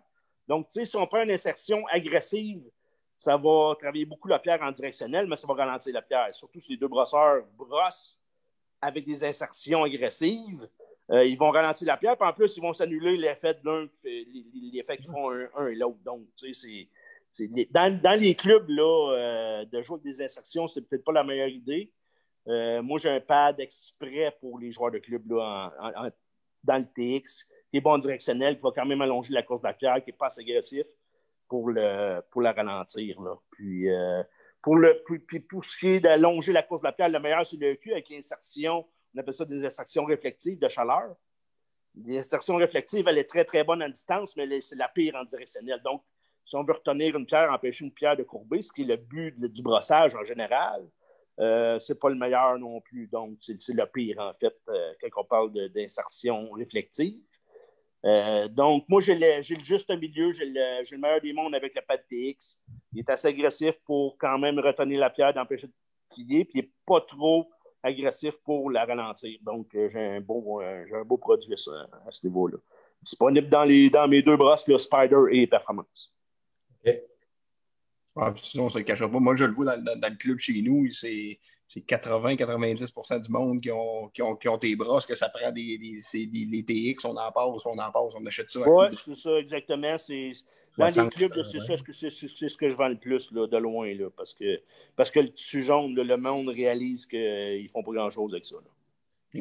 Donc, 0.48 0.70
tu 0.70 0.80
sais, 0.80 0.86
si 0.86 0.96
on 0.96 1.06
prend 1.06 1.24
une 1.24 1.32
insertion 1.32 1.86
agressive 1.88 2.64
ça 3.18 3.36
va 3.36 3.76
travailler 3.80 4.06
beaucoup 4.06 4.28
la 4.28 4.40
pierre 4.40 4.62
en 4.62 4.72
directionnel, 4.72 5.28
mais 5.28 5.36
ça 5.36 5.48
va 5.48 5.56
ralentir 5.56 5.94
la 5.94 6.02
pierre. 6.02 6.30
Surtout 6.34 6.62
si 6.62 6.74
les 6.74 6.78
deux 6.78 6.88
brosseurs 6.88 7.44
brossent 7.58 8.20
avec 8.82 9.06
des 9.06 9.24
insertions 9.24 9.84
agressives, 9.84 10.68
euh, 11.10 11.26
ils 11.26 11.38
vont 11.38 11.50
ralentir 11.50 11.88
la 11.88 11.98
pierre, 11.98 12.16
puis 12.18 12.28
en 12.28 12.34
plus, 12.34 12.56
ils 12.58 12.62
vont 12.62 12.74
s'annuler 12.74 13.18
l'effet 13.18 13.56
de 13.56 13.60
l'un, 13.64 13.88
qu'ils 14.04 15.12
font 15.12 15.32
un, 15.32 15.68
et 15.68 15.76
l'autre. 15.76 16.00
Donc, 16.04 16.28
tu 16.38 16.54
sais, 16.54 16.90
c'est. 17.32 17.48
Dans, 17.72 18.20
les 18.20 18.36
clubs 18.36 18.68
là, 18.68 19.12
euh, 19.12 19.66
de 19.66 19.82
jouer 19.84 20.00
avec 20.00 20.04
des 20.04 20.24
insertions, 20.24 20.68
c'est 20.68 20.82
peut-être 20.82 21.04
pas 21.04 21.12
la 21.12 21.24
meilleure 21.24 21.48
idée. 21.48 21.92
Euh, 22.48 22.82
moi, 22.82 23.00
j'ai 23.00 23.10
un 23.10 23.20
pad 23.20 23.60
exprès 23.60 24.36
pour 24.40 24.58
les 24.58 24.72
joueurs 24.72 24.92
de 24.92 24.98
club 24.98 25.32
là, 25.32 25.72
dans 26.64 26.78
le 26.78 26.86
TX, 26.86 27.48
qui 27.70 27.78
est 27.78 27.82
bon 27.82 27.98
directionnel, 28.00 28.56
qui 28.56 28.64
va 28.64 28.72
quand 28.74 28.86
même 28.86 29.02
allonger 29.02 29.34
la 29.34 29.44
course 29.44 29.62
de 29.62 29.68
la 29.68 29.74
pierre, 29.74 30.04
qui 30.04 30.10
n'est 30.10 30.18
pas 30.18 30.28
assez 30.28 30.42
agressif 30.42 30.86
pour, 31.48 31.70
le, 31.70 32.22
pour 32.32 32.42
la 32.42 32.54
ralentir. 32.54 33.22
Là. 33.22 33.36
Puis, 33.52 33.90
euh, 33.90 34.24
pour, 34.62 34.76
le, 34.76 35.02
puis, 35.06 35.40
pour 35.40 35.64
ce 35.64 35.78
qui 35.78 35.88
est 35.88 36.00
d'allonger 36.00 36.54
la 36.54 36.66
la 36.84 36.92
pierre, 36.92 37.10
le 37.10 37.20
meilleur, 37.20 37.46
c'est 37.46 37.58
le 37.58 37.76
cul 37.76 37.92
avec 37.92 38.10
l'insertion, 38.10 38.86
on 39.16 39.20
appelle 39.20 39.34
ça 39.34 39.46
des 39.46 39.66
insertions 39.66 40.06
réflectives 40.06 40.60
de 40.60 40.70
chaleur. 40.70 41.16
L'insertion 42.06 42.56
réflexive, 42.58 43.08
elle 43.08 43.18
est 43.18 43.30
très, 43.30 43.46
très 43.46 43.64
bonne 43.64 43.82
en 43.82 43.90
distance, 43.90 44.36
mais 44.36 44.62
c'est 44.62 44.76
la 44.76 44.88
pire 44.88 45.16
en 45.16 45.24
directionnel. 45.24 45.82
Donc, 45.84 46.04
si 46.46 46.56
on 46.56 46.64
veut 46.64 46.74
retenir 46.74 47.16
une 47.18 47.26
pierre, 47.26 47.52
empêcher 47.52 47.84
une 47.84 47.92
pierre 47.92 48.16
de 48.16 48.24
courber, 48.24 48.62
ce 48.62 48.72
qui 48.72 48.84
est 48.84 48.86
le 48.86 48.98
but 48.98 49.38
du 49.40 49.62
brossage 49.62 50.16
en 50.16 50.24
général, 50.24 50.88
euh, 51.40 51.80
c'est 51.80 52.00
pas 52.00 52.10
le 52.10 52.16
meilleur 52.16 52.58
non 52.58 52.82
plus. 52.82 53.08
Donc, 53.08 53.38
c'est 53.42 53.74
le 53.74 53.86
pire, 53.86 54.20
en 54.20 54.34
fait, 54.34 54.56
euh, 54.70 54.94
quand 55.02 55.22
on 55.22 55.26
parle 55.26 55.70
d'insertion 55.70 56.52
réflective. 56.52 57.20
Euh, 58.06 58.48
donc, 58.48 58.86
moi, 58.88 59.02
j'ai 59.02 59.16
le, 59.16 59.42
juste 59.42 59.90
milieu, 59.90 60.32
j'ai 60.32 60.46
le, 60.46 60.98
meilleur 60.98 61.22
des 61.22 61.34
mondes 61.34 61.56
avec 61.56 61.76
le 61.76 61.82
pad 61.82 62.02
TX. 62.10 62.60
Il 62.94 63.00
est 63.00 63.10
assez 63.10 63.28
agressif 63.28 63.76
pour 63.86 64.18
quand 64.18 64.38
même 64.38 64.60
retenir 64.60 65.00
la 65.00 65.10
pierre, 65.10 65.34
d'empêcher 65.34 65.68
de 65.68 65.74
plier, 66.10 66.46
puis 66.46 66.60
il 66.60 66.62
n'est 66.64 66.72
pas 66.86 67.02
trop 67.02 67.50
agressif 67.82 68.36
pour 68.44 68.70
la 68.72 68.86
ralentir. 68.86 69.40
Donc, 69.42 69.74
euh, 69.76 69.90
j'ai 69.92 70.00
un, 70.00 70.22
beau, 70.22 70.62
euh, 70.62 71.04
beau 71.04 71.18
produit 71.18 71.54
à 71.54 72.12
ce 72.12 72.26
niveau-là. 72.26 72.58
Disponible 73.02 73.50
dans, 73.50 73.64
les, 73.64 73.90
dans 73.90 74.08
mes 74.08 74.22
deux 74.22 74.38
brosses, 74.38 74.68
le 74.68 74.78
Spider 74.78 75.24
et 75.32 75.48
Performance. 75.48 76.14
OK. 76.86 76.94
Ah, 78.20 78.34
sinon, 78.36 78.64
on 78.64 78.68
ne 78.68 78.72
se 78.72 78.80
cachera 78.80 79.10
pas. 79.10 79.20
Moi, 79.20 79.36
je 79.36 79.46
le 79.46 79.54
vois 79.54 79.78
dans, 79.78 80.00
dans 80.00 80.10
le 80.10 80.18
club 80.18 80.40
chez 80.40 80.60
nous. 80.62 80.90
C'est 80.92 81.40
c'est 81.68 81.86
80-90% 81.86 83.22
du 83.22 83.32
monde 83.32 83.62
qui 83.62 83.72
ont, 83.72 84.08
qui, 84.10 84.22
ont, 84.22 84.36
qui 84.36 84.48
ont, 84.48 84.58
tes 84.58 84.76
brosses, 84.76 85.06
que 85.06 85.16
ça 85.16 85.30
prend 85.30 85.52
des, 85.52 85.78
des, 85.78 86.64
TX, 86.64 87.06
on 87.06 87.18
en 87.18 87.32
passe, 87.32 87.66
on 87.66 87.78
en 87.78 87.92
passe, 87.92 88.14
on 88.16 88.26
achète 88.26 88.50
ça. 88.50 88.62
Oui, 88.66 88.88
c'est 89.04 89.16
ça, 89.16 89.38
exactement. 89.38 89.98
C'est, 89.98 90.32
dans 90.78 90.88
les 90.88 91.10
clubs, 91.10 91.44
c'est 91.44 91.60
ça 91.60 91.74
c'est, 91.92 92.10
ce 92.10 92.58
que 92.58 92.70
je 92.70 92.76
vends 92.76 92.88
le 92.88 92.98
plus 92.98 93.32
là, 93.32 93.48
de 93.48 93.58
loin, 93.58 93.94
là, 93.94 94.10
parce, 94.16 94.34
que, 94.34 94.62
parce 94.96 95.12
que 95.12 95.20
le 95.20 95.32
tissu 95.34 95.64
jaune, 95.64 95.94
le 95.94 96.18
monde 96.18 96.50
réalise 96.50 97.06
qu'ils 97.06 97.64
ne 97.64 97.68
font 97.68 97.84
pas 97.84 97.92
grand-chose 97.92 98.34
avec 98.34 98.46
ça. 98.46 98.56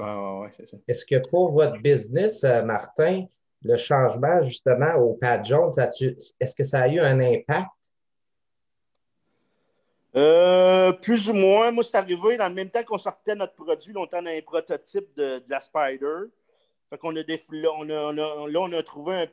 Ah, 0.00 0.40
ouais, 0.40 0.48
c'est 0.52 0.66
ça. 0.66 0.76
Est-ce 0.88 1.06
que 1.06 1.28
pour 1.28 1.52
votre 1.52 1.80
business, 1.80 2.42
euh, 2.42 2.62
Martin, 2.62 3.26
le 3.62 3.76
changement 3.76 4.42
justement 4.42 4.94
au 4.96 5.14
pad 5.14 5.44
jaune, 5.44 5.70
est-ce 5.78 6.56
que 6.56 6.64
ça 6.64 6.82
a 6.82 6.88
eu 6.88 7.00
un 7.00 7.20
impact 7.20 7.68
euh, 10.16 10.92
plus 10.92 11.28
ou 11.28 11.34
moins. 11.34 11.70
Moi, 11.70 11.84
c'est 11.84 11.96
arrivé 11.96 12.36
dans 12.36 12.48
le 12.48 12.54
même 12.54 12.70
temps 12.70 12.82
qu'on 12.82 12.98
sortait 12.98 13.34
notre 13.34 13.54
produit, 13.54 13.92
on 13.96 14.06
était 14.06 14.22
dans 14.22 14.30
un 14.30 14.40
prototype 14.42 15.14
de, 15.16 15.42
la 15.48 15.60
Spider. 15.60 16.30
Fait 16.88 16.98
qu'on 16.98 17.14
a 17.16 17.22
des, 17.22 17.40
là, 17.50 17.68
on 17.76 17.88
a, 17.90 18.68
là, 18.68 18.82
trouvé 18.82 19.14
un, 19.14 19.26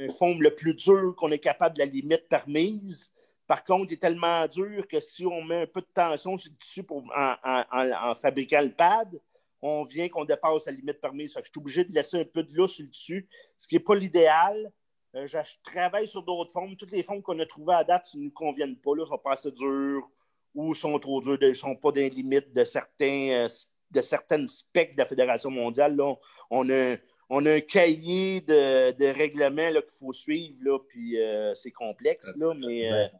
un 0.00 0.08
foam 0.08 0.40
le 0.42 0.54
plus 0.54 0.74
dur 0.74 1.14
qu'on 1.16 1.30
est 1.30 1.38
capable 1.38 1.74
de 1.76 1.80
la 1.80 1.86
limite 1.86 2.28
permise. 2.28 3.12
Par 3.46 3.64
contre, 3.64 3.92
il 3.92 3.94
est 3.94 3.98
tellement 3.98 4.46
dur 4.48 4.86
que 4.88 4.98
si 5.00 5.24
on 5.24 5.42
met 5.42 5.62
un 5.62 5.66
peu 5.66 5.80
de 5.80 5.86
tension 5.94 6.36
dessus 6.36 6.82
pour, 6.82 7.04
en, 7.14 8.14
fabriquant 8.14 8.62
le 8.62 8.72
pad, 8.72 9.20
on 9.62 9.84
vient 9.84 10.08
qu'on 10.08 10.24
dépasse 10.24 10.66
la 10.66 10.72
limite 10.72 11.00
permise. 11.00 11.32
je 11.34 11.40
suis 11.40 11.52
obligé 11.56 11.84
de 11.84 11.92
laisser 11.92 12.20
un 12.20 12.24
peu 12.24 12.42
de 12.42 12.52
l'eau 12.54 12.66
sur 12.66 12.82
le 12.82 12.90
dessus, 12.90 13.28
ce 13.56 13.68
qui 13.68 13.76
n'est 13.76 13.80
pas 13.80 13.94
l'idéal. 13.94 14.72
Euh, 15.16 15.26
je 15.26 15.38
travaille 15.64 16.06
sur 16.06 16.22
d'autres 16.22 16.52
formes. 16.52 16.76
Toutes 16.76 16.92
les 16.92 17.02
formes 17.02 17.22
qu'on 17.22 17.38
a 17.38 17.46
trouvées 17.46 17.74
à 17.74 17.84
date 17.84 18.14
ne 18.14 18.24
nous 18.24 18.30
conviennent 18.30 18.76
pas. 18.76 18.94
Là, 18.94 19.06
sont 19.06 19.18
pas 19.18 19.32
assez 19.32 19.50
dures 19.50 20.08
ou 20.54 20.74
sont 20.74 20.98
trop 20.98 21.20
dures, 21.20 21.38
ne 21.40 21.52
sont 21.52 21.76
pas 21.76 21.90
dans 21.90 22.00
les 22.00 22.10
limites 22.10 22.52
de, 22.52 22.64
certains, 22.64 23.30
euh, 23.30 23.48
de 23.90 24.00
certaines 24.00 24.48
specs 24.48 24.92
de 24.92 24.98
la 24.98 25.06
Fédération 25.06 25.50
mondiale. 25.50 25.96
Là, 25.96 26.14
on, 26.50 26.68
a, 26.70 26.96
on 27.30 27.46
a 27.46 27.52
un 27.52 27.60
cahier 27.60 28.40
de, 28.42 28.92
de 28.92 29.06
règlements 29.06 29.70
qu'il 29.72 29.98
faut 29.98 30.12
suivre, 30.12 30.58
là, 30.62 30.78
puis 30.88 31.20
euh, 31.20 31.54
c'est 31.54 31.72
complexe, 31.72 32.34
là, 32.36 32.54
mais 32.54 33.10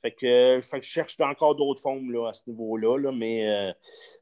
fait, 0.00 0.12
que, 0.12 0.60
je 0.60 0.80
cherche 0.80 1.18
encore 1.20 1.56
d'autres 1.56 1.80
formes 1.80 2.12
là, 2.12 2.28
à 2.28 2.32
ce 2.32 2.42
niveau-là, 2.48 2.98
là, 2.98 3.12
mais, 3.12 3.74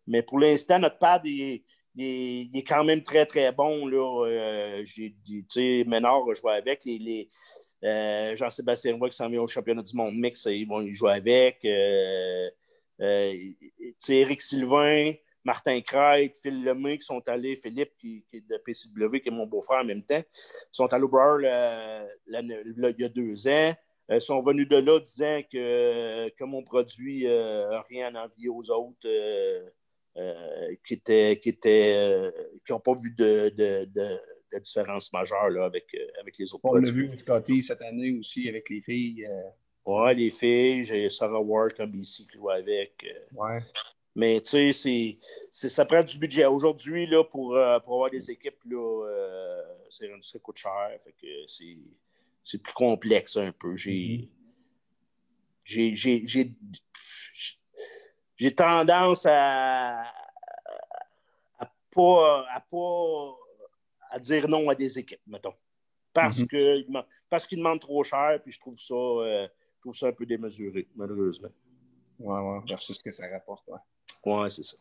mais 0.06 0.22
pour 0.22 0.38
l'instant, 0.38 0.78
notre 0.78 0.98
pad 0.98 1.22
est 1.26 1.62
il 1.97 2.57
est, 2.57 2.64
quand 2.64 2.84
même 2.84 3.03
très, 3.03 3.26
très 3.26 3.53
bon. 3.53 3.88
Euh, 3.92 4.84
j'ai 4.84 5.84
Ménard 5.84 6.28
a 6.28 6.34
joué 6.34 6.53
avec. 6.53 6.84
Les, 6.84 7.28
euh, 7.84 8.34
Jean-Sébastien 8.34 8.97
Roy 8.97 9.11
qui 9.11 9.16
s'en 9.16 9.28
vient 9.28 9.42
au 9.42 9.47
championnat 9.47 9.82
du 9.82 9.95
monde 9.97 10.14
mix, 10.16 10.47
ils 10.47 10.66
vont 10.66 10.80
y 10.80 10.92
jouer 10.92 11.12
avec. 11.12 11.64
Euh, 11.64 12.49
Éric 14.09 14.42
Sylvain, 14.42 15.12
Martin 15.45 15.80
Crête, 15.82 16.36
Phil 16.36 16.64
Lemay 16.64 16.99
qui 16.99 17.05
sont 17.05 17.22
allés, 17.28 17.57
Philippe 17.57 17.92
qui, 17.99 18.24
est 18.32 18.40
de 18.40 18.57
PCW, 18.57 19.20
qui 19.20 19.28
est 19.28 19.32
mon 19.32 19.47
beau-frère 19.47 19.80
en 19.80 19.84
même 19.84 20.03
temps, 20.03 20.22
sont 20.72 20.86
allés 20.92 21.05
au 21.05 21.09
Brower 21.09 21.42
il 22.26 22.95
y 22.99 23.05
a 23.05 23.09
deux 23.09 23.49
ans. 23.49 23.74
Ils 24.11 24.20
sont 24.20 24.42
venus 24.42 24.68
de 24.68 24.76
là 24.76 24.99
disant 25.01 25.40
que, 25.51 26.28
que 26.30 26.45
mon 26.45 26.62
produit 26.62 27.24
n'a 27.24 27.82
rien 27.82 28.14
à 28.14 28.26
envier 28.26 28.49
aux 28.49 28.70
autres. 28.70 29.09
Euh, 30.16 30.76
qui 30.86 30.94
étaient, 30.94 31.40
qui 31.42 31.48
étaient, 31.48 31.94
euh, 31.96 32.30
qui 32.64 32.70
n'ont 32.70 32.78
pas 32.78 32.94
vu 32.94 33.10
de, 33.18 33.52
de, 33.56 33.84
de, 33.92 34.58
différence 34.60 35.12
majeure 35.12 35.50
là, 35.50 35.64
avec, 35.64 35.92
euh, 35.92 36.06
avec 36.20 36.38
les 36.38 36.54
autres. 36.54 36.60
On 36.62 36.74
l'a 36.74 36.88
vu, 36.88 37.10
Scotty, 37.16 37.60
cette 37.62 37.82
année 37.82 38.12
aussi 38.12 38.48
avec 38.48 38.70
les 38.70 38.80
filles. 38.80 39.28
Oui, 39.84 40.14
les 40.14 40.30
filles. 40.30 40.84
J'ai 40.84 41.08
Sarah 41.08 41.40
Ward 41.40 41.72
comme 41.72 41.96
ici 41.96 42.28
qui 42.28 42.38
joue 42.38 42.48
avec. 42.48 43.04
Ouais. 43.32 43.58
Mais 44.14 44.40
tu 44.40 44.72
sais, 44.72 45.18
ça 45.50 45.84
prend 45.84 46.04
du 46.04 46.16
budget. 46.16 46.44
Aujourd'hui, 46.44 47.08
là, 47.08 47.24
pour, 47.24 47.58
pour 47.84 47.94
avoir 47.94 48.10
des 48.10 48.30
équipes, 48.30 48.62
là, 48.70 49.64
ça 49.90 50.38
coûte 50.38 50.58
cher. 50.58 50.96
Fait 51.02 51.14
que 51.20 51.26
c'est 52.44 52.62
plus 52.62 52.74
complexe 52.74 53.36
un 53.36 53.50
peu. 53.50 53.76
J'ai. 53.76 54.30
J'ai 58.37 58.55
tendance 58.55 59.26
à, 59.26 60.03
à 61.59 61.72
pas, 61.91 62.47
à 62.51 62.61
pas 62.61 63.37
à 64.11 64.18
dire 64.18 64.49
non 64.49 64.68
à 64.68 64.74
des 64.74 64.99
équipes, 64.99 65.20
mettons. 65.26 65.55
Parce 66.12 66.39
mhm. 66.39 66.47
que 66.47 67.47
qu'ils 67.49 67.59
demandent 67.59 67.80
trop 67.80 68.05
cher, 68.05 68.39
puis 68.43 68.53
je 68.53 68.61
trouve 68.61 68.78
ça, 68.78 68.95
euh, 68.95 69.49
je 69.76 69.80
trouve 69.80 69.97
ça 69.97 70.07
un 70.07 70.12
peu 70.12 70.24
démesuré, 70.24 70.87
malheureusement. 70.95 71.49
Oui, 72.20 72.37
oui, 72.41 72.68
versus 72.68 72.97
ce 72.97 73.03
que 73.03 73.11
ça 73.11 73.28
rapporte, 73.28 73.66
ouais. 73.66 73.80
Ouais, 74.24 74.49
c'est 74.49 74.62
ça. 74.62 74.76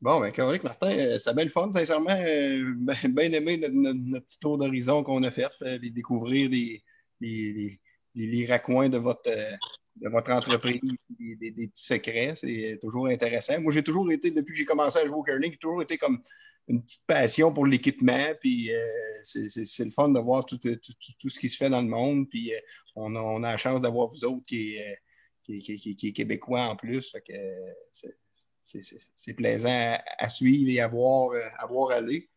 Bon, 0.00 0.20
ben, 0.20 0.32
Coric 0.32 0.62
Martin, 0.62 0.90
euh, 0.90 1.18
ça 1.18 1.32
bien 1.32 1.44
le 1.44 1.50
fun, 1.50 1.72
sincèrement. 1.72 2.10
Euh, 2.10 2.74
bien 3.08 3.32
aimé 3.32 3.56
notre, 3.56 4.26
petit 4.26 4.38
tour 4.38 4.58
d'horizon 4.58 5.02
qu'on 5.02 5.22
a 5.22 5.30
fait, 5.30 5.50
découvrir 5.80 6.50
les, 6.50 6.82
les, 7.20 7.78
les, 8.14 8.26
les, 8.26 8.46
raccoins 8.46 8.90
de 8.90 8.98
votre, 8.98 9.30
de 10.00 10.08
votre 10.08 10.30
entreprise, 10.32 10.80
des, 11.18 11.52
petits 11.52 11.84
secrets. 11.84 12.34
C'est 12.36 12.78
toujours 12.80 13.08
intéressant. 13.08 13.60
Moi, 13.60 13.72
j'ai 13.72 13.82
toujours 13.82 14.10
été, 14.10 14.30
depuis 14.30 14.52
que 14.52 14.58
j'ai 14.58 14.64
commencé 14.64 14.98
à 14.98 15.06
jouer 15.06 15.16
au 15.16 15.22
curling, 15.22 15.52
j'ai 15.52 15.58
toujours 15.58 15.82
été 15.82 15.98
comme 15.98 16.22
une 16.68 16.82
petite 16.82 17.04
passion 17.06 17.52
pour 17.52 17.66
l'équipement. 17.66 18.32
Puis 18.40 18.72
euh, 18.72 18.88
c'est 19.24 19.84
le 19.84 19.90
fun 19.90 20.08
de 20.08 20.20
voir 20.20 20.46
tout, 20.46 20.58
ce 20.62 21.38
qui 21.38 21.48
se 21.48 21.56
fait 21.56 21.70
dans 21.70 21.82
le 21.82 21.88
monde. 21.88 22.28
Puis 22.28 22.54
euh, 22.54 22.58
on, 22.96 23.14
a, 23.14 23.20
on, 23.20 23.42
a, 23.42 23.52
la 23.52 23.56
chance 23.56 23.80
d'avoir 23.80 24.08
vous 24.08 24.24
autres 24.24 24.46
qui 24.46 24.76
est, 24.76 24.92
euh, 24.92 25.58
qui, 25.60 25.98
est 26.02 26.12
québécois 26.12 26.62
en 26.62 26.76
plus. 26.76 27.14
c'est 29.14 29.34
plaisant 29.34 29.98
à, 30.18 30.28
suivre 30.28 30.70
et 30.70 30.80
à 30.80 30.88
voir 30.88 31.90
aller 31.90 32.28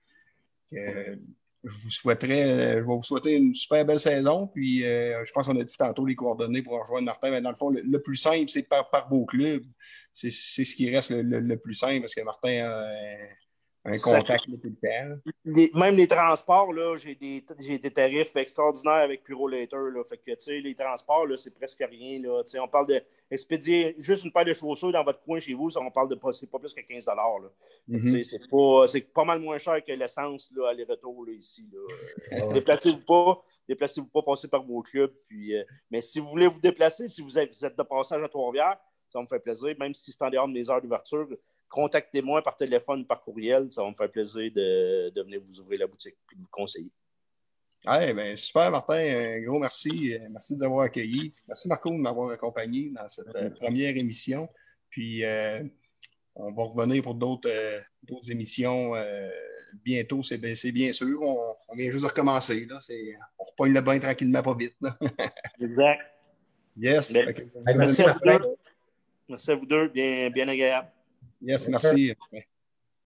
je 1.64 1.84
vous 1.84 1.90
souhaiterais, 1.90 2.44
euh, 2.44 2.70
je 2.74 2.80
vais 2.80 2.82
vous 2.84 3.04
souhaiter 3.04 3.34
une 3.34 3.54
super 3.54 3.86
belle 3.86 4.00
saison. 4.00 4.48
Puis 4.48 4.86
euh, 4.86 5.24
je 5.24 5.32
pense 5.32 5.46
qu'on 5.46 5.60
a 5.60 5.64
dit 5.64 5.78
tantôt 5.78 6.06
les 6.06 6.16
coordonnées 6.16 6.62
pour 6.62 6.80
rejoindre 6.80 7.06
Martin. 7.06 7.32
Mais 7.32 7.42
dans 7.42 7.50
le 7.50 7.56
fond, 7.56 7.70
le, 7.70 8.02
plus 8.02 8.18
simple, 8.18 8.50
c'est 8.50 8.64
par, 8.64 8.90
par 8.90 9.10
vos 9.10 9.26
clubs. 9.26 9.64
C'est 10.12 10.30
ce 10.30 10.76
qui 10.76 10.94
reste 10.94 11.12
le, 11.12 11.56
plus 11.56 11.74
simple 11.74 12.02
parce 12.02 12.14
que 12.14 12.22
Martin 12.22 12.66
a 12.66 12.86
un 13.86 13.98
contact 13.98 14.46
tout 14.46 14.60
le 14.64 14.76
temps. 14.76 15.80
même 15.80 15.96
les 15.96 16.08
transports, 16.08 16.72
là, 16.72 16.96
j'ai 16.96 17.16
des, 17.16 17.44
des, 17.78 17.92
tarifs 17.92 18.36
extraordinaires 18.36 18.94
avec 18.94 19.24
Puro 19.24 19.48
Later. 19.48 19.90
Là, 19.94 20.04
fait 20.04 20.18
que, 20.18 20.32
tu 20.32 20.36
sais, 20.40 20.60
les 20.60 20.76
transports, 20.76 21.28
là, 21.28 21.36
c'est 21.36 21.54
presque 21.54 21.84
rien. 21.90 22.22
Là, 22.22 22.44
on 22.62 22.68
parle 22.68 22.88
d'expédier 23.34 23.96
juste 23.98 24.24
une 24.24 24.32
paire 24.32 24.46
de 24.46 24.54
chaussures 24.54 24.92
dans 24.92 25.04
votre 25.04 25.20
coin 25.22 25.40
chez 25.40 25.56
vous, 25.56 25.76
on 25.76 25.90
parle 25.90 26.10
de 26.10 26.16
pas, 26.16 26.32
c'est 26.34 26.46
pas 26.46 26.60
plus 26.60 26.72
que 26.72 26.82
15 26.82 27.08
là. 27.08 27.40
Mm-hmm. 27.90 28.24
C'est 28.24 28.48
pas, 28.48 28.86
pas 29.12 29.26
mal 29.26 29.40
moins 29.40 29.58
cher 29.58 29.84
que 29.84 29.92
l'essence 29.92 30.52
aller-retour 30.70 31.28
ici. 31.30 31.68
Là. 31.72 32.54
Déplacez-vous 32.54 33.04
pas. 33.04 33.44
Déplacez-vous 33.68 34.08
pas, 34.08 34.22
passez 34.22 34.48
par 34.48 34.64
vos 34.64 34.84
clubs. 34.84 35.14
Puis, 35.28 35.56
euh, 35.56 35.64
mais 35.90 36.02
si 36.02 36.20
vous 36.20 36.28
voulez 36.28 36.48
vous 36.48 36.60
déplacer, 36.60 37.08
si 37.08 37.22
vous 37.24 37.40
êtes, 37.40 37.52
de 37.52 37.84
passage 37.84 38.22
à 38.22 38.30
Trois-Rivières, 38.30 38.78
ça 39.10 39.20
me 39.20 39.26
fait 39.26 39.40
plaisir, 39.40 39.74
même 39.80 39.94
si 39.96 40.12
c'est 40.12 40.22
en 40.22 40.30
dehors 40.30 40.48
de 40.48 40.54
mes 40.54 40.70
heures 40.70 40.82
d'ouverture 40.82 41.28
contactez-moi 41.70 42.44
par 42.44 42.56
téléphone, 42.56 43.04
par 43.04 43.20
courriel. 43.20 43.72
Ça 43.72 43.82
va 43.82 43.90
me 43.90 43.96
faire 43.96 44.12
plaisir 44.12 44.52
de, 44.54 45.22
venir 45.24 45.42
vous 45.44 45.60
ouvrir 45.60 45.80
la 45.80 45.88
boutique 45.88 46.16
et 46.32 46.36
de 46.36 46.42
vous 46.42 46.50
conseiller. 46.52 46.92
Ben, 47.86 48.38
super, 48.38 48.72
Martin. 48.72 48.96
Un 48.96 49.42
gros 49.42 49.60
merci. 49.60 50.16
Merci 50.30 50.54
de 50.54 50.60
nous 50.60 50.66
avoir 50.66 50.86
accueillis. 50.86 51.34
Merci, 51.48 51.68
Marco, 51.68 51.90
de 51.90 51.96
m'avoir 51.96 52.32
accompagné 52.32 52.92
dans 52.96 53.08
cette 53.10 53.36
euh, 53.36 53.50
première 53.50 53.96
émission. 53.98 54.48
Puis, 54.90 55.24
euh, 55.24 55.64
on 56.36 56.52
va 56.52 56.64
revenir 56.64 57.04
pour 57.04 57.16
d'autres 57.16 57.50
euh, 57.50 57.80
émissions 58.30 58.94
bientôt, 59.84 60.22
c'est 60.22 60.38
bien, 60.38 60.92
sûr. 60.92 61.22
On, 61.22 61.76
vient 61.76 61.90
juste 61.90 62.04
de 62.04 62.10
recommencer. 62.10 62.66
Là. 62.66 62.80
On 63.40 63.44
repogne 63.44 63.74
le 63.74 63.82
bain 63.82 64.00
tranquillement, 64.00 64.42
pas 64.42 64.56
vite. 64.56 64.76
exact. 65.60 66.02
Yes. 66.78 67.12
merci, 67.76 68.04
à 68.04 68.14
vous 68.14 68.20
deux. 68.24 68.56
Merci 69.30 69.52
à 69.52 69.56
vous 69.56 69.66
deux. 69.66 69.88
Bien, 69.90 70.30
bien 70.30 70.48
agréable. 70.48 70.88
Yes, 71.42 71.68
merci. 71.68 72.16